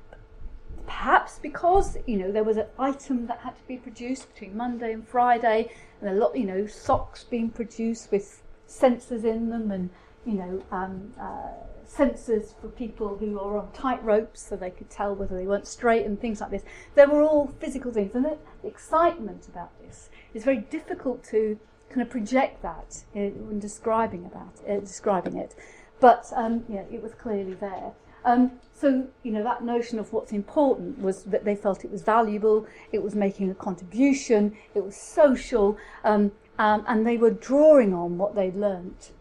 perhaps 0.85 1.39
because 1.39 1.97
you 2.07 2.17
know 2.17 2.31
there 2.31 2.43
was 2.43 2.57
an 2.57 2.67
item 2.77 3.27
that 3.27 3.39
had 3.39 3.55
to 3.55 3.63
be 3.67 3.77
produced 3.77 4.31
between 4.33 4.55
Monday 4.55 4.93
and 4.93 5.07
Friday, 5.07 5.71
and 6.01 6.09
a 6.09 6.13
lot, 6.13 6.35
you 6.35 6.45
know, 6.45 6.65
socks 6.65 7.23
being 7.23 7.49
produced 7.49 8.11
with 8.11 8.43
sensors 8.67 9.23
in 9.23 9.49
them 9.49 9.71
and, 9.71 9.89
you 10.25 10.33
know, 10.33 10.63
um, 10.71 11.13
uh, 11.19 11.51
sensors 11.89 12.53
for 12.61 12.67
people 12.67 13.17
who 13.17 13.39
are 13.39 13.57
on 13.57 13.71
tight 13.71 14.03
ropes 14.03 14.41
so 14.41 14.55
they 14.55 14.69
could 14.69 14.89
tell 14.89 15.15
whether 15.15 15.35
they 15.35 15.47
weren't 15.47 15.67
straight 15.67 16.05
and 16.05 16.19
things 16.19 16.39
like 16.39 16.51
this. 16.51 16.63
They 16.95 17.05
were 17.05 17.23
all 17.23 17.53
physical 17.59 17.91
things. 17.91 18.13
And 18.13 18.25
the, 18.25 18.37
excitement 18.63 19.47
about 19.47 19.71
this 19.81 20.09
is 20.33 20.43
very 20.43 20.57
difficult 20.57 21.23
to 21.23 21.57
kind 21.89 22.01
of 22.01 22.09
project 22.09 22.61
that 22.61 23.03
when 23.13 23.59
describing 23.59 24.25
about 24.25 24.53
it, 24.67 24.77
uh, 24.77 24.79
describing 24.81 25.37
it. 25.37 25.55
But 25.99 26.31
um, 26.35 26.65
yeah, 26.69 26.83
it 26.91 27.01
was 27.01 27.13
clearly 27.13 27.55
there. 27.55 27.93
Um, 28.25 28.51
so 28.73 29.07
you 29.23 29.31
know 29.31 29.43
that 29.43 29.63
notion 29.63 29.97
of 29.97 30.11
what's 30.13 30.31
important 30.31 30.99
was 30.99 31.23
that 31.23 31.45
they 31.45 31.55
felt 31.55 31.85
it 31.85 31.91
was 31.91 32.01
valuable, 32.01 32.67
it 32.91 33.01
was 33.01 33.15
making 33.15 33.49
a 33.49 33.55
contribution, 33.55 34.55
it 34.75 34.83
was 34.83 34.95
social, 34.95 35.77
um, 36.03 36.31
um 36.59 36.83
and 36.87 37.07
they 37.07 37.17
were 37.17 37.31
drawing 37.31 37.93
on 37.93 38.17
what 38.17 38.35
they'd 38.35 38.55
learnt 38.55 39.11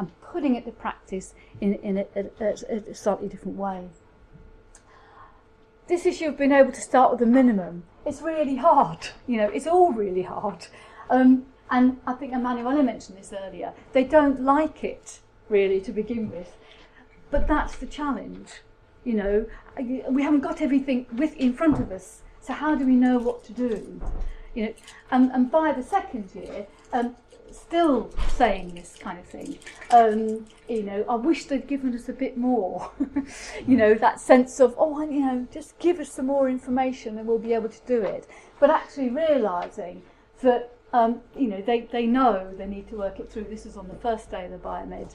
and 0.00 0.10
putting 0.22 0.54
it 0.56 0.64
to 0.64 0.72
practice 0.72 1.34
in, 1.60 1.74
in 1.74 1.98
a, 1.98 2.06
a, 2.40 2.90
a 2.90 2.94
slightly 2.94 3.28
different 3.28 3.58
way. 3.58 3.88
This 5.88 6.06
issue 6.06 6.28
of 6.28 6.38
being 6.38 6.52
able 6.52 6.72
to 6.72 6.80
start 6.80 7.12
with 7.12 7.20
a 7.20 7.26
minimum, 7.26 7.82
it's 8.06 8.22
really 8.22 8.56
hard. 8.56 9.08
You 9.26 9.36
know, 9.36 9.48
it's 9.50 9.66
all 9.66 9.92
really 9.92 10.22
hard. 10.22 10.66
Um, 11.10 11.44
and 11.70 11.98
I 12.06 12.14
think 12.14 12.32
Emanuela 12.32 12.82
mentioned 12.82 13.18
this 13.18 13.32
earlier. 13.32 13.74
They 13.92 14.04
don't 14.04 14.40
like 14.42 14.82
it 14.82 15.20
really 15.50 15.82
to 15.82 15.92
begin 15.92 16.30
with, 16.30 16.56
but 17.30 17.46
that's 17.46 17.76
the 17.76 17.86
challenge. 17.86 18.62
You 19.04 19.14
know, 19.14 19.46
we 20.08 20.22
haven't 20.22 20.40
got 20.40 20.62
everything 20.62 21.06
with 21.12 21.36
in 21.36 21.52
front 21.52 21.78
of 21.78 21.92
us. 21.92 22.22
So 22.40 22.54
how 22.54 22.74
do 22.74 22.86
we 22.86 22.96
know 22.96 23.18
what 23.18 23.44
to 23.44 23.52
do? 23.52 24.00
You 24.54 24.64
know, 24.64 24.74
and, 25.10 25.30
and 25.32 25.50
by 25.50 25.72
the 25.72 25.82
second 25.82 26.30
year, 26.34 26.66
um, 26.92 27.16
still 27.52 28.10
saying 28.36 28.74
this 28.74 28.96
kind 28.98 29.18
of 29.18 29.24
thing. 29.24 29.58
Um, 29.90 30.46
you 30.68 30.82
know, 30.82 31.04
I 31.08 31.14
wish 31.16 31.44
they'd 31.46 31.66
given 31.66 31.94
us 31.94 32.08
a 32.08 32.12
bit 32.12 32.36
more. 32.36 32.90
you 33.66 33.76
know, 33.76 33.94
that 33.94 34.20
sense 34.20 34.60
of, 34.60 34.74
oh, 34.78 35.00
you 35.02 35.20
know, 35.20 35.46
just 35.52 35.78
give 35.78 36.00
us 36.00 36.12
some 36.12 36.26
more 36.26 36.48
information 36.48 37.18
and 37.18 37.26
we'll 37.26 37.38
be 37.38 37.54
able 37.54 37.68
to 37.68 37.80
do 37.86 38.02
it. 38.02 38.28
But 38.58 38.70
actually 38.70 39.10
realising 39.10 40.02
that, 40.42 40.72
um, 40.92 41.20
you 41.36 41.48
know, 41.48 41.60
they, 41.60 41.82
they 41.82 42.06
know 42.06 42.52
they 42.56 42.66
need 42.66 42.88
to 42.88 42.96
work 42.96 43.20
it 43.20 43.30
through. 43.30 43.44
This 43.44 43.66
is 43.66 43.76
on 43.76 43.88
the 43.88 43.96
first 43.96 44.30
day 44.30 44.44
of 44.44 44.50
the 44.50 44.58
biomed 44.58 45.14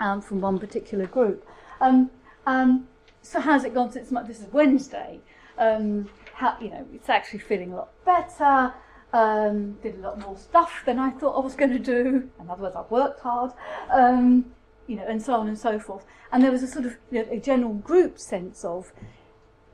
um, 0.00 0.20
from 0.20 0.40
one 0.40 0.58
particular 0.58 1.06
group. 1.06 1.46
Um, 1.80 2.10
um, 2.46 2.88
so 3.22 3.40
how's 3.40 3.64
it 3.64 3.74
gone 3.74 3.90
since 3.90 4.10
this 4.26 4.40
is 4.40 4.52
Wednesday? 4.52 5.20
Um, 5.56 6.10
how, 6.34 6.56
you 6.60 6.70
know, 6.70 6.86
it's 6.92 7.08
actually 7.08 7.38
feeling 7.38 7.72
a 7.72 7.76
lot 7.76 8.04
better 8.04 8.74
um, 9.14 9.78
did 9.80 9.94
a 9.94 10.00
lot 10.00 10.18
more 10.18 10.36
stuff 10.36 10.82
than 10.84 10.98
I 10.98 11.10
thought 11.10 11.38
I 11.38 11.40
was 11.40 11.54
going 11.54 11.70
to 11.70 11.78
do. 11.78 12.28
In 12.40 12.50
other 12.50 12.64
words, 12.64 12.76
I've 12.76 12.90
worked 12.90 13.20
hard, 13.20 13.52
um, 13.90 14.46
you 14.88 14.96
know, 14.96 15.06
and 15.06 15.22
so 15.22 15.34
on 15.34 15.46
and 15.46 15.56
so 15.56 15.78
forth. 15.78 16.04
And 16.32 16.42
there 16.42 16.50
was 16.50 16.64
a 16.64 16.66
sort 16.66 16.84
of 16.84 16.96
you 17.12 17.22
know, 17.22 17.28
a 17.30 17.38
general 17.38 17.74
group 17.74 18.18
sense 18.18 18.64
of 18.64 18.92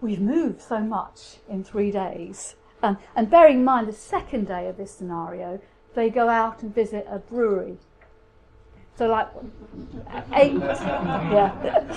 we've 0.03 0.21
moved 0.21 0.61
so 0.61 0.81
much 0.81 1.39
in 1.49 1.65
three 1.65 1.91
days. 1.91 2.55
Um, 2.83 2.99
and 3.17 3.31
bearing 3.31 3.59
in 3.59 3.65
mind 3.65 3.89
the 3.89 3.95
second 3.95 4.47
day 4.47 4.69
of 4.69 4.77
this 4.77 4.91
scenario, 4.93 5.61
they 5.95 6.11
go 6.11 6.29
out 6.29 6.63
and 6.63 6.75
visit 6.75 7.07
a 7.09 7.19
brewery. 7.19 7.79
So 8.97 9.07
like 9.07 9.29
eight, 10.35 10.53
yeah, 10.53 11.95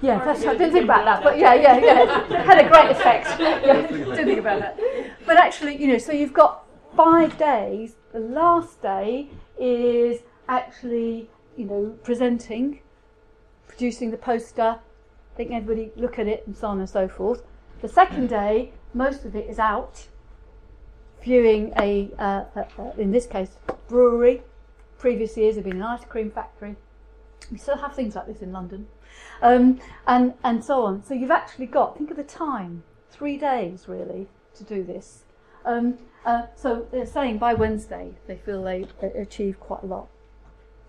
yeah. 0.00 0.24
That's, 0.24 0.46
I 0.46 0.52
didn't 0.52 0.72
think 0.72 0.84
about 0.84 1.04
that, 1.04 1.22
but 1.22 1.36
yeah, 1.38 1.52
yeah, 1.52 1.76
yeah. 1.76 2.42
Had 2.44 2.64
a 2.64 2.68
great 2.68 2.90
effect. 2.90 3.38
Yeah, 3.38 3.86
didn't 3.86 4.14
think 4.14 4.38
about 4.38 4.60
that. 4.60 4.80
But 5.26 5.36
actually, 5.36 5.76
you 5.76 5.88
know, 5.88 5.98
so 5.98 6.12
you've 6.12 6.32
got 6.32 6.65
five 6.96 7.36
days. 7.36 7.96
The 8.12 8.20
last 8.20 8.80
day 8.80 9.28
is 9.58 10.20
actually, 10.48 11.28
you 11.56 11.66
know, 11.66 11.94
presenting, 12.02 12.80
producing 13.68 14.10
the 14.10 14.16
poster, 14.16 14.78
making 15.36 15.56
everybody 15.56 15.92
look 15.96 16.18
at 16.18 16.26
it, 16.26 16.46
and 16.46 16.56
so 16.56 16.68
on 16.68 16.78
and 16.78 16.88
so 16.88 17.06
forth. 17.06 17.42
The 17.82 17.88
second 17.88 18.30
day, 18.30 18.72
most 18.94 19.26
of 19.26 19.36
it 19.36 19.48
is 19.48 19.58
out, 19.58 20.06
viewing 21.22 21.74
a, 21.78 22.10
uh, 22.18 22.44
a, 22.54 22.66
a 22.78 22.98
in 22.98 23.10
this 23.12 23.26
case, 23.26 23.50
brewery. 23.88 24.42
Previous 24.98 25.36
years 25.36 25.56
have 25.56 25.64
been 25.64 25.76
an 25.76 25.82
ice 25.82 26.04
cream 26.06 26.30
factory. 26.30 26.76
We 27.52 27.58
still 27.58 27.76
have 27.76 27.94
things 27.94 28.14
like 28.14 28.26
this 28.26 28.40
in 28.40 28.50
London, 28.50 28.88
um, 29.42 29.78
and 30.06 30.32
and 30.42 30.64
so 30.64 30.84
on. 30.84 31.04
So 31.04 31.12
you've 31.12 31.30
actually 31.30 31.66
got 31.66 31.98
think 31.98 32.10
of 32.10 32.16
the 32.16 32.24
time, 32.24 32.82
three 33.10 33.36
days 33.36 33.86
really 33.86 34.26
to 34.54 34.64
do 34.64 34.82
this. 34.82 35.25
Um, 35.66 35.98
uh, 36.24 36.46
so 36.56 36.86
they're 36.90 37.06
saying 37.06 37.38
by 37.38 37.52
Wednesday 37.54 38.12
they 38.26 38.36
feel 38.36 38.62
they 38.62 38.86
achieved 39.14 39.60
quite 39.60 39.82
a 39.82 39.86
lot. 39.86 40.08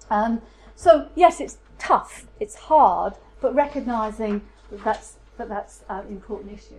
Um, 0.09 0.41
so 0.75 1.09
yes, 1.15 1.41
it's 1.41 1.57
tough, 1.77 2.27
it's 2.39 2.55
hard, 2.55 3.13
but 3.41 3.53
recognising 3.53 4.41
that 4.71 4.83
that's 4.83 5.17
that 5.37 5.49
that's 5.49 5.83
an 5.89 6.07
important 6.07 6.53
issue. 6.53 6.75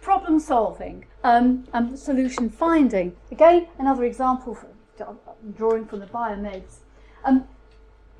Problem 0.00 0.40
solving 0.40 1.06
um, 1.22 1.66
and 1.72 1.98
solution 1.98 2.50
finding. 2.50 3.16
Again, 3.30 3.68
another 3.78 4.04
example, 4.04 4.54
for, 4.54 4.68
drawing 5.56 5.86
from 5.86 6.00
the 6.00 6.06
biomeds. 6.06 6.78
Um, 7.24 7.46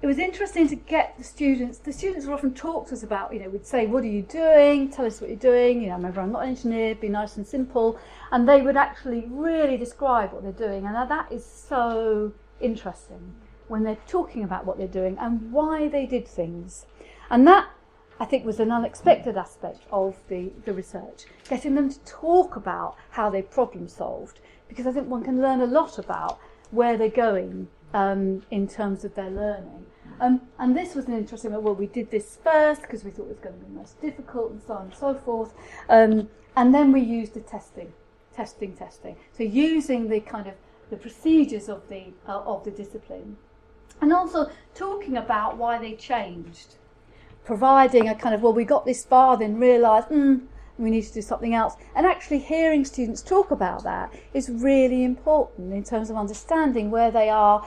it 0.02 0.06
was 0.06 0.18
interesting 0.18 0.68
to 0.68 0.74
get 0.74 1.14
the 1.16 1.22
students. 1.22 1.78
The 1.78 1.92
students 1.92 2.26
would 2.26 2.34
often 2.34 2.52
talk 2.52 2.88
to 2.88 2.94
us 2.94 3.04
about, 3.04 3.32
you 3.32 3.38
know, 3.38 3.48
we'd 3.48 3.64
say, 3.64 3.86
"What 3.86 4.02
are 4.02 4.08
you 4.08 4.22
doing? 4.22 4.90
Tell 4.90 5.06
us 5.06 5.20
what 5.20 5.30
you're 5.30 5.38
doing." 5.38 5.80
You 5.80 5.90
know, 5.90 5.94
remember, 5.94 6.20
I'm 6.20 6.32
not 6.32 6.42
an 6.42 6.48
engineer. 6.48 6.96
Be 6.96 7.08
nice 7.08 7.36
and 7.36 7.46
simple, 7.46 7.96
and 8.32 8.48
they 8.48 8.62
would 8.62 8.76
actually 8.76 9.26
really 9.30 9.76
describe 9.76 10.32
what 10.32 10.42
they're 10.42 10.68
doing, 10.68 10.84
and 10.86 10.96
that 11.08 11.30
is 11.30 11.46
so 11.46 12.32
interesting 12.60 13.34
when 13.68 13.84
they're 13.84 13.96
talking 14.08 14.42
about 14.42 14.66
what 14.66 14.76
they're 14.76 14.88
doing 14.88 15.16
and 15.18 15.52
why 15.52 15.88
they 15.88 16.04
did 16.04 16.26
things, 16.26 16.84
and 17.30 17.46
that 17.46 17.68
I 18.18 18.24
think 18.24 18.44
was 18.44 18.58
an 18.58 18.72
unexpected 18.72 19.36
aspect 19.36 19.84
of 19.92 20.16
the, 20.28 20.52
the 20.64 20.72
research, 20.72 21.26
getting 21.48 21.76
them 21.76 21.88
to 21.90 21.98
talk 22.00 22.56
about 22.56 22.96
how 23.10 23.30
they 23.30 23.42
problem 23.42 23.88
solved, 23.88 24.40
because 24.68 24.86
I 24.86 24.92
think 24.92 25.08
one 25.08 25.22
can 25.22 25.40
learn 25.40 25.60
a 25.60 25.66
lot 25.66 25.98
about 25.98 26.40
where 26.72 26.96
they're 26.96 27.08
going 27.08 27.68
um, 27.94 28.42
in 28.50 28.66
terms 28.68 29.04
of 29.04 29.14
their 29.14 29.30
learning. 29.30 29.86
Um, 30.20 30.40
and 30.58 30.76
this 30.76 30.94
was 30.94 31.06
an 31.06 31.14
interesting 31.14 31.52
one. 31.52 31.62
Well, 31.62 31.74
we 31.74 31.86
did 31.86 32.10
this 32.10 32.38
first 32.42 32.82
because 32.82 33.04
we 33.04 33.10
thought 33.10 33.24
it 33.24 33.28
was 33.28 33.38
going 33.38 33.58
to 33.58 33.64
be 33.64 33.74
most 33.74 34.00
difficult 34.00 34.52
and 34.52 34.62
so 34.62 34.74
on 34.74 34.82
and 34.86 34.94
so 34.94 35.14
forth. 35.14 35.52
Um, 35.88 36.28
and 36.56 36.74
then 36.74 36.92
we 36.92 37.00
used 37.00 37.34
the 37.34 37.40
testing, 37.40 37.92
testing, 38.34 38.74
testing. 38.74 39.16
So 39.36 39.42
using 39.42 40.08
the 40.08 40.20
kind 40.20 40.46
of 40.46 40.54
the 40.90 40.96
procedures 40.96 41.68
of 41.68 41.88
the, 41.88 42.04
uh, 42.28 42.40
of 42.40 42.64
the 42.64 42.70
discipline. 42.70 43.36
And 44.00 44.12
also 44.12 44.50
talking 44.74 45.16
about 45.16 45.56
why 45.56 45.78
they 45.78 45.94
changed. 45.94 46.76
Providing 47.44 48.08
a 48.08 48.14
kind 48.14 48.34
of, 48.34 48.42
well, 48.42 48.52
we 48.52 48.64
got 48.64 48.84
this 48.84 49.04
far, 49.04 49.36
then 49.36 49.58
realised, 49.58 50.08
hmm, 50.08 50.36
we 50.78 50.90
need 50.90 51.02
to 51.02 51.12
do 51.12 51.22
something 51.22 51.54
else. 51.54 51.74
And 51.94 52.06
actually 52.06 52.38
hearing 52.38 52.84
students 52.84 53.22
talk 53.22 53.50
about 53.50 53.84
that 53.84 54.12
is 54.34 54.50
really 54.50 55.04
important 55.04 55.72
in 55.72 55.84
terms 55.84 56.10
of 56.10 56.16
understanding 56.16 56.90
where 56.90 57.10
they 57.10 57.28
are 57.28 57.66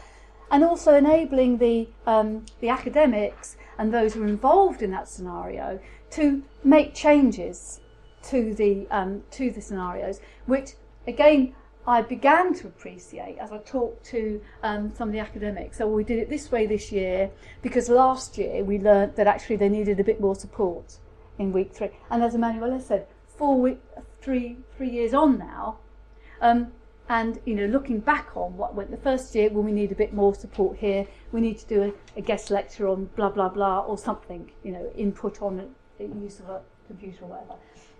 and 0.52 0.64
also 0.64 0.96
enabling 0.96 1.58
the, 1.58 1.88
um, 2.06 2.46
the 2.62 2.70
academics 2.70 3.58
and 3.78 3.94
those 3.94 4.14
who 4.14 4.24
are 4.24 4.28
involved 4.28 4.82
in 4.82 4.92
that 4.92 5.08
scenario 5.08 5.80
to 6.12 6.44
make 6.64 6.94
changes 6.94 7.82
to 8.24 8.54
the, 8.54 8.88
um, 8.90 9.24
to 9.32 9.52
the 9.52 9.62
scenarios, 9.62 10.20
which 10.46 10.72
again 11.08 11.54
I 11.88 12.02
began 12.02 12.54
to 12.56 12.68
appreciate 12.68 13.38
as 13.38 13.52
I 13.52 13.60
talked 13.60 14.06
to 14.06 14.42
um, 14.64 14.92
some 14.96 15.10
of 15.10 15.14
the 15.14 15.20
academics. 15.20 15.78
So 15.78 15.88
we 15.88 16.04
did 16.04 16.18
it 16.18 16.30
this 16.30 16.52
way 16.52 16.66
this 16.66 16.92
year 16.92 17.30
because 17.62 17.90
last 17.90 18.38
year 18.38 18.64
we 18.64 18.80
learnt 18.80 19.16
that 19.18 19.28
actually 19.28 19.58
they 19.58 19.70
needed 19.70 20.00
a 20.00 20.04
bit 20.04 20.20
more 20.20 20.36
support 20.36 20.98
in 21.38 21.52
week 21.52 21.74
three. 21.74 21.92
And 22.10 22.24
as 22.24 22.34
Emanuela 22.34 22.82
said, 22.82 23.06
four 23.28 23.60
week, 23.60 23.80
three, 24.20 24.58
three 24.78 24.90
years 24.90 25.14
on 25.14 25.38
now, 25.38 25.78
um, 26.42 26.72
and 27.08 27.40
you 27.46 27.56
know 27.56 27.66
looking 27.66 28.00
back 28.00 28.36
on 28.36 28.58
what 28.58 28.74
went 28.74 28.90
the 28.90 28.98
first 28.98 29.36
year 29.36 29.50
when 29.50 29.66
we 29.66 29.72
need 29.72 29.92
a 29.92 29.96
bit 29.96 30.14
more 30.14 30.34
support 30.34 30.78
here. 30.78 31.06
We 31.32 31.42
need 31.42 31.60
to 31.60 31.68
do 31.68 31.84
a, 31.84 32.20
a 32.20 32.22
guest 32.22 32.50
lecture 32.50 32.88
on 32.88 33.10
blah 33.16 33.30
blah 33.30 33.50
blah 33.50 33.82
or 33.82 33.98
something 33.98 34.52
you 34.64 34.72
know 34.72 34.92
input 34.96 35.42
on 35.42 35.58
the 35.98 36.06
use 36.06 36.40
of 36.40 36.50
a 36.50 36.62
computer 36.88 37.24
or 37.24 37.30
whatever. 37.30 37.56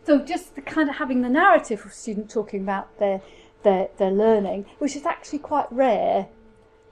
So 0.06 0.20
just 0.20 0.56
the 0.56 0.62
kind 0.62 0.90
of 0.90 0.96
having 0.96 1.22
the 1.22 1.30
narrative 1.30 1.86
of 1.86 1.94
student 1.94 2.30
talking 2.30 2.62
about 2.62 3.00
their 3.00 3.22
their, 3.64 3.90
their 3.98 4.12
learning 4.12 4.66
which 4.80 4.96
is 4.96 5.06
actually 5.06 5.40
quite 5.40 5.72
rare 5.72 6.28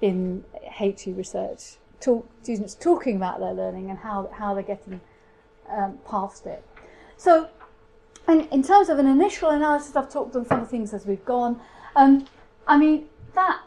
in 0.02 0.44
HE 0.78 1.14
research. 1.14 1.78
Talk, 2.00 2.30
students 2.42 2.76
talking 2.76 3.16
about 3.16 3.40
their 3.40 3.54
learning 3.54 3.90
and 3.90 3.98
how, 3.98 4.30
how 4.34 4.54
they're 4.54 4.62
getting 4.62 5.00
um, 5.72 6.00
past 6.10 6.46
it. 6.46 6.66
So 7.16 7.50
and 8.28 8.48
in 8.52 8.64
terms 8.64 8.90
of 8.90 9.00
an 9.00 9.08
initial 9.08 9.50
analysis 9.50 9.96
I've 9.96 10.12
talked 10.12 10.36
on 10.36 10.46
some 10.46 10.60
of 10.60 10.66
the 10.66 10.70
things 10.70 10.94
as 10.94 11.06
we've 11.06 11.24
gone 11.26 11.60
um, 11.96 12.26
I 12.68 12.78
mean, 12.78 13.08
that, 13.36 13.62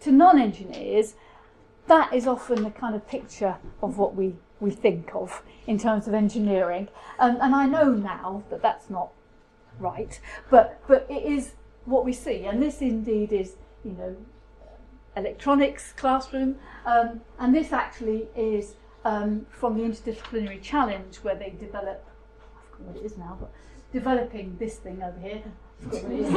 to 0.00 0.12
non 0.12 0.38
engineers, 0.38 1.14
that 1.86 2.12
is 2.12 2.26
often 2.26 2.62
the 2.62 2.70
kind 2.70 2.94
of 2.94 3.06
picture 3.06 3.56
of 3.82 3.98
what 3.98 4.14
we, 4.14 4.34
we 4.60 4.70
think 4.70 5.14
of 5.14 5.42
in 5.66 5.78
terms 5.78 6.06
of 6.08 6.14
engineering. 6.14 6.88
Um, 7.18 7.38
and 7.40 7.54
I 7.54 7.66
know 7.66 7.90
now 7.92 8.44
that 8.50 8.62
that's 8.62 8.90
not 8.90 9.10
right, 9.78 10.18
but, 10.50 10.80
but 10.88 11.06
it 11.08 11.22
is 11.24 11.52
what 11.84 12.04
we 12.04 12.12
see. 12.12 12.44
And 12.44 12.62
this 12.62 12.80
indeed 12.80 13.32
is, 13.32 13.56
you 13.84 13.92
know, 13.92 14.16
electronics 15.16 15.92
classroom, 15.96 16.56
um, 16.84 17.22
and 17.38 17.54
this 17.54 17.72
actually 17.72 18.26
is 18.36 18.74
um, 19.04 19.46
from 19.50 19.78
the 19.78 19.84
interdisciplinary 19.84 20.60
challenge 20.60 21.16
where 21.18 21.36
they 21.36 21.50
develop, 21.50 22.04
I 22.56 22.70
forgot 22.70 22.86
what 22.88 22.96
it 22.96 23.06
is 23.06 23.16
now, 23.16 23.36
but 23.40 23.52
developing 23.92 24.56
this 24.58 24.76
thing 24.76 25.02
over 25.02 25.18
here. 25.20 25.42
I 25.84 25.88
forgot 25.90 26.02
what 26.02 26.08
it 26.12 26.18
is. 26.18 26.34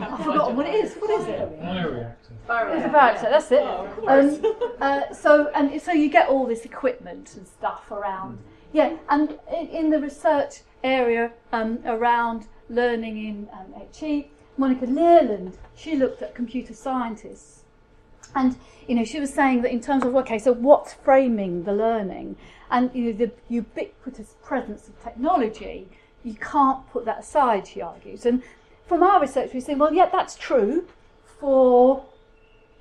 I've 0.00 0.24
forgotten 0.24 0.56
what 0.56 0.66
it 0.66 0.74
is. 0.74 0.94
What 0.94 1.20
is 1.20 1.26
it? 1.28 1.60
Bioreactor. 1.60 2.76
It's 2.76 2.86
a 2.86 2.88
bioreactor. 2.88 3.30
That's 3.30 3.52
it. 3.52 3.62
Um, 4.06 4.76
uh, 4.80 5.12
so 5.12 5.50
and 5.54 5.80
so 5.80 5.92
you 5.92 6.10
get 6.10 6.28
all 6.28 6.46
this 6.46 6.64
equipment 6.64 7.34
and 7.36 7.46
stuff 7.46 7.90
around. 7.90 8.38
Yeah, 8.72 8.96
and 9.08 9.38
in, 9.52 9.68
in 9.68 9.90
the 9.90 10.00
research 10.00 10.62
area 10.82 11.32
um, 11.52 11.78
around 11.84 12.46
learning 12.68 13.24
in 13.24 13.48
um, 13.52 13.74
HE, 13.92 14.30
Monica 14.56 14.86
Nerland, 14.86 15.54
she 15.74 15.96
looked 15.96 16.22
at 16.22 16.34
computer 16.34 16.74
scientists. 16.74 17.62
And 18.34 18.56
you 18.88 18.94
know, 18.94 19.04
she 19.04 19.20
was 19.20 19.32
saying 19.32 19.62
that 19.62 19.70
in 19.70 19.80
terms 19.80 20.04
of 20.04 20.14
okay, 20.16 20.38
so 20.38 20.52
what's 20.52 20.92
framing 20.92 21.64
the 21.64 21.72
learning, 21.72 22.36
and 22.70 22.90
you 22.94 23.12
know, 23.12 23.12
the 23.12 23.32
ubiquitous 23.48 24.36
presence 24.42 24.88
of 24.88 25.02
technology, 25.02 25.88
you 26.24 26.34
can't 26.34 26.90
put 26.90 27.04
that 27.04 27.20
aside. 27.20 27.66
She 27.66 27.80
argues, 27.80 28.26
and 28.26 28.42
from 28.86 29.02
our 29.02 29.20
research, 29.20 29.52
we 29.54 29.60
say, 29.60 29.74
well, 29.74 29.92
yeah, 29.92 30.08
that's 30.10 30.34
true 30.34 30.86
for 31.38 32.04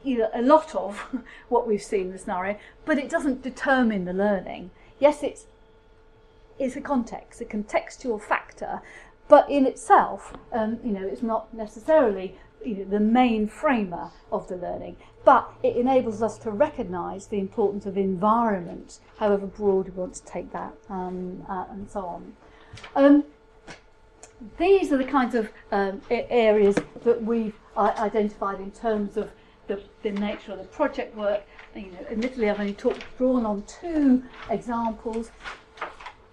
you 0.03 0.17
know, 0.17 0.29
a 0.33 0.41
lot 0.41 0.75
of 0.75 1.07
what 1.49 1.67
we've 1.67 1.81
seen 1.81 2.07
in 2.07 2.11
the 2.11 2.17
scenario, 2.17 2.57
but 2.85 2.97
it 2.97 3.09
doesn't 3.09 3.41
determine 3.41 4.05
the 4.05 4.13
learning. 4.13 4.71
Yes, 4.99 5.23
it's 5.23 5.45
it's 6.59 6.75
a 6.75 6.81
context, 6.81 7.41
a 7.41 7.45
contextual 7.45 8.21
factor, 8.21 8.81
but 9.27 9.49
in 9.49 9.65
itself, 9.65 10.33
um, 10.51 10.79
you 10.83 10.91
know, 10.91 11.05
it's 11.05 11.23
not 11.23 11.51
necessarily 11.53 12.35
you 12.63 12.75
know, 12.75 12.83
the 12.85 12.99
main 12.99 13.47
framer 13.47 14.11
of 14.31 14.47
the 14.47 14.55
learning. 14.55 14.97
But 15.25 15.49
it 15.63 15.77
enables 15.77 16.21
us 16.21 16.37
to 16.39 16.51
recognise 16.51 17.27
the 17.27 17.39
importance 17.39 17.85
of 17.85 17.97
environment, 17.97 18.99
however 19.17 19.47
broad 19.47 19.89
we 19.89 19.91
want 19.91 20.15
to 20.15 20.25
take 20.25 20.51
that, 20.51 20.73
um, 20.89 21.45
uh, 21.49 21.65
and 21.71 21.89
so 21.89 22.01
on. 22.01 22.33
Um, 22.95 23.23
these 24.57 24.91
are 24.91 24.97
the 24.97 25.05
kinds 25.05 25.35
of 25.35 25.49
um, 25.71 26.01
areas 26.09 26.75
that 27.03 27.23
we've 27.23 27.55
uh, 27.77 27.93
identified 27.97 28.59
in 28.59 28.71
terms 28.71 29.17
of 29.17 29.31
the, 29.67 29.81
the 30.01 30.11
nature 30.11 30.51
of 30.51 30.59
the 30.59 30.65
project 30.65 31.15
work. 31.15 31.43
You 31.75 31.91
know, 31.91 32.05
admittedly, 32.11 32.49
I've 32.49 32.59
only 32.59 32.73
talked, 32.73 33.03
drawn 33.17 33.45
on 33.45 33.63
two 33.63 34.23
examples. 34.49 35.31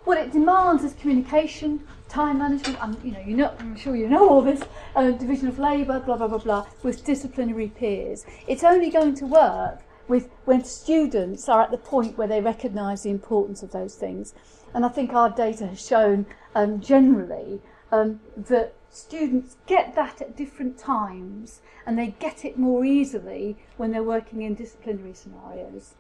What 0.05 0.19
it 0.19 0.33
demands 0.33 0.83
is 0.83 0.95
communication, 0.95 1.87
time 2.09 2.39
management. 2.39 2.83
I'm, 2.83 2.97
you 3.05 3.13
know, 3.13 3.21
you 3.21 3.37
know, 3.37 3.55
I'm 3.59 3.77
sure 3.77 3.95
you 3.95 4.09
know 4.09 4.29
all 4.29 4.43
this. 4.43 4.63
Uh, 4.97 5.13
division 5.13 5.49
of 5.49 5.59
labour, 5.59 6.01
blah 6.01 6.17
blah 6.17 6.27
blah 6.27 6.39
blah, 6.39 6.67
with 6.83 7.05
disciplinary 7.05 7.69
peers. 7.69 8.25
It's 8.49 8.65
only 8.65 8.91
going 8.91 9.15
to 9.17 9.27
work 9.27 9.83
with 10.09 10.29
when 10.45 10.65
students 10.65 11.49
are 11.49 11.63
at 11.63 11.71
the 11.71 11.79
point 11.79 12.19
where 12.19 12.27
they 12.27 12.41
recognise 12.41 13.03
the 13.05 13.11
importance 13.11 13.63
of 13.63 13.71
those 13.71 13.95
things. 13.95 14.35
And 14.75 14.85
I 14.85 14.89
think 14.89 15.13
our 15.13 15.31
data 15.31 15.67
has 15.67 15.85
shown 15.85 16.27
um, 16.55 16.81
generally 16.81 17.61
um, 17.91 18.21
that 18.37 18.75
students 18.89 19.57
get 19.67 19.95
that 19.95 20.21
at 20.21 20.37
different 20.37 20.79
times 20.79 21.61
and 21.87 21.99
they 21.99 22.15
get 22.19 22.45
it 22.45 22.59
more 22.59 22.85
easily 22.85 23.57
when 23.77 23.93
they're 23.93 24.03
working 24.03 24.43
in 24.43 24.55
disciplinary 24.55 25.15
scenarios. 25.15 25.95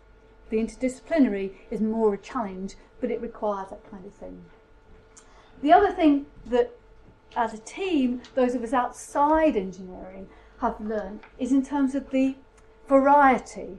The 0.50 0.58
interdisciplinary 0.58 1.52
is 1.70 1.80
more 1.80 2.14
a 2.14 2.18
challenge, 2.18 2.74
but 3.00 3.10
it 3.10 3.20
requires 3.20 3.70
that 3.70 3.88
kind 3.90 4.04
of 4.04 4.12
thing. 4.12 4.44
The 5.62 5.72
other 5.72 5.92
thing 5.92 6.26
that, 6.46 6.72
as 7.36 7.54
a 7.54 7.58
team, 7.58 8.22
those 8.34 8.54
of 8.54 8.64
us 8.64 8.72
outside 8.72 9.56
engineering 9.56 10.28
have 10.60 10.80
learned 10.80 11.20
is 11.38 11.52
in 11.52 11.64
terms 11.64 11.94
of 11.94 12.10
the 12.10 12.36
variety 12.88 13.78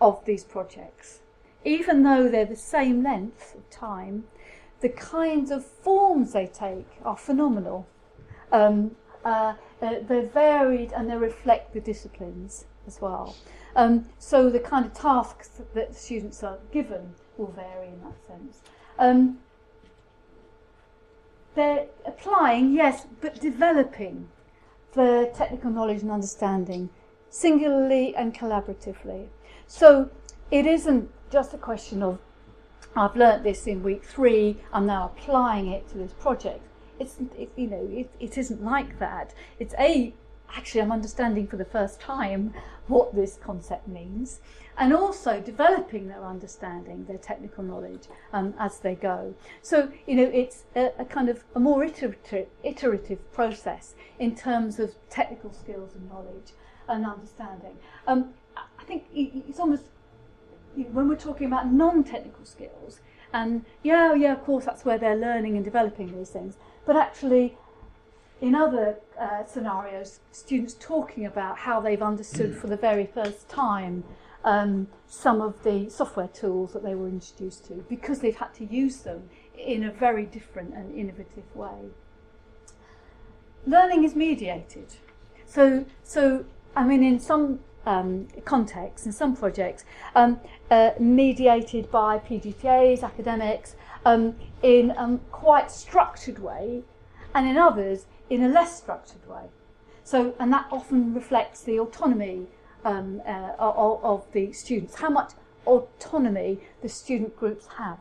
of 0.00 0.24
these 0.24 0.44
projects. 0.44 1.20
Even 1.64 2.02
though 2.02 2.28
they're 2.28 2.44
the 2.44 2.56
same 2.56 3.02
length 3.02 3.54
of 3.54 3.68
time, 3.70 4.24
the 4.80 4.88
kinds 4.88 5.50
of 5.50 5.64
forms 5.64 6.32
they 6.32 6.46
take 6.46 6.88
are 7.04 7.16
phenomenal. 7.16 7.86
Um, 8.50 8.96
uh, 9.24 9.54
they're 9.80 10.22
varied 10.26 10.92
and 10.92 11.10
they 11.10 11.16
reflect 11.16 11.74
the 11.74 11.80
disciplines 11.80 12.64
as 12.86 13.00
well. 13.00 13.36
Um, 13.76 14.06
so 14.18 14.50
the 14.50 14.58
kind 14.58 14.86
of 14.86 14.94
tasks 14.94 15.60
that 15.74 15.94
students 15.94 16.42
are 16.42 16.58
given 16.72 17.14
will 17.36 17.52
vary 17.52 17.88
in 17.88 18.00
that 18.02 18.16
sense. 18.26 18.60
Um, 18.98 19.38
they're 21.54 21.86
applying, 22.06 22.72
yes, 22.72 23.06
but 23.20 23.40
developing 23.40 24.28
the 24.92 25.30
technical 25.34 25.70
knowledge 25.70 26.02
and 26.02 26.10
understanding 26.10 26.90
singularly 27.28 28.14
and 28.16 28.34
collaboratively. 28.34 29.28
So 29.66 30.10
it 30.50 30.66
isn't 30.66 31.10
just 31.30 31.54
a 31.54 31.58
question 31.58 32.02
of 32.02 32.18
I've 32.96 33.14
learnt 33.14 33.44
this 33.44 33.66
in 33.66 33.82
week 33.82 34.04
three, 34.04 34.56
I'm 34.72 34.86
now 34.86 35.12
applying 35.14 35.68
it 35.68 35.88
to 35.90 35.98
this 35.98 36.12
project. 36.12 36.60
It's, 36.98 37.16
it, 37.38 37.52
you 37.56 37.68
know, 37.68 37.88
it, 37.90 38.10
it 38.18 38.36
isn't 38.36 38.62
like 38.62 38.98
that. 38.98 39.32
It's 39.58 39.74
a, 39.78 40.12
actually 40.54 40.82
I'm 40.82 40.90
understanding 40.90 41.46
for 41.46 41.56
the 41.56 41.64
first 41.64 42.00
time 42.00 42.52
what 42.88 43.14
this 43.14 43.38
concept 43.40 43.86
means 43.86 44.40
and 44.76 44.92
also 44.92 45.40
developing 45.40 46.08
their 46.08 46.24
understanding, 46.24 47.04
their 47.04 47.18
technical 47.18 47.62
knowledge 47.62 48.08
um, 48.32 48.54
as 48.58 48.80
they 48.80 48.96
go. 48.96 49.34
So, 49.62 49.92
you 50.06 50.16
know, 50.16 50.30
it's 50.32 50.64
a, 50.74 50.90
a 50.98 51.04
kind 51.04 51.28
of 51.28 51.44
a 51.54 51.60
more 51.60 51.84
iterative, 51.84 52.48
iterative 52.64 53.32
process 53.32 53.94
in 54.18 54.34
terms 54.34 54.80
of 54.80 54.94
technical 55.08 55.52
skills 55.52 55.94
and 55.94 56.08
knowledge 56.08 56.52
and 56.88 57.06
understanding. 57.06 57.76
Um, 58.08 58.30
I 58.56 58.84
think 58.84 59.04
it's 59.14 59.60
almost 59.60 59.84
when 60.74 61.08
we're 61.08 61.16
talking 61.16 61.46
about 61.46 61.72
non-technical 61.72 62.44
skills, 62.44 63.00
and 63.32 63.64
yeah, 63.82 64.14
yeah, 64.14 64.32
of 64.32 64.44
course, 64.44 64.64
that's 64.64 64.84
where 64.84 64.98
they're 64.98 65.16
learning 65.16 65.56
and 65.56 65.64
developing 65.64 66.16
these 66.16 66.30
things. 66.30 66.56
But 66.84 66.96
actually, 66.96 67.56
in 68.40 68.54
other 68.54 68.96
uh, 69.18 69.44
scenarios, 69.44 70.20
students 70.32 70.74
talking 70.74 71.26
about 71.26 71.58
how 71.58 71.80
they've 71.80 72.02
understood 72.02 72.56
for 72.56 72.66
the 72.66 72.76
very 72.76 73.06
first 73.06 73.48
time 73.48 74.04
um, 74.44 74.88
some 75.06 75.40
of 75.40 75.62
the 75.62 75.90
software 75.90 76.28
tools 76.28 76.72
that 76.72 76.82
they 76.82 76.94
were 76.94 77.08
introduced 77.08 77.66
to 77.66 77.84
because 77.88 78.20
they've 78.20 78.36
had 78.36 78.54
to 78.54 78.64
use 78.64 78.98
them 78.98 79.28
in 79.56 79.84
a 79.84 79.90
very 79.90 80.24
different 80.24 80.74
and 80.74 80.94
innovative 80.96 81.44
way. 81.54 81.90
Learning 83.66 84.04
is 84.04 84.14
mediated. 84.14 84.94
So, 85.44 85.84
so 86.02 86.46
I 86.74 86.84
mean, 86.84 87.02
in 87.02 87.20
some 87.20 87.60
um, 87.86 88.28
contexts, 88.44 89.06
in 89.06 89.12
some 89.12 89.36
projects, 89.36 89.84
um, 90.14 90.40
uh, 90.70 90.90
mediated 90.98 91.90
by 91.90 92.18
PGTAs, 92.18 93.02
academics, 93.02 93.76
um, 94.04 94.36
in 94.62 94.90
a 94.92 95.18
quite 95.30 95.70
structured 95.70 96.38
way, 96.38 96.82
and 97.34 97.48
in 97.48 97.56
others 97.56 98.06
in 98.28 98.42
a 98.42 98.48
less 98.48 98.76
structured 98.78 99.26
way. 99.28 99.46
So, 100.04 100.34
and 100.38 100.52
that 100.52 100.66
often 100.70 101.14
reflects 101.14 101.62
the 101.62 101.78
autonomy 101.78 102.46
um, 102.84 103.20
uh, 103.26 103.52
of, 103.58 104.02
of 104.04 104.32
the 104.32 104.52
students, 104.52 104.94
how 104.96 105.10
much 105.10 105.32
autonomy 105.66 106.58
the 106.82 106.88
student 106.88 107.36
groups 107.36 107.66
have. 107.78 107.98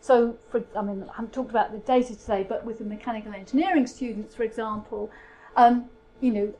So, 0.00 0.36
for, 0.50 0.64
I 0.76 0.82
mean, 0.82 1.04
I 1.10 1.16
haven't 1.16 1.32
talked 1.32 1.50
about 1.50 1.72
the 1.72 1.78
data 1.78 2.16
today, 2.16 2.44
but 2.48 2.64
with 2.64 2.78
the 2.78 2.84
mechanical 2.84 3.34
engineering 3.34 3.86
students, 3.86 4.34
for 4.34 4.44
example, 4.44 5.10
um, 5.56 5.86
you 6.20 6.32
know, 6.32 6.54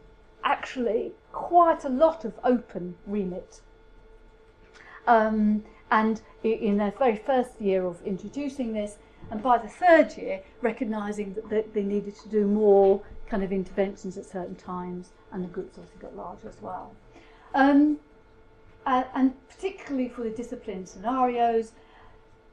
actually 0.45 1.13
quite 1.33 1.85
a 1.85 1.89
lot 1.89 2.25
of 2.25 2.35
open 2.45 2.97
remit. 3.07 3.61
Um, 5.07 5.65
and 5.91 6.21
in 6.43 6.77
their 6.77 6.93
very 6.93 7.17
first 7.17 7.61
year 7.61 7.85
of 7.85 8.01
introducing 8.05 8.73
this, 8.73 8.99
and 9.31 9.43
by 9.43 9.59
the 9.59 9.69
third 9.69 10.17
year, 10.17 10.43
recognising 10.63 11.37
that 11.51 11.75
they 11.75 11.83
needed 11.83 12.17
to 12.17 12.29
do 12.29 12.47
more 12.47 13.03
kind 13.29 13.43
of 13.43 13.53
interventions 13.53 14.17
at 14.17 14.25
certain 14.25 14.57
times, 14.57 15.11
and 15.33 15.45
the 15.45 15.49
groups 15.49 15.79
also 15.79 15.91
got 16.01 16.17
larger 16.17 16.49
as 16.49 16.61
well. 16.61 16.93
Um, 17.55 17.99
and, 18.87 19.33
particularly 19.49 20.09
for 20.09 20.23
the 20.23 20.31
discipline 20.31 20.87
scenarios, 20.87 21.73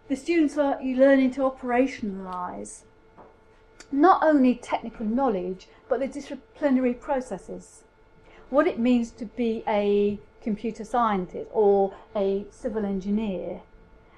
the 0.07 0.15
students 0.15 0.57
are 0.57 0.81
you 0.81 0.97
learning 0.97 1.31
to 1.31 1.41
operationalise 1.41 2.83
not 3.91 4.23
only 4.23 4.55
technical 4.55 5.05
knowledge, 5.05 5.67
but 5.87 5.99
the 5.99 6.07
disciplinary 6.07 6.93
processes. 6.93 7.83
What 8.49 8.67
it 8.67 8.79
means 8.79 9.11
to 9.11 9.25
be 9.25 9.63
a 9.67 10.19
computer 10.41 10.83
scientist 10.83 11.49
or 11.51 11.93
a 12.15 12.45
civil 12.49 12.85
engineer, 12.85 13.61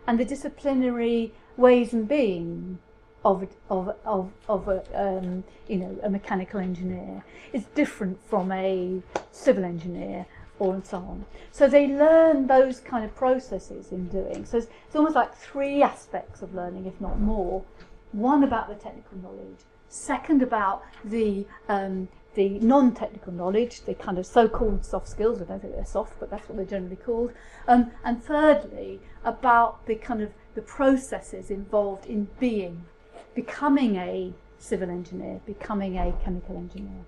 and 0.05 0.19
the 0.19 0.25
disciplinary 0.25 1.33
ways 1.57 1.93
and 1.93 2.07
being 2.07 2.79
of 3.25 3.47
of 3.69 3.95
of, 4.05 4.31
of 4.47 4.67
a 4.67 4.83
um, 4.93 5.43
you 5.67 5.77
know 5.77 5.99
a 6.03 6.09
mechanical 6.09 6.59
engineer 6.59 7.23
is 7.53 7.65
different 7.75 8.19
from 8.29 8.51
a 8.51 9.01
civil 9.31 9.65
engineer 9.65 10.25
or 10.59 10.73
and 10.73 10.85
so 10.85 10.97
on. 10.97 11.25
So 11.51 11.67
they 11.67 11.87
learn 11.87 12.47
those 12.47 12.79
kind 12.79 13.03
of 13.05 13.15
processes 13.15 13.91
in 13.91 14.07
doing. 14.09 14.45
So 14.45 14.57
it's, 14.57 14.67
it's 14.85 14.95
almost 14.95 15.15
like 15.15 15.33
three 15.35 15.81
aspects 15.81 16.41
of 16.41 16.53
learning, 16.53 16.85
if 16.85 16.99
not 16.99 17.19
more. 17.19 17.63
One 18.11 18.43
about 18.43 18.67
the 18.67 18.75
technical 18.75 19.17
knowledge, 19.17 19.59
second 19.87 20.41
about 20.41 20.83
the 21.03 21.45
um, 21.67 22.07
the 22.35 22.59
non-technical 22.59 23.33
knowledge, 23.33 23.81
the 23.81 23.93
kind 23.95 24.17
of 24.17 24.25
so-called 24.25 24.85
soft 24.85 25.07
skills. 25.07 25.41
I 25.41 25.45
don't 25.45 25.61
think 25.61 25.75
they're 25.75 25.85
soft, 25.85 26.19
but 26.19 26.29
that's 26.29 26.47
what 26.47 26.57
they're 26.57 26.65
generally 26.65 26.95
called. 26.95 27.33
Um, 27.67 27.91
and 28.03 28.23
thirdly, 28.23 28.99
about 29.23 29.85
the 29.87 29.95
kind 29.95 30.21
of 30.21 30.31
the 30.55 30.61
processes 30.61 31.49
involved 31.49 32.05
in 32.05 32.29
being, 32.39 32.85
becoming 33.33 33.95
a 33.95 34.33
civil 34.57 34.89
engineer, 34.89 35.41
becoming 35.45 35.97
a 35.97 36.13
chemical 36.23 36.55
engineer. 36.55 37.03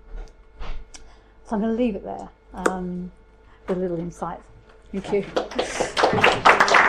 So 1.44 1.56
I'm 1.56 1.60
going 1.60 1.76
to 1.76 1.82
leave 1.82 1.96
it 1.96 2.04
there 2.04 2.28
um, 2.54 3.12
with 3.68 3.78
a 3.78 3.80
little 3.80 3.98
insight. 3.98 4.40
Thank 4.92 5.12
you. 5.12 6.88